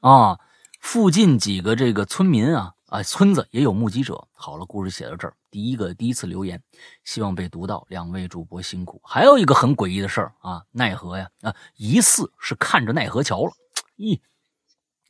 [0.00, 0.38] 啊，
[0.80, 2.74] 附近几个这个村民啊。
[2.86, 4.26] 啊，村子也有目击者。
[4.32, 6.60] 好了，故事写到这儿，第一个第一次留言，
[7.04, 7.86] 希望被读到。
[7.88, 9.00] 两位主播辛苦。
[9.04, 13.52] 还有一个很诡异的事儿啊，奈何呀啊，疑似是看着奈何桥了。
[13.96, 14.18] 咦，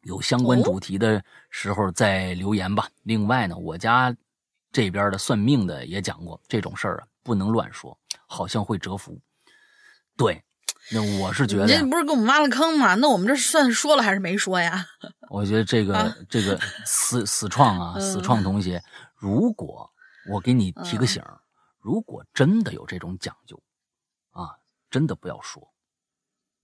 [0.02, 2.86] 有相关主题的时候再留言吧。
[3.02, 4.14] 另外呢，我家
[4.72, 9.20] 这边的算命的也讲过这种事儿啊，不能乱说，好像会折福。
[10.16, 10.42] 对。
[10.92, 12.96] 那我是觉得，这不是给我们挖了坑吗？
[12.96, 14.84] 那我们这算说了还是没说呀？
[15.30, 18.82] 我觉得这个这个死死创啊， 死创同学，
[19.14, 19.88] 如果
[20.28, 21.22] 我给你提个醒，
[21.78, 23.62] 如果真的有这种讲究，
[24.30, 24.58] 啊，
[24.90, 25.70] 真的不要说。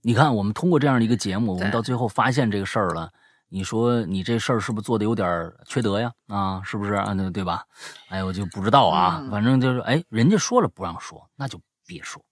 [0.01, 3.13] 你看，我们通过这样的一个节目，我们到最后发现这个事儿了，
[3.49, 6.13] 你说你这事儿是不是做的有点缺德呀？
[6.27, 7.15] 啊，是不是啊？
[7.15, 7.65] 对对吧？
[8.09, 12.25] 哎，我就不知道啊，反正就是，哎，人家说了不让说，那就别说，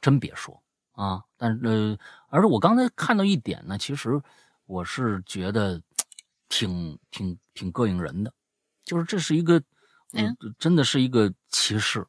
[0.00, 0.62] 真别说。
[0.92, 1.98] 啊，但是呃，
[2.28, 4.18] 而且我刚才看到一点呢，其实
[4.64, 5.80] 我是觉得
[6.48, 8.32] 挺挺挺膈应人的，
[8.82, 9.62] 就是这是一个，
[10.12, 12.06] 嗯，真的是一个歧视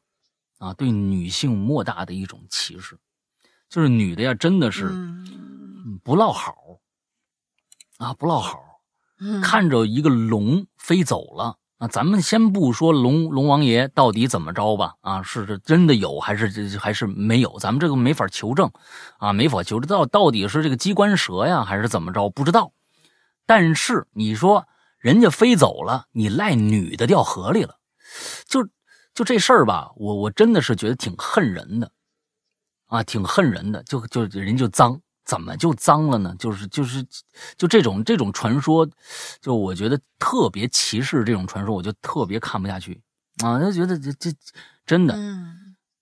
[0.56, 2.98] 啊，对女性莫大的一种歧视，
[3.68, 4.88] 就是女的呀，真的是
[6.02, 6.56] 不落好
[7.98, 8.58] 啊，不落好，
[9.20, 11.56] 嗯看着一个龙飞走了。
[11.78, 17.56] 啊咱们先不说龙龙王爷到底怎么着吧，啊，是是真的有还是还是没有？
[17.60, 18.68] 咱们这个没法求证，
[19.18, 22.28] 啊，没法求证到到底是这个机关蛇呀，还是怎么着？
[22.30, 22.72] 不知道。
[23.46, 24.66] 但是你说
[24.98, 27.76] 人家飞走了，你赖女的掉河里了，
[28.48, 28.68] 就
[29.14, 31.92] 就这事儿吧，我我真的是觉得挺恨人的，
[32.86, 35.00] 啊，挺恨人的，就就人就脏。
[35.28, 36.34] 怎么就脏了呢？
[36.38, 37.06] 就是就是
[37.58, 38.88] 就这种这种传说，
[39.42, 42.98] 就我觉得特别歧视这种传说，我就特别看不下去
[43.44, 43.60] 啊！
[43.60, 44.32] 就觉得这这
[44.86, 45.14] 真的，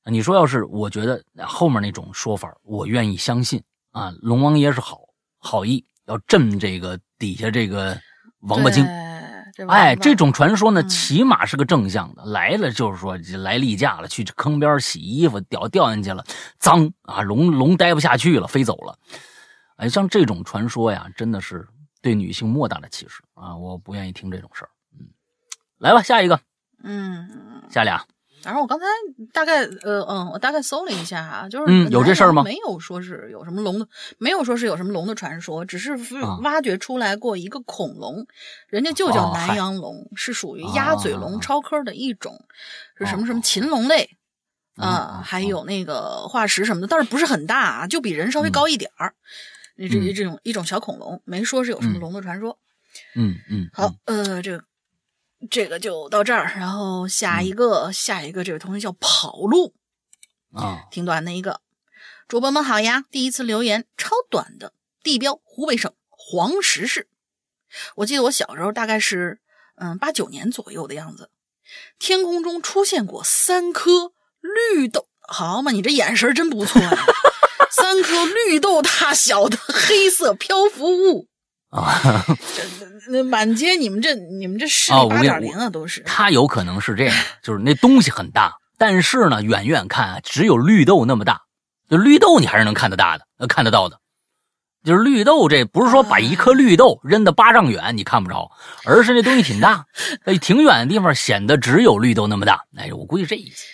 [0.04, 4.14] 你说要是我觉得后面那种说法，我愿意相信啊。
[4.20, 5.00] 龙王爷是好
[5.38, 8.00] 好意，要镇这个底下这个
[8.42, 8.86] 王八精。
[9.68, 12.24] 哎，这种传说呢，起码是个正向的。
[12.26, 16.24] 来了就是说来例假了，去坑边洗衣服，掉掉进去了，
[16.58, 17.22] 脏啊！
[17.22, 18.98] 龙龙待不下去了，飞走了。
[19.76, 21.66] 哎，像这种传说呀，真的是
[22.02, 23.56] 对女性莫大的歧视啊！
[23.56, 24.70] 我不愿意听这种事儿。
[24.98, 25.06] 嗯，
[25.78, 26.38] 来吧，下一个。
[26.82, 28.04] 嗯，下俩。
[28.46, 28.86] 然后我刚才
[29.32, 32.44] 大概呃嗯，我大概搜了一下啊，就是嗯，有这事儿吗？
[32.44, 35.98] 没有说是有什么龙的，没有说是有什么龙的传说，只是
[36.42, 38.24] 挖掘出来过一个恐龙，
[38.68, 42.40] 人家就叫南洋龙，是属于鸭嘴龙超科的一种，
[42.96, 44.08] 是什么什么禽龙类
[44.76, 49.12] 啊，还有那个化石什么的，但是不是很大啊，就比人稍微高一点儿，
[49.74, 52.56] 那这这种一种小恐龙，没说是有什么龙的传说。
[53.16, 54.64] 嗯嗯，好，呃，这个。
[55.50, 59.74] 这个就到这儿，然后下一个，下一个这位同学叫跑路
[60.52, 61.60] 啊，挺短的一个。
[62.26, 64.72] 主播们好呀，第一次留言，超短的。
[65.02, 67.08] 地标湖北省黄石市。
[67.96, 69.40] 我记得我小时候大概是
[69.76, 71.30] 嗯八九年左右的样子，
[71.98, 76.90] 天空中出现过三颗绿豆，好嘛，你这眼神真不错呀，
[77.70, 81.28] 三颗绿豆大小的黑色漂浮物。
[81.70, 82.24] 啊，
[82.54, 86.02] 这那满街你们这你们这视力八点零啊，都是。
[86.02, 91.42] 他有可能是这样，就是那东西很大，但是呢，远远看只有绿豆那么大。
[91.88, 94.00] 就绿豆你还是能看得大的，呃，看得到的。
[94.84, 98.50] 就是绿豆，这不是说把一颗绿豆扔到八丈远你看不着，
[98.84, 99.86] 而是那东西挺大，
[100.24, 102.64] 在挺远的地方显得只有绿豆那么大。
[102.76, 103.66] 哎，我估计这意思。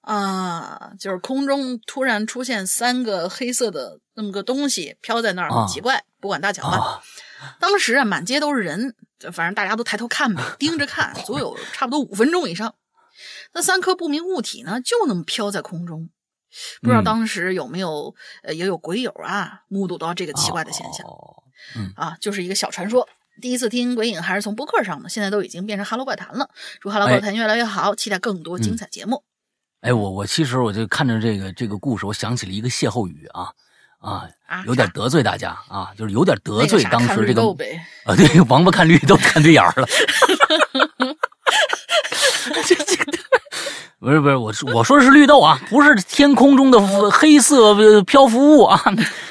[0.00, 6.02] 啊，就是空中突然出现三个黑色的那么个东西飘在那儿，很奇怪。
[6.20, 7.02] 不管大小吧，
[7.60, 8.94] 当时啊，满街都是人
[9.32, 12.74] 反正大家都抬头看吧，盯着看，足有 差不多五分钟以上。
[13.52, 16.10] 那三颗不明物体呢，就那么飘在空中，
[16.82, 21.06] 不知道当时有没有呃也有鬼友啊目睹到这个奇怪的现象。
[21.76, 23.08] 嗯啊，就是一个小传说。
[23.40, 26.48] 第一次听鬼影还是从播客上的，现在都已经变成哈喽怪谈了。
[26.80, 29.22] 祝哈喽怪谈越来越好，期待更多精彩节目。
[29.80, 33.52] 哎，我我其实我就看着这个这个故事，我想起了一个歇后语啊
[34.00, 34.28] 啊，
[34.66, 37.42] 有点得罪大家啊，就是有点得罪当时这个
[38.04, 39.86] 啊，对，王八看绿豆看对眼儿了。
[42.64, 43.04] 这这个
[43.98, 46.80] 不是不是，我我说的是绿豆啊，不是天空中的
[47.10, 48.80] 黑色漂浮物啊。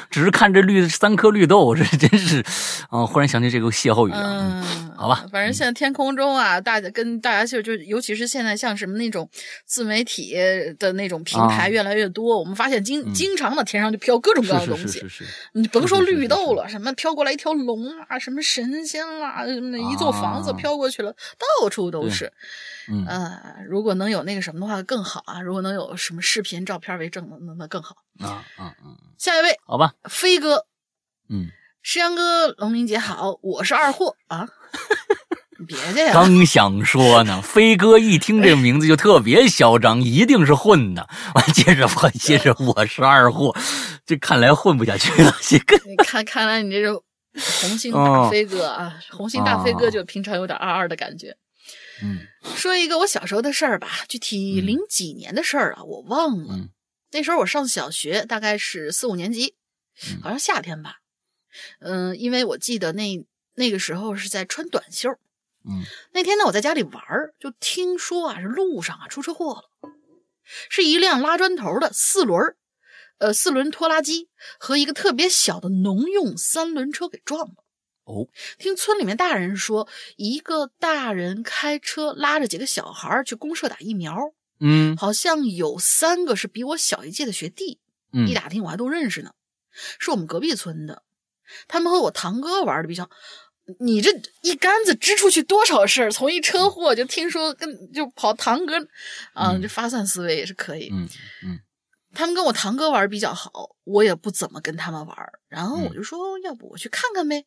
[0.10, 2.44] 只是看这绿三颗绿豆，这真是，
[2.90, 3.06] 啊！
[3.06, 4.18] 忽然想起这个歇后语了。
[4.20, 4.64] 嗯，
[4.96, 9.30] 好吧，反正现在天空中啊，大家跟大家就就，尤其是现在像什么那种
[9.66, 10.36] 自媒体
[10.80, 15.00] 的那种平台越来越多，我们发现经经常的天上就飘各种各样的东西。
[15.00, 15.26] 是是是是。
[15.54, 21.14] 你甭说绿豆了，什么飘过来一条龙啊，什么神仙啦，那一座房子飘过去了，
[21.62, 22.32] 到处都是。
[22.90, 23.06] 嗯，
[23.68, 25.42] 如果能有那个什么的话更好啊！
[25.42, 27.98] 如果能有什么视频、照片为证的，那那更好。
[28.20, 28.96] 啊啊啊！
[29.18, 30.66] 下一位，好吧，飞哥，
[31.30, 31.48] 嗯，
[31.82, 34.48] 石阳哥，龙明姐好，我是二货啊，
[35.60, 36.14] 你别介呀！
[36.14, 41.10] 刚想说呢，飞哥一听这个名字就特别嚣张，一定是混的。
[41.36, 43.54] 完，接着我接着我是二货，
[44.06, 45.36] 这看来混不下去了。
[45.42, 46.94] 这个，看看来你这是
[47.68, 51.36] 红星大飞哥啊，红星大飞哥就平常有点二二的感觉。
[52.04, 56.70] 嗯，说一个我小时候的事儿吧，具体零几年的事儿啊，我忘了。
[57.12, 59.56] 那时候我上小学，大概是四五年级，
[60.22, 60.98] 好像夏天吧。
[61.80, 63.26] 嗯，因为我记得那
[63.56, 65.10] 那个时候是在穿短袖。
[65.64, 67.04] 嗯，那天呢，我在家里玩
[67.40, 69.90] 就听说啊，是路上啊出车祸了，
[70.70, 72.56] 是一辆拉砖头的四轮
[73.18, 74.30] 呃，四轮拖拉机
[74.60, 77.56] 和一个特别小的农用三轮车给撞了。
[78.08, 78.28] 哦，
[78.58, 84.18] 听村里面大人说，一个大人开车拉着几个小孩去公社打疫苗。
[84.60, 87.80] 嗯，好像有三个是比我小一届的学弟。
[88.14, 89.32] 嗯，一打听我还都认识呢，
[90.00, 91.04] 是我们隔壁村的。
[91.68, 93.10] 他们和我堂哥玩的比较。
[93.82, 94.10] 你这
[94.44, 96.10] 一竿子支出去多少事儿？
[96.10, 98.76] 从一车祸就听说跟就跑堂哥，
[99.34, 100.90] 啊，这发散思维也是可以。
[100.90, 101.06] 嗯
[101.44, 101.60] 嗯，
[102.14, 105.18] 他们跟我堂哥玩比较好，我也不怎么跟他们玩。
[105.50, 107.46] 然后我就说，要不我去看看呗。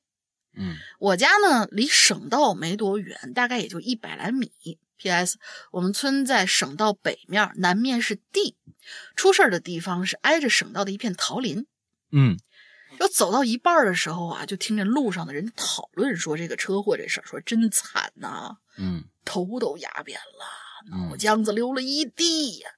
[0.54, 4.52] 嗯，我家呢离省道没多远，大概也就一百来米。
[4.96, 5.38] P.S.
[5.70, 8.56] 我们村在省道北面，南面是地。
[9.16, 11.66] 出事的地方是挨着省道的一片桃林。
[12.12, 12.36] 嗯，
[12.98, 18.58] 要走到一半的时候啊，就听见路上的人讨论说这个车祸这事儿，说真惨呐。
[18.76, 22.70] 嗯，头都压扁了，脑浆子流了一地呀，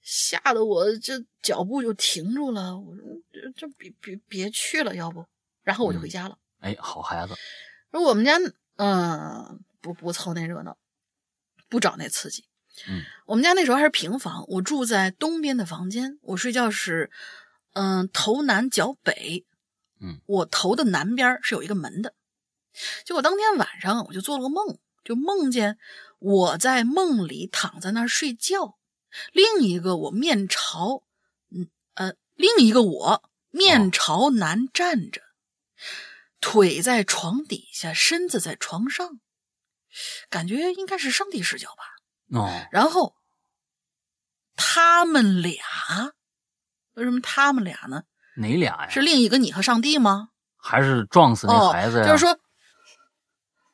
[0.00, 2.78] 吓得我这脚步就停住了。
[2.78, 5.26] 我说这这别别别去了，要不，
[5.64, 6.38] 然后我就回家了。
[6.60, 7.34] 哎，好孩子。
[7.90, 8.38] 说我们家
[8.76, 10.76] 嗯，不不凑那热闹。
[11.68, 12.46] 不找那刺激，
[12.88, 17.12] 嗯，我们家那时候还是平房，我住在东边的房间，我睡觉是，
[17.74, 19.46] 嗯，头南脚北，
[20.00, 22.12] 嗯，我头的南边是有一个门的，
[23.04, 25.78] 结果当天晚上我就做了个梦，就梦见
[26.18, 28.76] 我在梦里躺在那儿睡觉，
[29.32, 31.04] 另一个我面朝，
[31.50, 35.22] 嗯呃，另一个我面朝南站着，
[36.40, 39.20] 腿在床底下，身子在床上。
[40.28, 42.38] 感觉应该是上帝视角吧。
[42.38, 43.16] 哦，然后
[44.54, 45.52] 他们俩
[46.94, 48.04] 为什么他们俩呢？
[48.36, 48.88] 哪俩呀？
[48.88, 50.28] 是另一个你和上帝吗？
[50.56, 52.06] 还是撞死那孩子呀？
[52.06, 52.38] 就是说，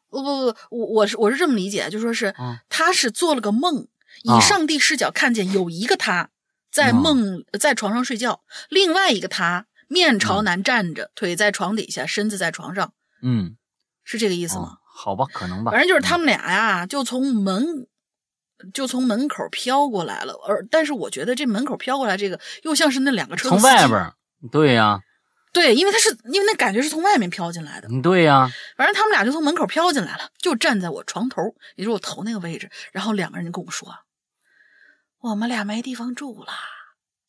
[0.08, 2.34] 不不不，我我是我是这么理解，就说是
[2.68, 3.88] 他是做了个梦，
[4.22, 6.30] 以上帝视角看见有一个他
[6.70, 12.92] 在梦在床上睡觉，另外一个他面朝南站着，腿在床底下，身子在床上。
[13.22, 13.56] 嗯，
[14.04, 14.78] 是这个意思吗？
[14.94, 15.70] 好吧，可能吧。
[15.70, 17.86] 反正就是他们俩呀，就从门
[18.72, 20.34] 就从门口飘过来了。
[20.46, 24.12] 而但是我觉得这门口飘过来这个，又像是那两个车从外边。
[24.50, 25.00] 对呀，
[25.52, 27.88] 对，因为他是因为那感觉是从外面飘进来的。
[28.02, 31.42] 对呀，反正他们俩就从门口飘进来了，就站在我床头，
[31.76, 32.70] 也就是我头那个位置。
[32.92, 33.88] 然后两个人就跟我说
[35.20, 36.52] ：“我们俩没地方住了，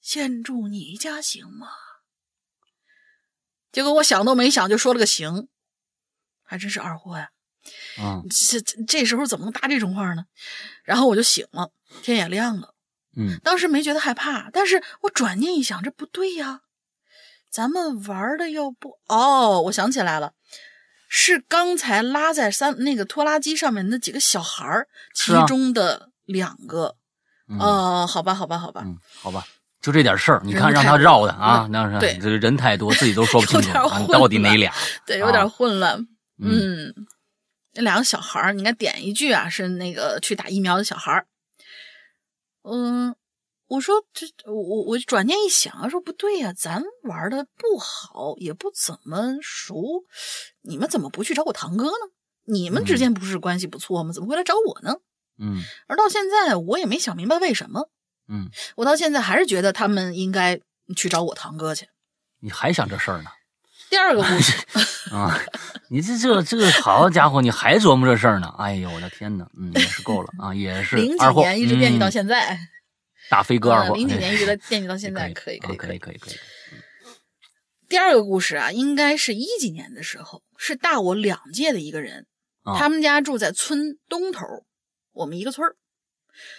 [0.02, 1.68] 先住你家行吗？”
[3.78, 5.50] 结果我想都没想就说了个行，
[6.44, 7.30] 还真是二货呀。
[8.00, 10.26] 嗯，这这时候怎么能搭这种话呢？
[10.84, 11.70] 然后我就醒了，
[12.02, 12.74] 天也亮了。
[13.16, 16.62] 嗯，当时没觉得害怕，但是我转念一想，这不对呀，
[17.52, 18.98] 咱们玩的又不……
[19.10, 20.34] 哦，我想起来了，
[21.08, 26.96] 是刚才拉在三那个拖拉机上面那几个小孩儿，其中的两个。
[27.60, 29.46] 哦，好吧，好吧，好吧，嗯，好吧，
[29.88, 33.72] 就这点事儿，你看让他绕的啊，那是对，人太多，自己都说不清楚
[34.12, 34.70] 到底哪俩，
[35.06, 36.06] 对，有点混乱，
[36.44, 36.94] 嗯。
[37.74, 41.26] 那两个小孩儿，你看点一句啊，是那个去打疫苗的小孩儿。
[42.64, 43.16] 嗯，
[43.68, 50.04] 我说这我我我转念一想，说不对呀，咱玩的不好，也不怎么熟，
[50.64, 52.12] 你们怎么不去找我堂哥呢？
[52.46, 54.12] 你们之间不是关系不错吗？
[54.12, 54.98] 怎么会来找我呢？
[55.40, 57.90] 嗯而到现在，我也没想明白为什么。
[58.30, 60.60] 嗯，我到现在还是觉得他们应该
[60.96, 61.88] 去找我堂哥去。
[62.40, 63.30] 你还想这事儿呢？
[63.90, 64.54] 第二个故事，
[65.16, 65.34] 啊，
[65.90, 68.54] 你这这这个好家伙，你还琢磨这事儿呢？
[68.58, 69.50] 哎呦，我的天哪！
[69.58, 72.60] 嗯，也是够了啊，也是零几，年一直惦记到嗯现在，
[73.30, 75.78] 大飞哥二货，呃零几年一直 惦记到现在，可以啊可以以。
[75.78, 76.36] 可可以可以。
[77.88, 82.28] 第二个故事啊，应该是一几年的时候，是大我两届的一个人，
[82.64, 84.46] 啊他们家住在村东头，
[85.14, 85.76] 我们一个村儿。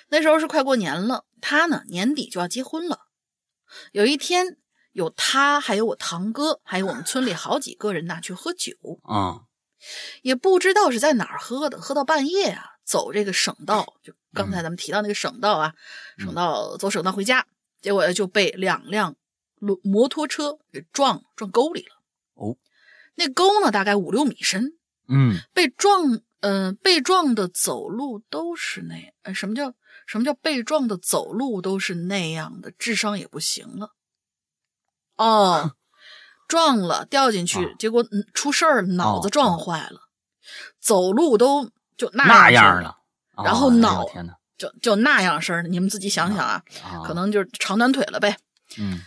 [0.08, 3.00] 那时候是快过年了，他呢年底就要结婚了。
[3.92, 4.56] 有一天，
[4.92, 8.72] 有他，还有我堂哥，还有我们村里好几个人呐去喝酒，
[9.02, 9.42] 啊。
[10.22, 15.72] 也不知道是在哪儿喝的，喝到半夜啊，走这个省道，就刚才咱们提到那个省道啊，
[16.18, 17.46] 省道走省道回家，
[17.80, 19.14] 结果就被两辆
[19.60, 21.94] 摩摩托车给撞撞沟里了。
[22.34, 22.56] 哦，
[23.14, 24.72] 那沟呢大概五六米深，
[25.08, 25.38] 嗯。
[25.54, 29.72] 被撞，呃，被撞的走路都是那，呃，什么叫
[30.06, 33.90] 什么叫被撞的走路都是那样的，智商也不行了。
[35.16, 35.74] 哦，
[36.46, 40.00] 撞了掉进去，啊结果嗯出事儿，脑子哦撞坏了，
[40.80, 42.96] 走路都就那那样样了，
[43.44, 44.04] 然后脑
[44.56, 48.36] 就就那样式儿的，你们自己想想啊，啊，可能就是长短腿了呗。
[48.78, 49.00] 嗯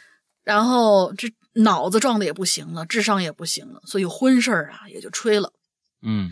[0.43, 5.53] 然后这脑子撞的也不行了，智商也不行了，所以婚事儿啊也就吹了。
[6.01, 6.31] 嗯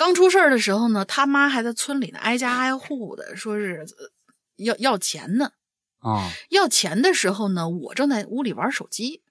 [0.00, 4.10] 刚出事儿的时候呢，他妈还在村里呢，挨家挨户的说是呃
[4.56, 5.52] 要要钱呢。
[5.98, 9.22] 啊要钱的时候呢，我正在屋里玩手机，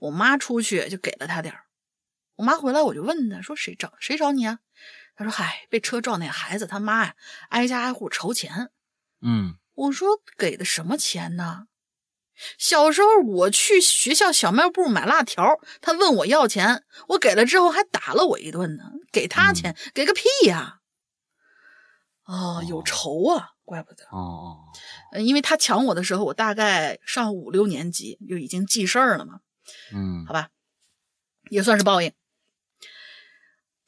[0.00, 1.66] 我妈出去就给了他点儿。
[2.34, 4.58] 我妈回来我就问他说谁找谁找你啊？
[5.14, 7.14] 他说嗨，被车撞那孩子他妈呀，
[7.50, 8.70] 挨家挨户筹钱。
[9.22, 11.68] 嗯我说给的什么钱呢？
[12.58, 18.84] 小时候我去学校小卖部买辣条，他问我要钱，我给了之后还打了我一顿呢。
[19.12, 20.80] 给他钱，给个屁呀！
[22.24, 24.04] 哦，有仇啊，怪不得。
[24.10, 24.58] 哦
[25.18, 29.40] 因为他抢我的时候，我大概上五六年级，就已经记事儿了嘛，
[29.94, 30.48] 嗯好吧，
[31.48, 32.12] 也算是报应。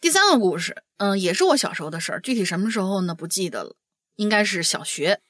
[0.01, 3.15] 第三个故事，嗯、也是我小时候的事儿，具体什么时候呢？
[3.15, 3.77] 不记得了，
[4.15, 5.21] 应该是小学。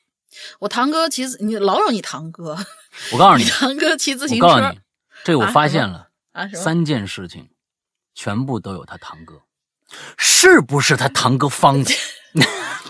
[0.60, 2.58] 我堂哥其实，你老有你堂哥，
[3.12, 4.80] 我告诉你你，堂哥骑自行车我告诉你，
[5.24, 6.08] 这我发现了？
[6.54, 7.48] 三件事情，
[8.14, 9.42] 全部都有他堂哥，
[10.16, 11.92] 是不是他堂哥方的？
[12.40, 12.82] 啊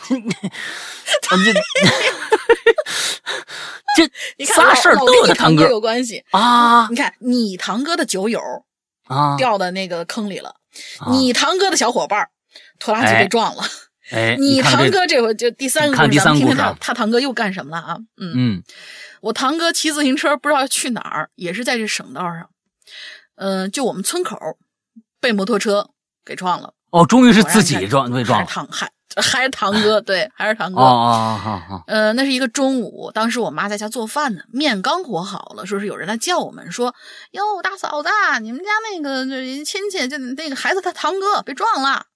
[3.96, 6.24] 这 这你看仨事儿都有他堂哥老跟你堂哥有关系。
[6.30, 8.40] 啊你看你堂哥的酒友
[9.08, 9.36] 啊！
[9.36, 10.50] 掉到那个坑里了，
[11.00, 12.28] 啊你堂哥的小伙伴
[12.78, 13.62] 拖拉机哎被撞了。
[14.10, 17.96] 哎，你堂哥这回就第三个故事，听听他他堂哥又干什么了啊？
[18.16, 18.62] 嗯，嗯
[19.20, 22.50] 我堂哥骑自行车不知道去哪儿，也是在这省道上，
[23.36, 24.36] 嗯、就我们村口
[25.20, 25.90] 被摩托车
[26.24, 28.90] 给撞了，哦，终于是自己撞被撞了还是堂还
[29.20, 30.80] 还是堂哥，对，还是堂哥。
[30.80, 36.94] 哦哦哦哦呃，那是一个中午，当时我妈在家做饭呢，面刚和好了，说是有人来叫我们，说
[37.32, 38.08] 哟，大嫂子，
[38.42, 42.06] 你们家那个这亲戚，就那个孩子他堂哥被撞了。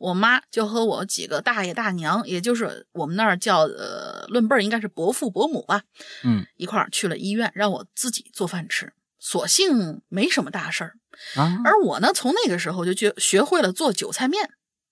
[0.00, 5.82] 我妈就和我几个大爷大娘，也就是我们那儿叫呃论辈儿应该是伯父伯母吧，
[6.24, 8.94] 嗯一块儿去了医院，让我自己做饭吃。
[9.18, 10.96] 所幸没什么大事儿，
[11.36, 14.50] 啊而我呢，从那个时候就学学会了做韭菜面，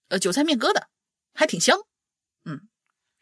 [0.09, 0.83] 呃，韭菜面疙瘩，
[1.33, 1.79] 还挺香。
[2.45, 2.61] 嗯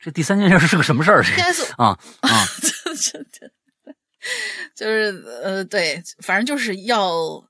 [0.01, 1.23] 这第三件事是个什么事儿？
[1.23, 1.33] 这.
[1.77, 3.53] 啊啊这这这，
[4.75, 7.49] 就是呃，对，反正就是要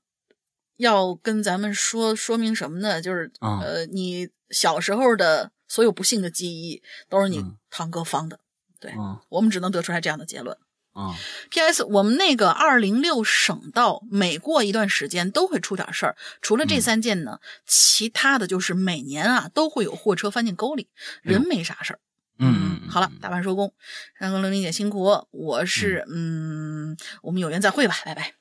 [0.77, 3.01] 要跟咱们说说明什么呢？
[3.01, 8.39] 就是、啊呃，你小时候的所有不幸的记忆都是你嗯堂哥方的，
[8.79, 10.57] 对啊我们只能得出来这样的结论。
[10.93, 11.13] 啊
[11.51, 11.83] P.S.
[11.83, 16.17] 我们那个二零六省道，每过一段时间都会出点事儿。
[16.41, 20.87] 除了这嗯三件呢，其他的就是每年啊都会有货车翻进沟里，
[21.21, 21.99] 人没啥事儿。
[22.39, 23.73] 嗯嗯，好了，打完收工。
[24.17, 28.33] 山哥、玲玲姐辛苦，我是嗯我们有缘再会吧，拜拜。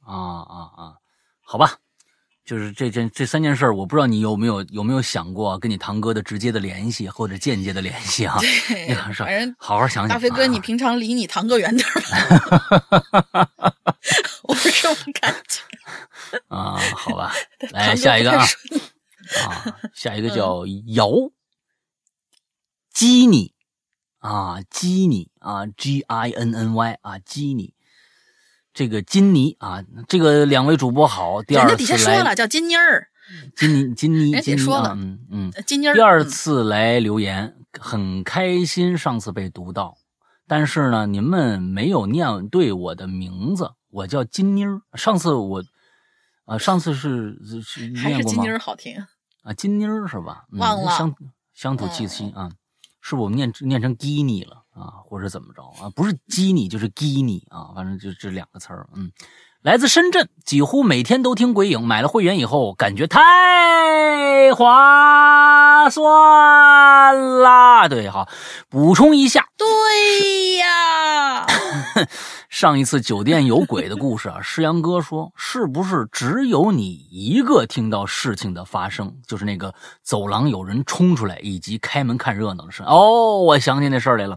[0.00, 0.94] 啊啊啊，
[1.50, 1.78] 好吧，
[2.44, 8.38] 就是这件这三件事，我不知道你有没有有没有想过跟你堂哥的直接的联系或者间接的联系啊？
[9.58, 10.08] 好好想想。
[10.08, 12.00] 大飞哥，啊你平常离你堂哥远点儿
[13.32, 13.50] 吧。
[14.46, 15.60] 我是这么感觉。
[16.46, 17.32] 啊，好吧，
[17.72, 18.46] 来下一个啊
[19.44, 20.64] 啊，下一个叫
[20.94, 21.10] 姚
[22.94, 23.52] 基尼
[24.18, 27.74] 啊，基尼啊，G I N N Y 啊，基尼。
[28.72, 33.08] 这个金妮啊，这个两位主播好，第二人家底下次说了叫金妮儿，
[33.56, 35.52] 金妮金妮人金妮说了，嗯嗯。
[35.66, 39.96] 金妮儿第二嗯次来留言，很开心上次被读到，
[40.46, 44.80] 但是呢，你们没有念对我的名字，我叫金妮儿。
[44.94, 45.64] 上次我，
[46.44, 48.48] 啊、上次是是念过吗还是金妮？
[48.48, 49.04] 儿好听。
[49.42, 50.44] 啊，金妮儿是吧？
[50.52, 51.14] 嗯、忘了乡
[51.54, 52.50] 乡土气息啊，
[53.00, 55.90] 是我们念念成基尼了啊，或者怎么着啊？
[55.94, 58.88] 不是激你就是激你啊，反正就这两个词儿。
[58.94, 59.12] 嗯，
[59.62, 63.20] 来自深圳，几乎每天都听鬼影，买了会员以后感觉太
[65.80, 67.88] 划算啦。
[67.88, 68.28] 对，好，
[68.68, 71.46] 补充一下，对呀，
[72.50, 79.14] 上一次酒店有鬼的故事啊，诗阳哥说，是不是只有你一个听到事情的发生？
[79.26, 82.82] 就是那个走廊有人冲出来，以及开门看热闹的事。
[82.82, 84.36] 哦，我想起那事儿来了，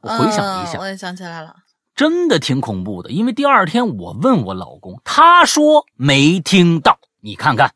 [0.00, 1.54] 我回想一下，嗯我也想起来了。
[1.94, 3.10] 真的挺恐怖的。
[3.10, 6.98] 因为第二天我问我老公，他说没听到。
[7.20, 7.72] 你看看，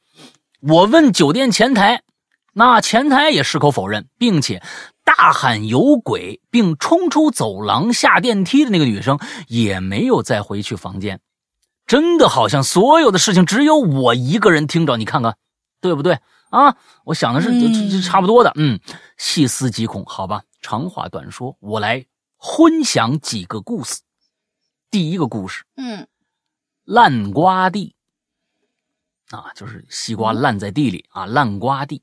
[0.61, 2.03] 我问酒店前台，
[2.53, 4.63] 那前台也矢口否认，并且
[5.05, 9.19] 大喊有鬼，并冲出走廊下电梯的那个女生
[9.49, 11.21] 也没有再回去房间。
[11.87, 15.37] 真的好像所有的事情只有我一个人听着，你看看，
[15.81, 16.21] 对不对
[16.51, 16.77] 啊？
[17.05, 18.79] 我想的是这这这差不多的，嗯，
[19.17, 20.43] 细思极恐，好吧。
[20.61, 22.07] 长话短说，我来
[22.39, 24.01] 分享几个故事。
[24.91, 26.07] 第一个故事，嗯
[26.85, 27.95] 烂瓜地
[29.31, 32.03] 啊，就是西瓜烂在地里啊，烂瓜地。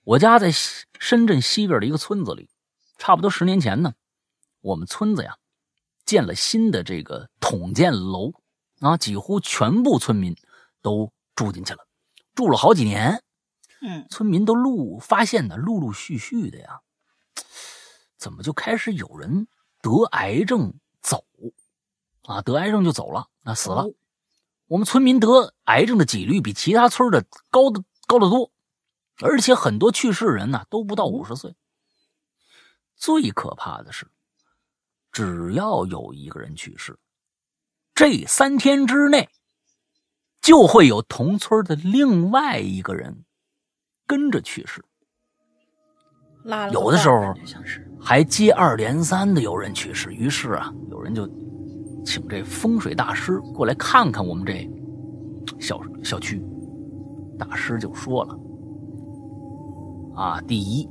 [0.00, 2.48] 嗯，我家在西深圳西边的一个村子里，
[2.98, 3.94] 差不多十年前呢，
[4.60, 5.36] 我们村子呀
[6.04, 8.32] 建了新的这个统建楼
[8.80, 10.34] 啊，几乎全部村民
[10.82, 11.86] 都住进去了，
[12.34, 13.22] 住了好几年。
[13.82, 16.80] 嗯村民都陆发现的陆陆续续的呀，
[18.18, 19.48] 怎么就开始有人
[19.80, 21.24] 得癌症走
[22.24, 22.42] 啊？
[22.42, 23.84] 得癌症就走了，啊死了。
[23.84, 23.94] 哦
[24.66, 28.52] 我们村民得癌症的几率比其他村的高的高得多，
[29.22, 31.54] 而且很多去世人呢都不到五十岁。
[32.96, 34.06] 最可怕的是，
[35.12, 36.98] 只要有一个人去世，
[37.94, 39.28] 这三天之内
[40.40, 43.24] 就会有同村的另外一个人
[44.06, 44.84] 跟着去世。
[46.44, 47.34] 拉了有的时候
[48.00, 51.26] 还接二连三的有人去世，于是啊，有人就
[52.04, 54.68] 请这风水大师过来看看我们这
[55.58, 56.42] 小小区。
[57.38, 58.38] 大师就说了
[60.20, 60.86] ：“啊，第一，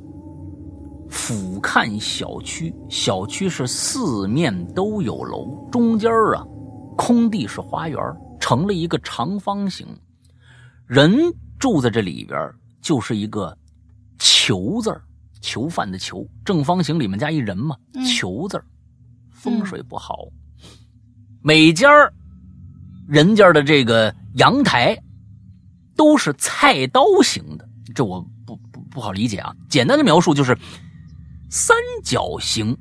[1.07, 6.43] 俯瞰小区，小区是四面都有楼，中间啊，
[6.97, 7.99] 空地是花园，
[8.39, 9.85] 成了一个长方形，
[10.87, 11.15] 人
[11.59, 12.51] 住在这里边
[12.81, 13.55] 就是一个
[14.17, 14.99] 囚字儿。”
[15.41, 18.65] 囚犯的囚，正方形里面加一人嘛，嗯囚字儿，
[19.31, 20.27] 风水不好。
[21.41, 22.11] 每家儿
[23.07, 24.97] 人家的这个阳台
[25.95, 28.25] 都是菜刀形的，这我
[28.91, 29.55] 不好理解啊。
[29.69, 30.57] 简单的描述就是
[31.49, 32.77] 三角形，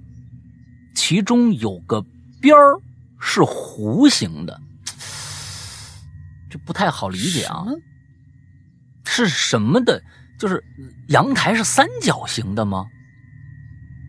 [0.95, 2.05] 其中有个
[2.41, 2.79] 边儿
[3.21, 4.61] 是弧形的，
[6.51, 7.65] 这不太好理解啊。
[9.05, 10.03] 什是什么的？
[10.39, 10.63] 就是
[11.09, 12.87] 阳台是三角形的吗？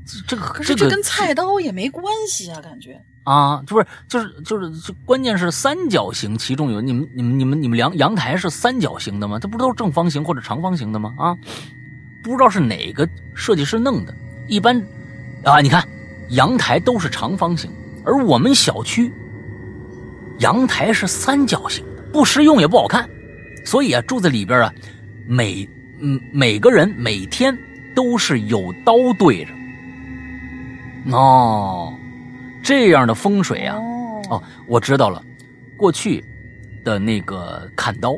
[0.06, 3.02] 这这个可是这跟菜刀也没关系啊，感觉。
[3.24, 9.40] 啊，不是就是就是就关键是三角形，其中有你们你们你们你们阳阳台是三角形的吗？
[9.40, 11.14] 这不都是正方形或者长方形的吗？
[11.18, 11.36] 啊，
[12.24, 14.16] 不知道是哪个设计师弄的。
[14.48, 14.82] 一般
[15.44, 15.88] 啊，你看
[16.30, 17.72] 阳台都是长方形，
[18.04, 19.12] 而我们小区
[20.40, 23.10] 阳台是三角形的，不实用也不好看，
[23.66, 24.74] 所以啊，住在里边啊，
[25.28, 25.68] 每
[26.00, 27.58] 嗯每个人每天
[27.96, 29.52] 都是有刀对着。
[31.12, 31.94] 哦，
[32.62, 35.24] 这样的风水啊，哦哦，我知道了，
[35.78, 36.24] 过去
[36.84, 38.18] 的那个砍刀，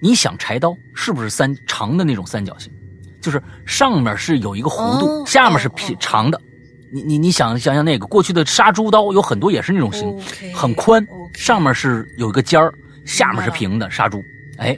[0.00, 2.72] 你想柴刀是不是三长的那种三角形？
[3.20, 6.40] 就是上面是有一个弧度，哦下面是平长的。
[6.92, 10.18] 你你你想想想那个过去的杀猪刀，有很多也是那种形
[10.52, 12.74] 很宽上面是有一个尖儿，
[13.04, 14.24] 下面是平的杀猪。
[14.56, 14.76] 哎，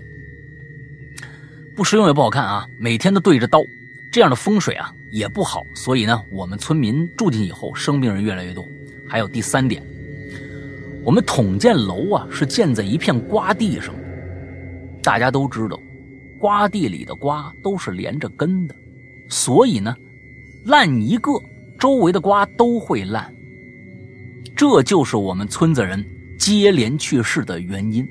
[1.74, 3.60] 不实用也不好看啊，每天都对着刀，
[4.12, 5.64] 这样的风水啊也不好。
[5.74, 8.66] 所以呢，我们村民住进以后，生病人越来越多。
[9.09, 9.82] 还有第三点，
[11.02, 13.94] 我们统建楼啊是建在一片瓜地上，
[15.02, 15.81] 大家都知道，
[16.43, 18.74] 瓜地里的瓜都是连着根的，
[19.28, 19.94] 所以呢，
[20.64, 21.31] 烂一个，
[21.78, 23.32] 周围的瓜都会烂。
[24.56, 26.05] 这就是我们村子人
[26.36, 28.05] 接连去世的原因。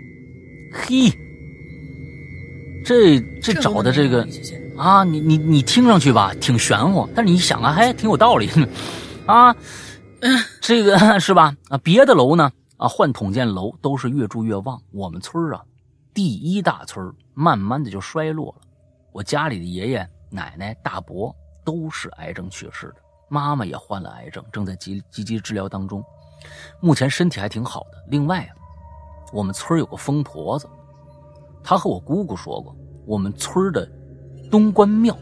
[0.71, 1.11] 嘿，
[2.85, 4.25] 这这这找的这个
[4.77, 8.49] 啊，你你你听上去吧挺玄乎，但是你想啊，还挺有道理
[9.27, 9.53] 啊。
[10.61, 11.53] 这个 是吧？
[11.67, 14.81] 啊，别的楼呢啊，换统建楼都是越住越旺。
[14.91, 15.61] 我们村啊，
[16.13, 18.67] 第一大村慢慢的就衰落了。
[19.11, 22.95] 我家里的爷爷奶奶、大伯都是癌症去世的，
[23.29, 26.03] 妈妈也患了癌症，正在积积极治疗当中，
[26.79, 28.03] 目前身体还挺好的。
[28.07, 28.55] 另外啊，
[29.33, 30.67] 我们村有个疯婆子，
[31.63, 32.75] 她和我姑姑说过，
[33.05, 33.89] 我们村的
[34.49, 35.17] 东关庙，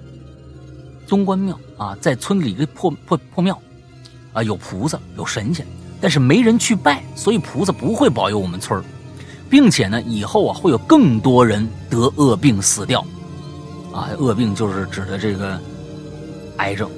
[1.07, 3.59] 东关庙啊，在村里一个破破破庙，
[4.33, 5.65] 啊，有菩萨有神仙，
[5.99, 8.83] 但是没人去拜，所以菩萨不会保佑我们村
[9.49, 13.05] 并且呢，以后啊会有更多人得恶病死掉。
[13.93, 15.59] 啊，恶病就是指的这个
[16.57, 16.89] 癌症。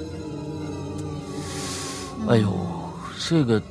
[2.28, 2.54] 哎呦，
[3.28, 3.62] 这个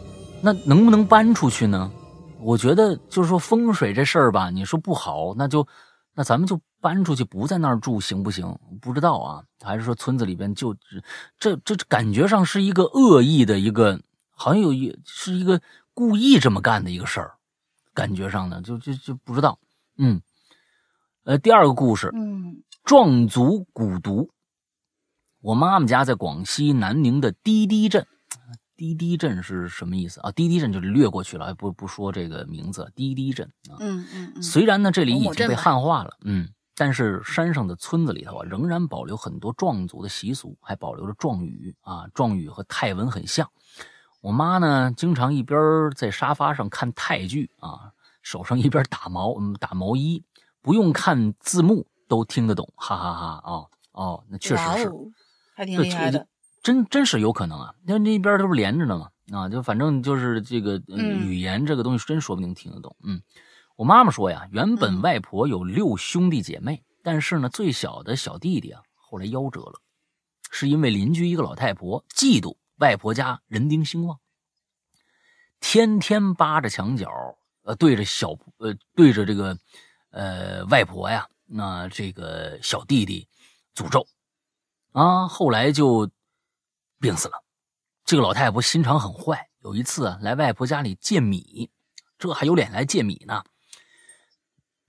[0.40, 1.90] 那能不能搬出去呢？
[2.40, 5.66] 我觉得就是说风水这事儿吧，你说不好，那就
[6.14, 8.58] 那咱们就搬出去，不在那儿住，行不行？
[8.80, 10.74] 不知道啊，还是说村子里边就
[11.38, 14.00] 这这感觉上是一个恶意的一个，
[14.34, 15.60] 好像有一是一个
[15.92, 17.34] 故意这么干的一个事儿，
[18.00, 19.58] 感觉上呢，就就就不知道。
[19.98, 20.22] 嗯，
[21.24, 22.62] 呃，第二个故事，嗯。
[22.82, 24.30] 壮族蛊毒。
[25.42, 28.06] 我妈妈家在广西南宁的滴滴镇，
[28.74, 30.32] 滴滴镇是什么意思啊？
[30.32, 32.90] 滴滴镇就是略过去了，不不说这个名字。
[32.96, 34.42] 滴滴镇啊，嗯嗯。
[34.42, 43.48] 虽然呢这里已经被汉化了，嗯，但是山上的村子里头啊，仍然保留很多壮族的习俗，还保留着壮语啊，壮语和泰文很像。
[44.22, 45.58] 我妈呢，经常一边
[45.94, 47.89] 在沙发上看泰剧啊，
[48.22, 50.24] 手上一边打毛，嗯，打毛衣，
[50.60, 51.86] 不用看字幕。
[52.10, 53.40] 都听得懂，哈哈哈！
[53.44, 54.90] 哦哦，那确实是，
[55.54, 56.26] 还挺厉害的，
[56.60, 57.72] 真真是有可能啊。
[57.86, 62.96] 那那边都是连着的嘛，啊，就反正就是这个语言这个东西，真说不定听得懂。
[63.04, 63.22] 嗯，
[63.76, 69.80] 我妈妈说呀，原本外婆有六兄弟姐妹，但是呢，最小的小弟弟啊，后来夭折了，
[70.50, 74.18] 是因为邻居一个老太婆嫉妒外婆家人丁兴旺，
[75.60, 77.08] 天天扒着墙角，
[77.62, 79.58] 呃，对着小呃，对着这个
[80.10, 81.28] 呃外婆呀。
[81.52, 83.26] 那这个小弟弟
[83.74, 84.06] 诅咒
[84.92, 86.08] 啊，后来就
[87.00, 87.42] 病死了。
[88.04, 91.68] 这个老太婆心肠很坏，有一次啊来外婆家里借米，
[92.18, 93.42] 这还有脸来借米呢？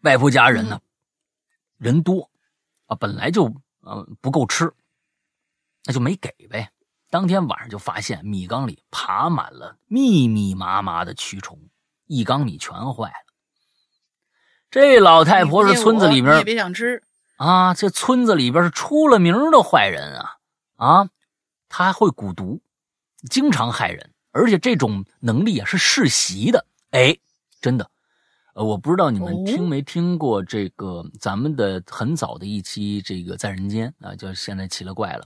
[0.01, 0.79] 外婆家人呢
[1.77, 2.29] 人多
[2.85, 3.45] 啊，本来就
[3.79, 4.71] 呃不够吃，
[5.85, 6.71] 那就没给呗。
[7.09, 11.59] 当天晚上就发现米缸里爬满了密密麻麻的蛆虫，
[12.11, 13.15] 一缸米全坏了。
[14.69, 17.01] 这老太婆是村子里边，别想吃
[17.37, 17.73] 啊！
[17.73, 20.37] 这村子里边是出了名的坏人啊
[20.75, 21.09] 啊！
[21.69, 22.61] 她还会蛊毒，
[23.29, 26.65] 经常害人，而且这种能力啊是世袭的。
[26.91, 27.17] 哎，
[27.61, 27.89] 真的，
[28.55, 35.25] 呃，我不知道你们听没听过这个咱们的很早的一期这个在人间啊，就现在奇了怪了。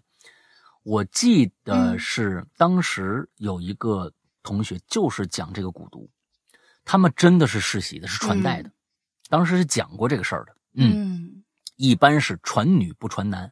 [0.84, 4.12] 我记得是当时有一个
[4.44, 6.08] 同学就是讲这个蛊毒，
[6.86, 8.72] 他们真的是世袭的，是传代的。
[9.28, 11.44] 当时是讲过这个事儿的，嗯，
[11.76, 13.52] 一般是传女不传男，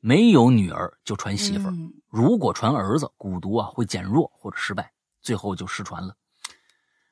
[0.00, 1.74] 没有女儿就传媳妇儿。
[2.08, 4.92] 如果传儿子，蛊毒啊会减弱或者失败，
[5.22, 6.14] 最后就失传了。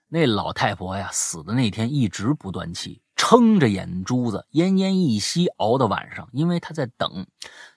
[0.08, 7.26] 那老太婆呀，死的那天一直不断气，撑着眼珠子，奄奄一息，熬到晚上，因为她在等，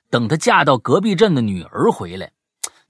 [0.10, 2.30] 等她嫁到隔壁镇的女儿回来。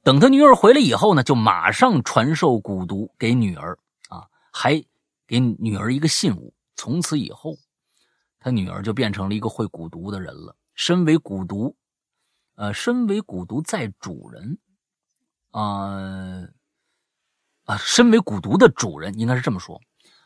[0.02, 3.77] 等她女儿回来以后呢，就马上传授蛊毒给女儿
[4.10, 4.84] 啊，还
[5.27, 6.53] 给女儿一个信物。
[6.76, 7.57] 从此以后，
[8.39, 10.56] 他女儿就变成了一个会蛊毒的人了。
[10.73, 11.77] 身为蛊毒，
[12.56, 14.60] 呃，身为蛊毒在主人，
[15.52, 16.47] 啊
[17.64, 19.80] 啊，身为蛊毒的主人，应该是这么说，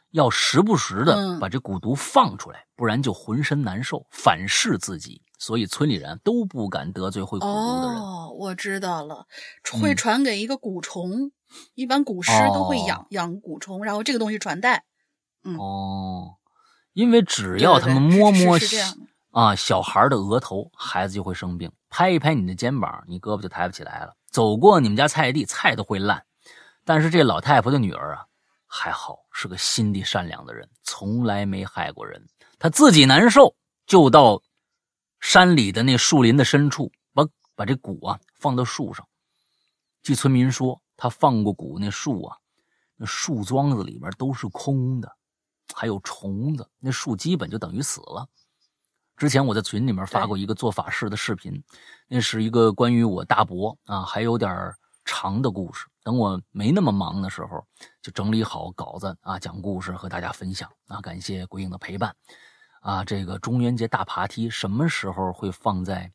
[0.10, 5.22] 要时不时的把这蛊毒放出来，不然就浑身难受，反噬自己。
[5.38, 8.02] 所以村里人都不敢得罪会蛊毒的人。
[8.02, 9.26] 哦，我知道了，
[9.80, 11.32] 会传给一个蛊虫，
[11.76, 14.84] 一般蛊师都会养养蛊虫，然后这个东西传代。
[15.44, 16.36] 嗯哦。
[16.94, 18.58] 因为只要他们摸摸
[19.32, 26.26] 啊小孩的额头，孩子就会生病；拍一拍你的肩膀，你胳膊就抬不起来了；走过你们家菜地，菜都会烂。
[26.84, 28.26] 但是这老太婆的女儿啊，
[28.66, 32.28] 还好是个心地善良的人，从来没害过人。
[32.58, 33.56] 她自己难受，
[33.86, 34.42] 就到
[35.22, 37.24] 山里的那树林的深处，把
[37.56, 39.08] 把这蛊啊放到树上。
[40.02, 42.38] 据村民说，他放过蛊，那树啊，
[42.98, 45.10] 那树桩子里边都是空的。
[45.74, 48.28] 还有虫子，那树基本就等于死了。
[49.16, 51.64] 之前我在群里面发过一个做法事的视频，
[52.08, 54.74] 那是一个关于我大伯啊，还有点
[55.06, 55.86] 长的故事。
[56.04, 57.66] 等我没那么忙的时候，
[58.02, 61.00] 就整理好稿子啊，讲故事和大家分享啊。
[61.00, 62.14] 感谢鬼影的陪伴
[62.82, 63.06] 啊。
[63.06, 66.12] 这个中元节大爬梯什么时候会放在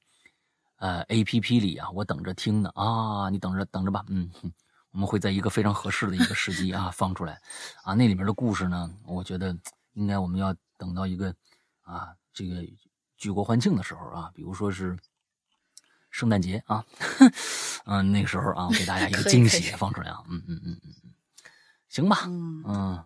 [0.78, 1.89] 呃 A P P 里啊？
[1.90, 4.28] 我等着听呢啊，你等着等着吧，嗯。
[4.95, 7.41] 我们会在一个非常合适的一个时机啊放出来，
[7.83, 9.55] 啊，那里面的故事呢，我觉得
[9.95, 11.35] 应该我们要等到一个
[11.83, 12.65] 啊，这个
[13.16, 14.97] 举国欢庆的时候啊，比如说是
[16.11, 16.85] 圣诞节啊，
[17.87, 21.11] 嗯，那个时候啊，给大家一个惊喜放出来啊，嗯嗯嗯嗯嗯，
[21.89, 22.62] 行吧，嗯。
[22.65, 23.05] 嗯，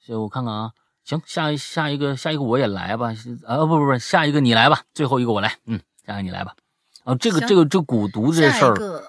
[0.00, 0.72] 行，我看看啊，
[1.04, 3.14] 行，下一下一个下一个我也来吧，
[3.46, 6.56] 啊不不不，下一个你来吧，最后一个我来，嗯，下一个你来吧，
[7.04, 9.04] 啊，这个这个这蛊毒这事儿。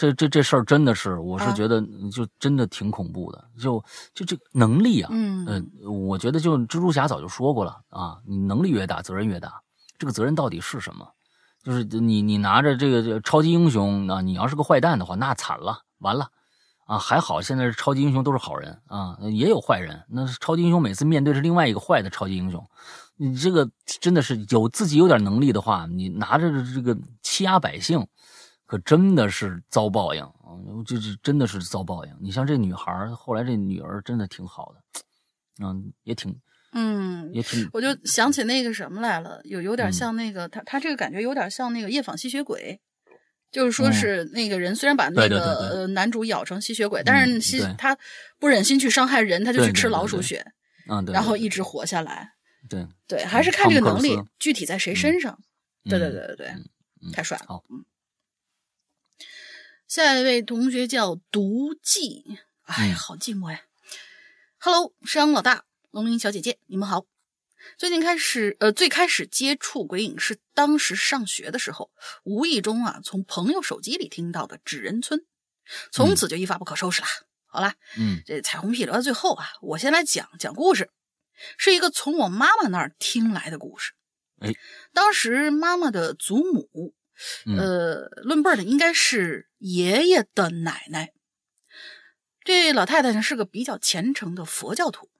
[0.00, 1.78] 这这这事儿真的是，我是啊觉得
[2.10, 9.60] 就真的挺恐怖的，就就这个能力啊，嗯呃，我觉得就蜘蛛侠早就说过了啊，你能力越大，责任越大。
[9.98, 11.06] 这个责任到底是什么？
[11.62, 16.30] 就是你你拿着这个这个超级英雄啊，你要是个坏蛋的话，那惨了，完了
[16.86, 16.96] 啊！
[16.96, 20.02] 还好现在超级英雄都是好人啊，也有坏人。
[20.08, 22.66] 那超级英雄每次面对是另外一个坏的超级英雄，
[23.18, 28.06] 你这个真的是有自己有点能力的话，你拿着这个欺压百姓。
[28.70, 30.54] 可真的是遭报应啊！
[30.86, 32.16] 这是真的是遭报应。
[32.20, 35.00] 你像这女孩，后来这女儿真的挺好的，
[35.66, 36.40] 嗯，也挺
[36.72, 42.80] 嗯，也挺，我就想起那个什么来了，有有点嗯像那个、他他这个感觉有点像那个夜访吸血鬼，
[43.50, 47.98] 就是说嗯是那个人虽然把那个呃男主咬成吸血鬼，但是吸对他
[48.38, 50.46] 不忍心去伤害人，他就去吃老鼠血，
[50.88, 52.34] 嗯，然后一直活下来。
[52.68, 55.36] 对，对，还是看这个能力具体在谁身上。
[55.82, 57.46] 对对嗯对对对，太帅了。
[57.48, 57.84] 好嗯。
[59.90, 63.60] 下一位同学叫独寂，哎好寂寞呀。
[64.60, 67.06] Hello，山老大，龙鳞小姐姐，你们好。
[67.76, 71.90] 最近开始，呃，最开始接触鬼影是当时上学的时候，
[72.22, 75.18] 无意中啊从朋友手机里听到的《纸人村》，
[75.90, 77.08] 从此就一发不可收拾啦。
[77.46, 80.88] 好啦，嗯这彩虹屁留到最后啊，我先来讲讲故事，
[81.58, 83.94] 是一个从我妈妈那儿听来的故事。
[84.38, 84.52] 哎，
[84.94, 86.94] 当时妈妈的祖母，
[87.46, 91.12] 嗯呃，论辈儿的应该是爷爷的奶奶。
[92.42, 95.10] 这老太太呢是个比较虔诚的佛教徒，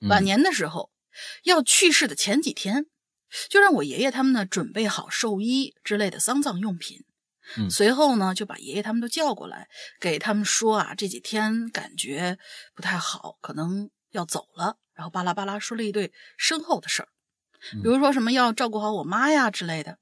[0.00, 0.90] 嗯晚年的时候，
[1.44, 2.86] 要去世的前几天，
[3.50, 7.04] 就让我爷爷他们呢准备好寿衣之类的丧葬用品。
[7.56, 9.68] 嗯随后呢，就把爷爷他们都叫过来，
[10.00, 12.38] 给他们说啊，这几天感觉
[12.74, 14.76] 不太好，可能要走了。
[14.94, 17.08] 然后巴拉巴拉说了一堆身后的事儿，
[17.72, 19.98] 嗯比如说什么要照顾好我妈呀之类的。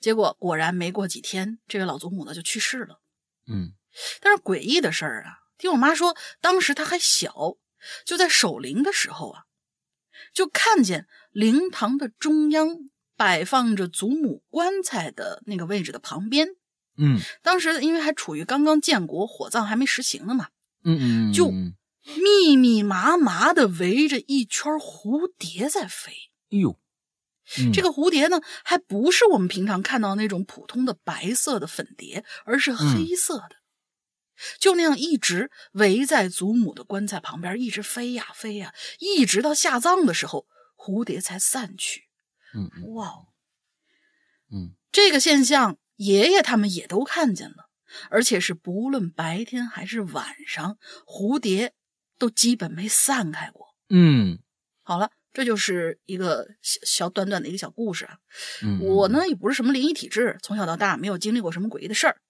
[0.00, 3.00] 结果果然没过几天，这位老祖母呢就去世了。
[3.46, 3.72] 嗯
[4.20, 7.56] 但是诡异的事儿啊，听我妈说，当时她还小，
[8.04, 9.44] 就在守灵的时候啊，
[10.32, 12.68] 就看见灵堂的中央
[13.16, 16.48] 摆放着祖母棺材的那个位置的旁边，
[16.96, 20.48] 嗯当时因为还处于刚刚建国，火葬还没实行呢嘛，
[20.84, 21.74] 嗯嗯，就嗯
[22.16, 26.12] 密密麻麻的围着一圈蝴蝶在飞。
[26.50, 26.79] 哎呦，
[27.58, 33.56] 嗯这个蝴蝶呢，还不是我们平常看到那种普通的白色的粉蝶，而是黑色的。
[34.58, 40.46] 就那样一直围在祖母的棺材旁边，一直飞呀飞呀，一直到下葬的时候，
[40.76, 42.04] 蝴蝶才散去。
[42.54, 43.26] 嗯嗯哇，哦
[44.52, 47.68] 嗯这个现象，爷爷他们也都看见了，
[48.10, 51.74] 而且是不论白天还是晚上，蝴蝶
[52.16, 53.74] 都基本没散开过。
[53.90, 54.38] 嗯
[54.82, 58.18] 好了，这就是一个小小短短的一个小故事啊。
[58.62, 62.20] 嗯，我呢也不是什么灵异体质，从小到大没有经历过什么诡异的事儿。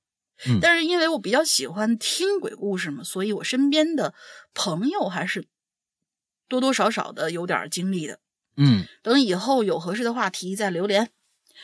[0.46, 4.14] 嗯但是因为我比较喜欢听鬼故事嘛，所以我身边的
[4.54, 5.46] 朋友还是
[6.48, 8.20] 多多少少的有点经历的。
[8.56, 11.10] 嗯等以后有合适的话题再留连。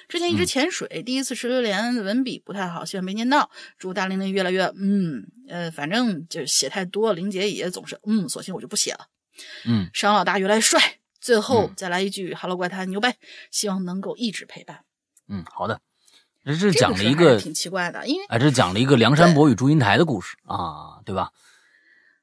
[0.08, 3.50] 之前一直嗯潜水，第一次吃榴莲，文笔不太好，希望没念到。
[3.78, 9.06] 祝大玲玲越来越嗯呃，反正就是写太多，玲姐也总是嗯，索性我就不写了。
[9.64, 13.16] 嗯商老大越来越帅，最后嗯再来一句 “Hello 怪谈牛掰”，
[13.50, 14.84] 希望能够一直陪伴。
[15.26, 15.80] 嗯，好的，
[16.44, 21.32] 这是这讲了一个挺奇怪的，因为哎，这讲了一个梁山伯与祝英台的故事啊，对吧？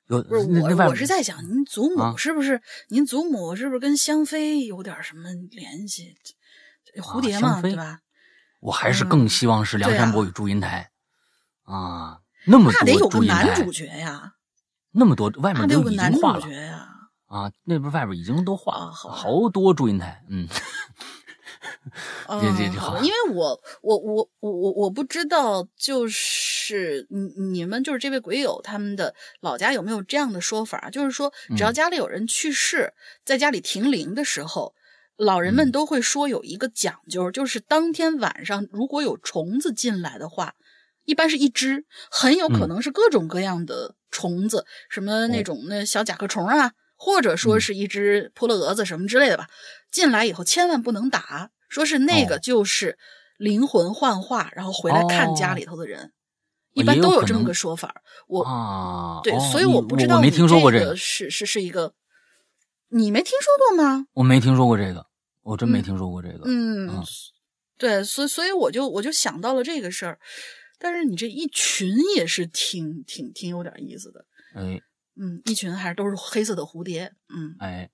[0.08, 2.62] 有不是我，我是在想，您祖啊母是不是？
[2.88, 6.16] 您祖母是不是跟香妃有点什么联系？
[7.02, 8.00] 蝴蝶嘛，啊对吧？
[8.62, 10.92] 我还是嗯更希望是梁山伯与祝英台
[11.64, 14.36] 啊，那么多那得有个男主，角呀，
[14.92, 16.82] 那么多外面都已得有个男主经画了角呀。
[17.34, 20.47] 啊，那边外边已经都画好好多祝英台，嗯。
[23.01, 30.89] 因为我我我我我我不知道，就是你你们就是这位鬼友他们的老家有没有这样的说法？
[30.89, 31.73] 就是说，只要嗯。
[31.73, 32.93] 家里有人去世，
[33.26, 34.73] 在家里停灵的时候，
[35.18, 35.72] 老人们嗯。
[35.72, 40.55] 都会说有一个讲究，就是当天晚上如果有虫子进来的话，
[41.05, 42.69] 一般是一只，很有可嗯。
[42.69, 45.43] 能是各种各样的虫子，什么那哦。
[45.43, 46.73] 种那小甲壳虫啊，
[47.04, 49.50] 或者说嗯是一只扑了蛾子什么之类的吧。
[49.92, 52.98] 进来以后千万不能打，说是那个哦就是
[53.38, 56.12] 灵魂幻化，然后回来看家哦里头的人，哦
[56.74, 58.02] 一般都有这么个说法。
[58.28, 61.94] 我、啊，对，哦所以我不知道你我没听说过这个是是是一个，
[62.90, 64.08] 你没听说过吗？
[64.14, 65.06] 我没听说过这个，
[65.42, 66.44] 我真没听说过这个。
[66.46, 67.04] 嗯，
[67.78, 70.18] 对，所以所以我就我就想到了这个事儿。
[70.80, 74.26] 但是你这一群也是挺挺挺有点意思的。
[74.56, 74.82] 哎，
[75.15, 77.14] 嗯，一群还是都是黑色的蝴蝶。
[77.30, 77.90] 嗯，哎，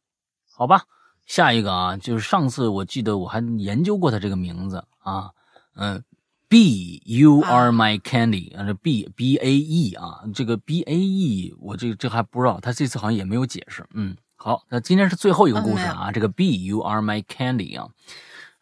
[0.51, 0.83] 好吧，
[1.25, 5.31] 下一个啊，就是上次我记得我还研究过他这个名字啊，
[5.75, 6.03] 嗯。
[6.51, 13.85] B U R my candy 啊，这 B B A E 啊，这个 B A E 我这这还不知道，他这次好像也没有解释。
[13.93, 17.87] 嗯，好，那今天是最后一个故事啊，这个 B U R my candy 啊，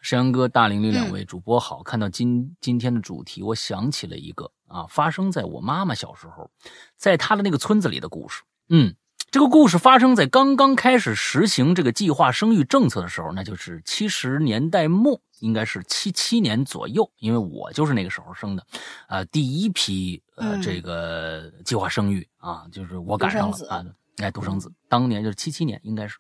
[0.02, 6.50] 山羊哥、大玲玲两位主播好，看到今今天的主题，我想起了一个啊，发生在我妈妈小时候，
[6.96, 8.44] 在她的那个村子里的故事。
[8.70, 8.96] 嗯。
[9.30, 18.66] 这个故事发生在刚刚开始实行这个计划生育政策的时候，那就是七十年代末，应该是七七年左右，因为我就是那个时候生的，
[19.10, 23.86] 呃，第一批呃这个计划生育啊，就是我赶上了啊，
[24.16, 26.18] 哎，独生子，当年就是七七年，应该是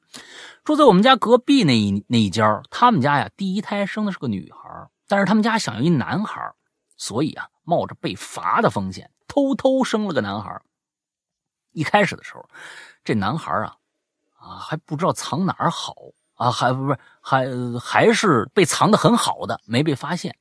[0.65, 6.41] 住在我们家隔壁那一那一家，他们家呀第一胎生的是个女孩，但是他们家想要一男孩，
[6.97, 10.61] 所以啊冒着被罚的风险，偷偷生了个男孩。
[11.73, 12.49] 一开始的时候。
[13.03, 13.77] 这男孩啊，
[14.39, 15.95] 啊还不知道藏哪儿好
[16.35, 17.45] 啊，还不是还
[17.79, 20.35] 还是被藏的很好的，没被发现。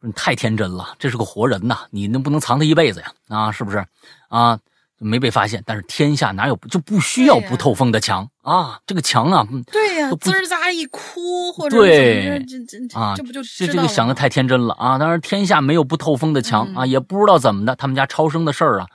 [0.00, 3.14] 你太天真了，这是个活人呐，你能不能藏他一辈子呀？
[3.28, 3.86] 啊，是不是？
[4.28, 4.58] 啊，
[5.00, 5.62] 没被发现。
[5.66, 8.80] 但是天下哪有就不需要不透风的墙啊？
[8.86, 14.96] 这个墙啊，对呀，滋儿咋一哭或者对这这啊，这不就这这个想的太天真了啊！
[14.98, 18.86] 当然天下没有不透风的墙啊，也不知道怎么的，他们家超生的事儿啊。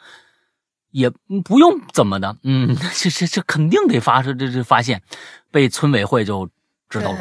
[0.91, 1.10] 也
[1.44, 5.02] 不用怎么的，嗯， 这这这肯定得发生，这这发现，
[5.52, 6.49] 被村委会就
[6.88, 7.19] 知道了，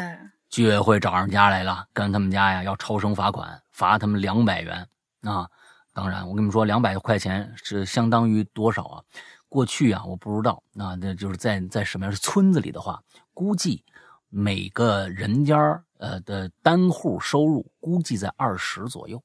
[0.49, 4.87] 居委会找人家来了，跟他们家呀要超生罚款，罚他们两百元
[5.23, 5.45] 啊。
[5.95, 9.01] 当然，我跟你们说，两百块钱是相当于多少啊？
[9.47, 13.01] 过去啊，我不知道，那那就是在在什么样是村子里的话，
[13.33, 13.81] 估计
[14.29, 15.55] 每个人家
[15.97, 19.23] 呃的单户收入估计在二十左右。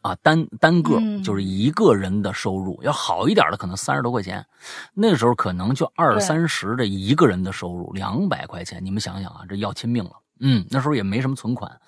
[0.00, 4.46] 啊，单单个就是一个人的收入，要好一点的可能三十多块钱，
[4.94, 10.12] 那时候可能就二三十的一个人的收入，两百块钱，你们想想啊，这要亲命了。
[10.38, 11.80] 嗯，那时候也没什么存款，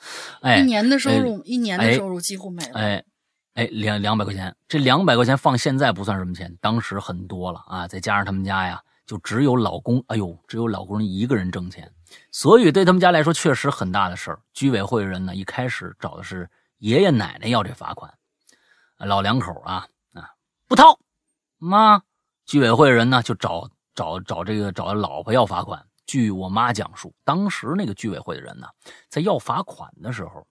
[0.42, 2.72] 哎，一年的收入，一年的收入几乎没了。
[2.74, 3.04] 哎，
[3.58, 7.88] 哎，两两百块钱，这两百块钱放现在不算什么钱，当时很多了啊。
[7.88, 11.92] 再加上他们家呀，就只有老公，哎呦，只有老公一个人挣钱，
[12.30, 14.40] 所以对他们家来说确实很大的事儿。
[14.54, 16.48] 居委会人呢，一开始找的是。
[16.80, 18.14] 爷爷奶奶要这罚款，
[18.98, 20.30] 老两口啊啊
[20.68, 20.96] 不掏，
[21.56, 22.00] 妈，
[22.46, 25.84] 居委会人呢就找找找这个找老婆要罚款。
[26.06, 28.68] 据我妈讲述，当时那个居委会的人呢，
[29.08, 30.46] 在要罚款的时候，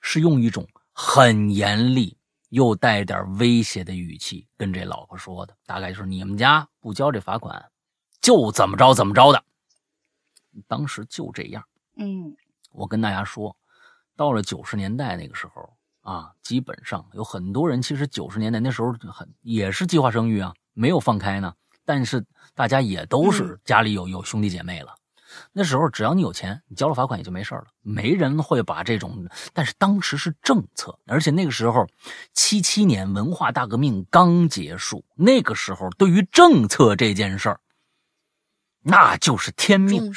[0.00, 2.18] 是用一种很严厉
[2.50, 7.70] 又带点威胁的语气跟这老婆说的，大概就是你们家不交这罚款，
[8.20, 9.42] 就怎么着怎么着的。
[10.68, 11.64] 当时就这样，
[11.96, 12.36] 嗯，
[12.72, 13.56] 我跟大家说。
[14.16, 15.72] 到了九十年代那个时候
[16.02, 21.54] 啊，基本上有很多人，其实九十年代那时候很也是计划生育啊，没有放开呢。
[21.86, 22.22] 但是
[22.54, 24.94] 大家也都是家里有有兄弟姐妹了。
[25.52, 29.28] 那时候只要你有钱，你交了罚款也就没事了，没人会把这种。
[29.52, 31.86] 但是当时是政策，而且那个时候
[32.32, 37.60] 七七年文化大革命刚结束，那个时候对于政策这件事儿，
[38.82, 40.12] 那就是天命，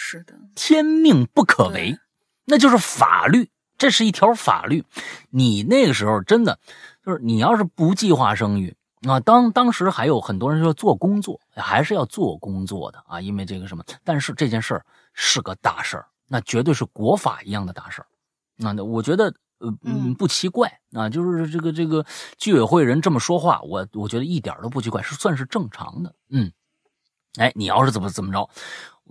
[0.56, 1.98] 天命不可违，
[2.46, 3.50] 那就是法律。
[3.76, 4.86] 这是一条法律，
[5.30, 6.58] 你那个时候真的
[7.04, 8.78] 就是你要是不计划生育
[9.08, 18.08] 啊，当当时还有很多人说做工作还是要做工作的啊，因为这个什么，但是这件事儿是个大事儿，那绝对是国法一样的大事儿，
[18.56, 22.06] 那我觉得呃嗯不奇怪啊，就是这个这个
[22.38, 26.52] 居委会人这么说话，我我觉得一点都不奇怪，是算是正常的，嗯，
[27.38, 28.50] 哎，你要是怎么怎么着。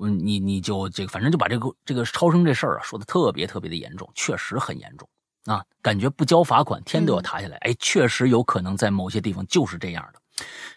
[0.00, 5.06] 嗯，你你就这个，反正就把这个这个超生这事儿啊说的特别特别的严重，确实很严重
[5.46, 7.56] 啊，感觉不交罚款天都要塌下来。
[7.58, 10.20] 哎，确实有可能在某些地方就是这样的。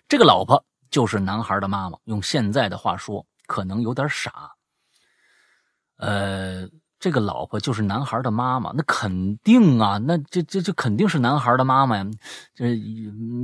[0.07, 4.51] 这个老婆就是男孩的妈妈，用现在的话说，可能有点傻。
[5.97, 6.67] 呃，
[6.99, 12.05] 这个老婆就是男孩的妈妈，那肯定啊，那这这这肯定是男孩的妈妈呀。
[12.53, 12.75] 这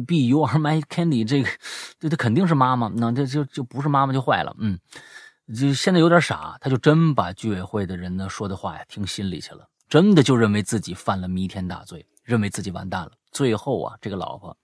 [0.07, 1.49] B U R my candy 这个，
[1.99, 4.79] 这这肯定是妈妈，那这就就不是妈妈就坏了，嗯。
[5.53, 13.11] 就现在有点傻，他就真把居委会的人呢说的话呀听心里去了，真的就认为自己犯了弥天大罪，认为自己完蛋了。
[13.29, 14.57] 最后啊，这个老婆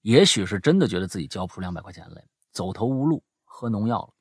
[0.00, 4.14] 也许是真的觉得自己交不出两百块钱来，走投无路，喝农药了。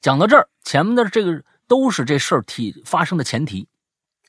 [0.00, 3.68] 讲到这儿，前面的这个都是这事儿提发生的前提，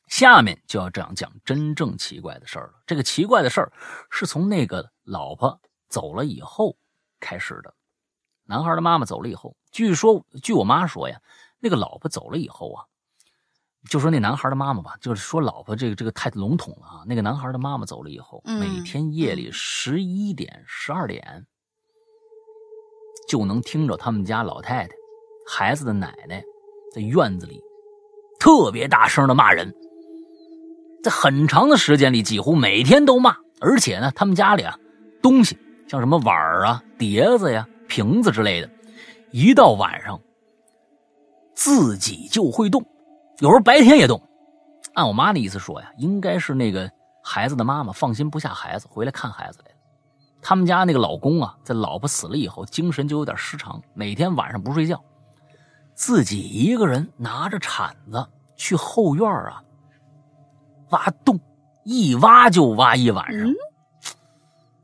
[0.07, 2.73] 下面就要这样讲真正奇怪的事儿了。
[2.85, 3.73] 这个奇怪的事儿
[4.11, 6.77] 是从那个老婆走了以后
[7.19, 7.73] 开始的。
[8.44, 11.19] 男孩的妈妈走了以后，据说，据我妈说呀，
[11.57, 12.85] 那个老婆走了以后啊，
[13.90, 17.04] 就说那男孩的妈妈吧，就是说老婆这个这个太笼统了啊。
[17.06, 21.45] 那个男孩的妈妈走了以后，嗯每天夜里十一点、十二点，
[23.30, 24.94] 就能听着他们家老太太、
[25.48, 26.44] 孩子的奶奶
[26.94, 27.62] 在院子里
[28.40, 29.74] 特别大声的骂人，
[31.04, 33.38] 在很长的时间里，几乎每天都骂。
[33.60, 34.78] 而且呢，他们家里啊，
[35.22, 38.70] 东西像什么碗儿啊、碟子呀、瓶子之类的，
[39.32, 40.20] 一到晚上
[41.56, 42.86] 自己就会动，
[43.39, 44.22] 有时候白天也动。
[44.93, 46.91] 按我妈的意思说呀，应该是那个
[47.23, 49.77] 孩子的妈妈放心不下孩子，回来看孩子来了。
[50.41, 54.99] 他们家那个老公啊，在老婆死了以后，精神就有点失常，每天晚上不睡觉，
[55.93, 59.61] 自己一个人拿着铲子去后院啊
[60.89, 61.39] 挖洞，
[61.84, 63.47] 一挖就挖一晚上。
[63.47, 63.53] 嗯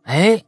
[0.03, 0.43] 哎，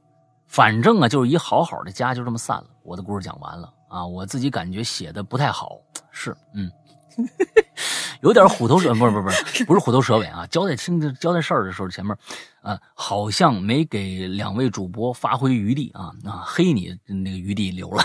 [0.48, 2.68] 反正啊，就是一好好的家就这么散了。
[2.84, 5.80] 我的故事讲完了啊，我自己感觉写的不太好，
[6.12, 6.70] 是嗯，
[8.22, 10.48] 有点虎头蛇，不是不是不是不是虎头蛇尾啊。
[10.48, 12.16] 交代清交代事儿的时候，前面
[12.62, 18.04] 啊好像没给两位主播发挥余地啊啊，黑你那个余地留了。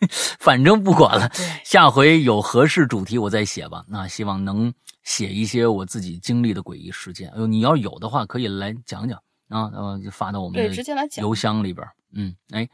[0.40, 1.30] 反正不管了，
[1.64, 3.84] 下回有合适主题我再写吧。
[3.88, 4.72] 那希望能
[5.04, 7.30] 写一些我自己经历的诡异事件。
[7.30, 9.16] 哎呦，你要有的话可以来讲讲
[9.48, 10.74] 啊，呃，就发到我们的
[11.20, 11.86] 邮箱里边。
[12.14, 12.68] 嗯，哎，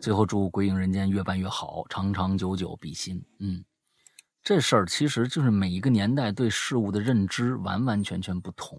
[0.00, 3.20] 最后祝《鬼影人间》越办越好，长长久久比心。
[3.40, 3.64] 嗯，
[4.44, 8.78] 这事儿其实就是每一个年代对事物的认知完完全全不同，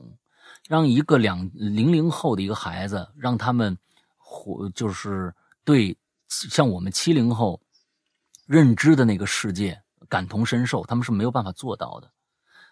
[0.70, 3.76] 让一个两零零后的一个孩子，让他们
[4.16, 5.34] 活就是
[5.64, 5.98] 对
[6.28, 7.60] 像我们七零后
[8.46, 12.12] 认知的那个世界感同身受，他们是没有办法做到的。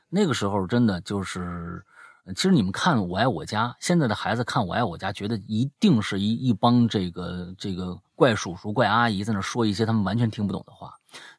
[0.07, 1.83] 那个时候真的就是，
[2.35, 10.93] 其实你们看《我爱我家》，现在的孩子看《我爱我家》，觉得一定是一一帮这个这个怪叔叔、怪阿姨在那说一些他们完全听不懂的话，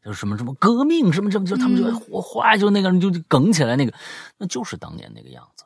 [0.04, 3.94] 就是什么什么革命什么什么，就他们就嗯哗哗就那个人就就梗起来，那个
[4.38, 5.64] 那就是当年那个样子，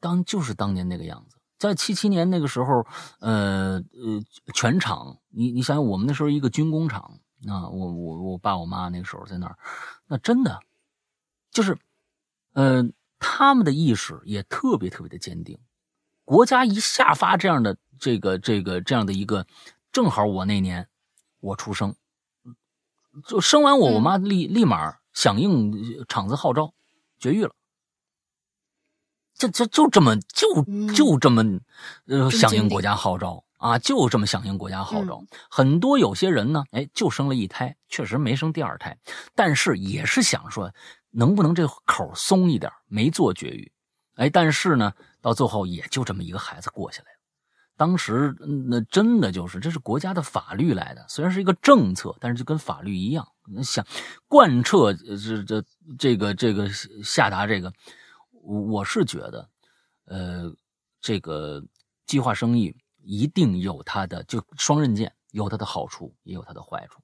[0.00, 1.36] 当就是当年那个样子。
[1.58, 2.86] 在七七年那个时候，
[3.18, 4.22] 呃呃，
[4.54, 9.58] 全场，你你想想，我们那时候一个军工厂啊，我我我爸我妈那个时候在那儿，
[10.06, 10.60] 那真的
[11.50, 11.76] 就是，
[12.54, 12.82] 呃，
[13.18, 15.58] 他们的意识也特别特别的坚定。
[16.24, 19.46] 国家一下发这样的这个这个这样的一个，
[19.92, 20.88] 正好我那年
[21.40, 21.94] 我出生，
[23.26, 26.72] 就生完我，嗯我妈立立马响应厂子号召，
[27.18, 27.52] 绝育了。
[29.34, 31.60] 这这就这么就嗯就这么，
[32.06, 35.16] 呃，响应国家号召啊，就这么响应国家号召。
[35.22, 38.98] 嗯很多有些人呢，哎，就生了一胎，确实没生第二胎，
[39.34, 40.72] 但是也是想说，
[41.10, 43.72] 能不能这口松一点，没做绝育。
[44.16, 44.92] 哎，但是呢，
[45.22, 47.19] 到最后也就这么一个孩子过下来了。
[47.80, 53.26] 当时嗯那真的就是这是国家的法律来的，虽然是一个政策，但是就跟法律一样，
[53.64, 53.82] 想
[54.28, 55.64] 贯彻呃这这
[55.98, 56.68] 这个这个
[57.02, 57.72] 下达这个，
[58.42, 59.48] 我我是觉得，
[60.04, 60.52] 呃，
[61.00, 61.64] 这个
[62.04, 67.00] 计划生育一定有它的就双刃剑，有它的好处，也有它的坏处。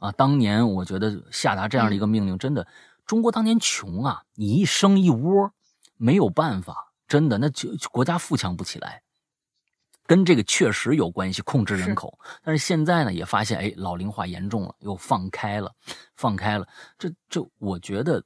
[0.00, 2.66] 啊，当年我觉得下达这样的一个命令，真的，
[3.06, 5.52] 中国当年穷啊，你一生一窝，
[5.96, 9.04] 没有办法，真的，那就国家富强不起来。
[10.06, 12.18] 跟这个确实有关系，控制人是口。
[12.42, 15.72] 但是现在呢，也发现，哎，老龄化严重了，又放开了，
[16.14, 16.66] 放开了。
[16.98, 18.22] 这这，我觉得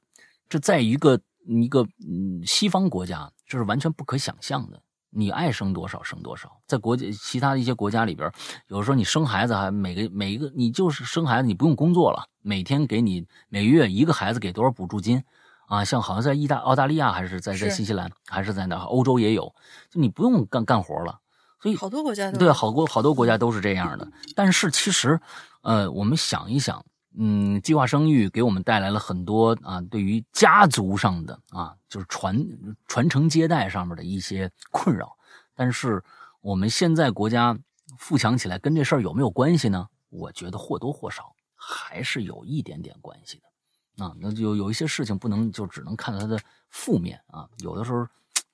[0.48, 4.80] 这在一个一个嗯西方国家，这是完全不可想象的。
[5.12, 8.30] 你爱生多少生多少，在国家其他的一些国家里边，
[8.68, 15.20] 有时候你生孩子还每个每一个你就是生孩子，你不用工作了，每天给你每月一个孩子给多少补助金
[15.66, 15.84] 啊？
[15.84, 19.52] 像好像在意大澳大利亚还是在在新西兰还是在哪欧洲也有，
[19.90, 21.18] 就你不用干干活了。
[21.60, 24.10] 所以好多国家都对，好多好多国家都是这样的。
[24.34, 25.20] 但是其实，
[25.62, 26.84] 呃，我们想一想，
[27.18, 32.46] 嗯，计划生育给我们带来了很多啊，对于家族上的啊，就是传
[32.86, 35.16] 传承接代上面的一些困扰。
[35.54, 36.02] 但是
[36.40, 37.58] 我们现在国家
[37.98, 39.86] 富强起来，跟这事儿有没有关系呢？
[40.08, 44.04] 我觉得或多或少还是有一点点关系的。
[44.04, 48.06] 啊，那就有一些事情不能就只能看到它的负面啊，有的时候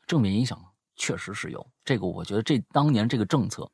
[0.07, 0.61] 正面影响
[0.97, 1.67] 确实是有。
[1.85, 3.71] 这个我觉得这当年这个政策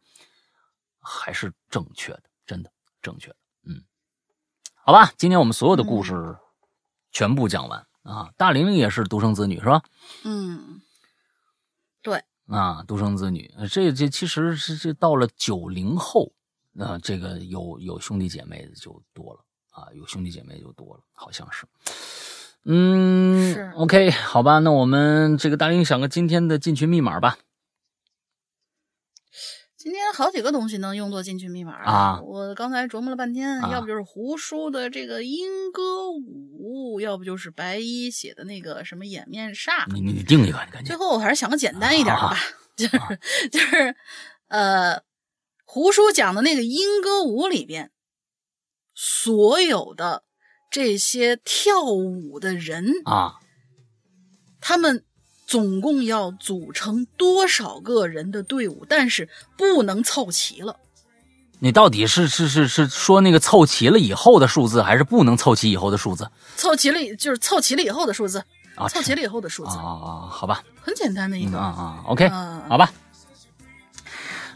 [0.98, 2.70] 还是正确的，真的
[3.00, 3.36] 正确的。
[3.64, 3.82] 嗯，
[4.74, 6.36] 好吧，今天我们所有的故事
[7.10, 8.32] 全部讲完、啊。
[8.36, 9.82] 大玲玲也是独生子女是吧？
[10.24, 10.82] 嗯，
[12.02, 16.32] 对，啊，独生子女，呃这这其实是这到了九零后，
[16.78, 21.66] 啊，这个有有兄弟姐妹的就多了啊，有兄弟姐妹就多了，好像是。
[22.64, 27.38] 嗯是，OK，好吧，那我们这个大玲想个今天的进群密码吧。
[29.76, 32.20] 今天好几个东西能用作进群密码啊！
[32.22, 39.92] 我刚才琢磨了半天，啊要不就是胡叔的这个莺歌舞，要不就是白衣写的那个什么掩面煞。
[39.92, 42.38] 你你你定一个，你赶紧最后我还是想个简单一点的吧， 啊
[42.76, 43.96] 就是就是
[44.46, 45.02] 呃，
[45.64, 47.90] 胡叔讲的那个莺歌舞里边，
[48.94, 50.22] 所有的
[50.72, 53.34] 这些跳舞的人，啊！
[54.58, 55.04] 他们
[55.46, 59.28] 总共要组成多少个人的队伍，但是
[59.58, 60.76] 不能凑齐了。
[61.58, 68.42] 你到底是是是是说那个凑齐了以后的数字，还是不能凑齐以后的数字凑齐了就是凑齐了以后的数字，
[68.74, 68.88] 啊？
[68.88, 70.28] 凑齐了以后的数字，啊啊啊！
[70.30, 71.50] 好吧，很简单的一个。
[71.50, 72.90] 嗯啊啊，OK，嗯好吧。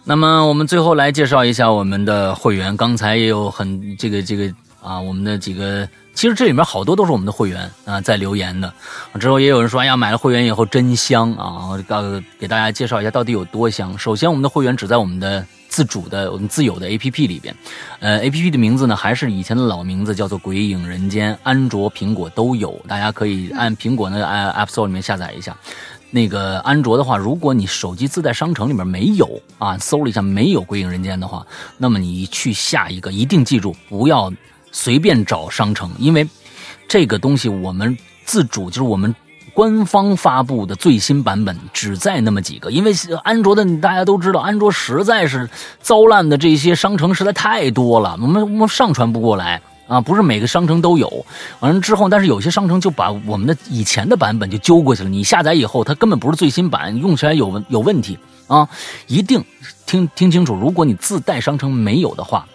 [0.03, 8.73] 那么我们最后来介绍一下我们的会员，刚才也有很这个这个啊，我们的几个，其实这里面好多都是我们的会员啊在留言的。
[9.21, 11.69] 之后也有人说，哎呀，买了会员以后真香啊！
[11.71, 12.03] 我告
[12.41, 13.97] 给大家介绍一下到底有多香。
[13.99, 17.55] 首先，我们的会员只在我们的自主的、我们自有的 APP 里边，
[18.01, 25.55] 呃，APP 的名字呢还是以前的老名字，叫做《鬼影人间》，安卓、苹果都有，大家可以按苹果那个 App Store 里面下载一下。
[26.11, 29.29] 那个安卓的话，如果你手机自带商城里面没有
[29.59, 34.33] 啊，搜了一下没有《鬼影人间》的话，那么你去下一个，一定记住不要
[34.79, 36.29] 随便找商城，因为
[36.87, 37.97] 这个东西我们
[38.27, 39.15] 自主就是我们
[39.55, 42.93] 官方发布的最新版本只在那么几个，因为
[43.25, 45.49] 安卓的大家都知道，安卓实在是
[45.81, 49.63] 糟烂的这些商城实在太多了，我们我们上传不过来。
[49.89, 51.25] 啊，不是每个商城都有，
[51.61, 55.09] 完了之后，但是有些商城就把我们的以前的版本就揪过去了。
[55.09, 58.69] 你下载以后，它根本不是最新版，用起来有有问题啊！
[59.07, 59.45] 一定
[59.87, 62.49] 听听清楚，如果你自带商城没有的话，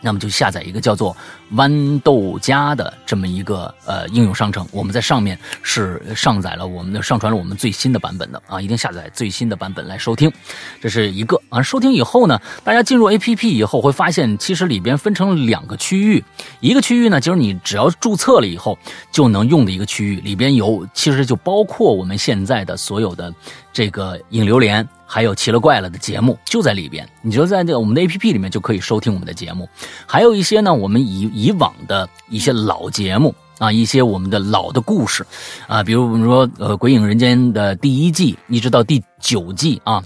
[0.00, 1.16] 那么就下载一个叫做
[1.54, 10.32] 豌豆荚的这么一个呃应用商城，我们在上面是上载了我们的上传了我们最新的版本的啊，一定下载最新的版本来收听，
[10.80, 11.60] 这是一个啊。
[11.62, 16.22] 收听以后呢，大家进入 APP 以后会发现，其实里边分成两个区域，
[16.60, 18.78] 一个区域呢就是你只要注册了以后
[19.10, 23.32] 就能用的一个区域，里边有其实就包括我们现在的所有的
[23.72, 24.86] 这个影流连。
[25.10, 29.66] 还有奇了怪了的节目就在里边，你就在这我们的 A P P 里面就可以收听我们的节目。
[30.06, 35.26] 还有一些呢，我们以以往的一些老节目啊，一些我们的老的故事
[35.66, 40.04] 啊，比如我们说呃《鬼影人间》的第一季一直到第九季啊。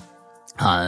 [0.57, 0.85] 啊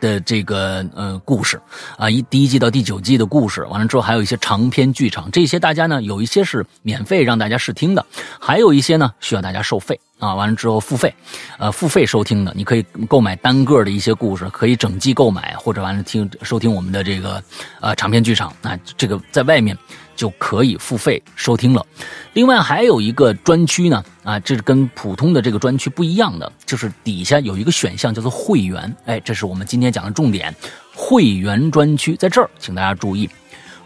[0.00, 1.60] 的这个呃故事
[1.96, 8.04] 啊，一第一季到第九季的故事，完了之后还有一些长篇剧场，这些大家呢有一些是免费让大家试听的，
[8.40, 11.14] 还有一些呢需要大家收费啊，完了之后付费，
[11.58, 17.42] 呃付费收听的，你可以购买单个的一些故事，可以整季购买，或者完了听收听我们的这个
[17.80, 19.76] 呃长篇剧场，那这个在外面。
[20.16, 21.86] 就可以付费收听了。
[22.32, 30.52] 另外还有一个专区呢，啊，这是跟普通的这个专区不一样的，就是底下有一个选项叫做会员，哎，这是我们今天讲的重点，
[30.94, 33.30] 会员专区在这儿，请大家注意，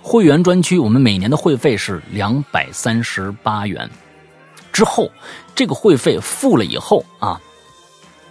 [0.01, 3.89] 会员专区我们每年的会费是两百三十八元，
[4.73, 5.11] 之后
[5.55, 7.41] 这个会费付了以后啊，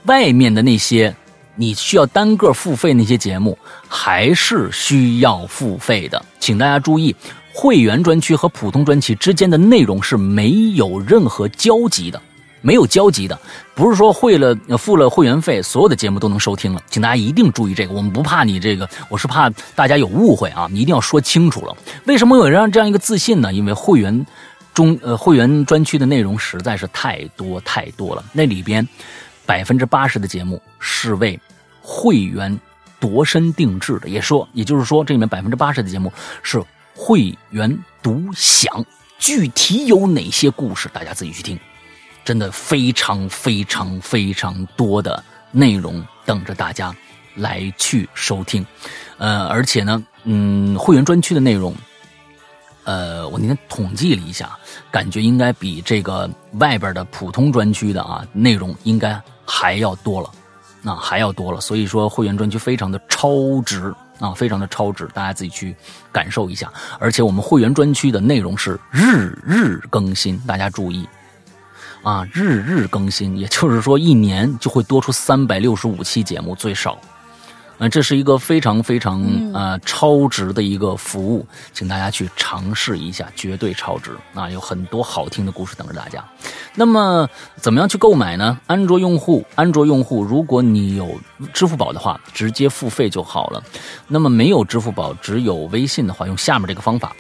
[0.06, 1.16] 外面的那些
[1.56, 3.58] 你需要单个付费那些节目
[3.88, 7.16] 还是需要付费的，请大家注意。
[7.60, 12.22] 会员专区和普通专区之间的内容是没有任何交集的，
[12.62, 13.38] 没有交集的，
[13.76, 17.94] 不是说会了付了会员费，所有的节目都能收听了，请大家一定注意这个。
[17.94, 21.76] 我们不怕你这个，我是怕大家有误会啊，你一定要说清楚了。
[22.06, 23.52] 为什么有人这样一个自信呢？
[23.52, 24.26] 因为会员
[24.74, 28.88] 中呃会员专区的内容实在是太多太多了，那里边
[29.46, 31.38] 百分之八十的节目是为
[31.82, 32.58] 会员
[33.02, 36.10] 度身定制的，也说也就是说这里面百分之八十的节目
[36.42, 36.64] 是。
[37.02, 38.86] 会员独享，
[39.18, 41.58] 具体有哪些故事，大家自己去听。
[42.26, 46.94] 真的非常非常非常多的内容等着大家
[47.36, 48.64] 来去收听。
[49.18, 51.74] 呃，而且呢，嗯，会员专区的内容，
[52.84, 54.60] 呃，我那天统计了一下，
[54.92, 60.30] 感觉应该比这个外边的普通专区的啊内容应该还要多了，
[60.82, 61.62] 那还要多了。
[61.62, 63.96] 所以说，会员专区非常的超值。
[64.20, 65.76] 啊，非常的超值，大家自己去
[66.12, 66.72] 感受一下。
[67.00, 71.08] 而且我们会员专区的内容是日日更新，大家注意，
[72.04, 76.98] 啊，日日更新，也就是说一年就会多出三百六十五期节目最少。
[77.80, 84.50] 啊，这是一个非常非常呃超值的一个服务，请大家去尝试一下，绝对超值啊！
[84.50, 86.22] 有很多好听的故事等着大家。
[86.76, 88.60] 那么，怎么样去购买呢？
[88.68, 91.18] 安卓用户，安卓用户，如果你有
[91.54, 93.64] 支付宝的话，直接付费就好了。
[94.10, 97.16] 那么没有支付宝，只有微信的话，用下面这个方法。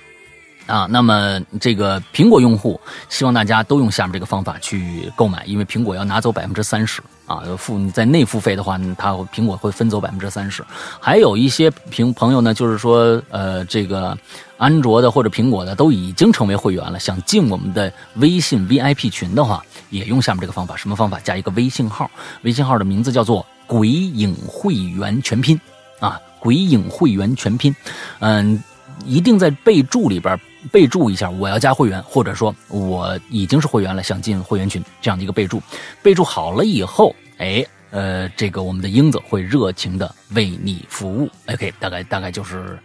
[0.67, 10.65] 啊，那么这个苹果用户，希望大家都用下面这个方法去购买，因为苹果要拿走百分之三十啊，付你在内付费的话，它苹果会分走百分之三十。
[10.99, 14.17] 还有一些平朋友呢，就是说，呃，这个
[14.57, 20.75] 安卓的或者苹果的都已经成为会员了，想进我们的微信 VIP 群的话，也用下面这个方法。
[20.75, 21.19] 什么方法？
[21.19, 22.09] 加一个微信号，
[22.41, 25.61] 微信号的名字叫做“鬼影会员全拼”
[26.01, 27.75] 啊，“鬼影会员全拼”，
[28.19, 28.61] 嗯。
[29.05, 30.37] 一定在备注里边
[30.71, 35.61] 备注一下，我要加会员，或者说我已经是会员了，想进会员群这样的一个备注。
[36.01, 41.29] 备注好了以后，哎，呃，这个我们的英子会热情的为你服务。
[41.47, 42.79] OK，大概大概就是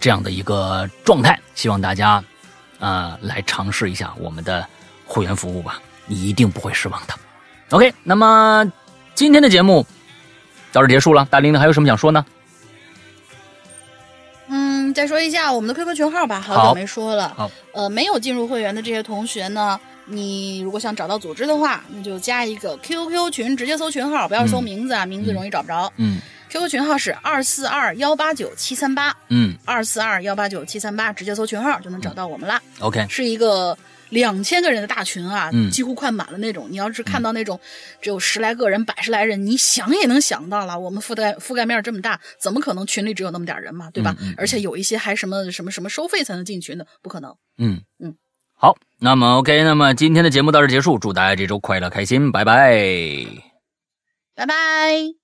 [0.00, 2.22] 这样的一个状态，希望大家
[2.78, 4.66] 啊来尝试一下我们的
[5.04, 7.14] 会员服务吧，你一定不会失望的。
[7.70, 8.64] OK，那么
[9.14, 9.84] 今天的节目
[10.72, 12.24] 到这结束了，大玲玲还有什么想说呢？
[14.94, 17.34] 再说一下我们的 QQ 群号吧，好久没说了。
[17.36, 25.92] 好，呃，没有进入会员的这些同学呢，你如果想找到组织的话，那就加一个 QQ 群，直接搜群号，不要搜名字啊，名字容易找不着。
[25.96, 29.14] 嗯，QQ 群号是二四二幺八九七三八。
[29.28, 32.62] 嗯，二四二幺八九七三八，直接搜群号就能找到我们啦。
[32.78, 33.76] OK，是一个。
[34.14, 36.68] 两千个人的大群啊，嗯，几乎快满了那种。
[36.70, 37.60] 你要是看到那种
[38.00, 40.78] 只有十来个人、百十来人，你想也能想到了。
[40.78, 43.90] 我们覆盖覆盖面这么大，怎么可能群里只有那么点人嘛？
[43.90, 44.16] 对吧？
[44.36, 47.34] 而且有一些还什么什么什么收费才能进群的，不可能。
[47.58, 48.14] 嗯嗯，
[48.54, 53.26] 好，那么 OK，那么今天的节目到这结束，祝大家这周快乐开心，拜拜，
[54.34, 55.23] 拜拜。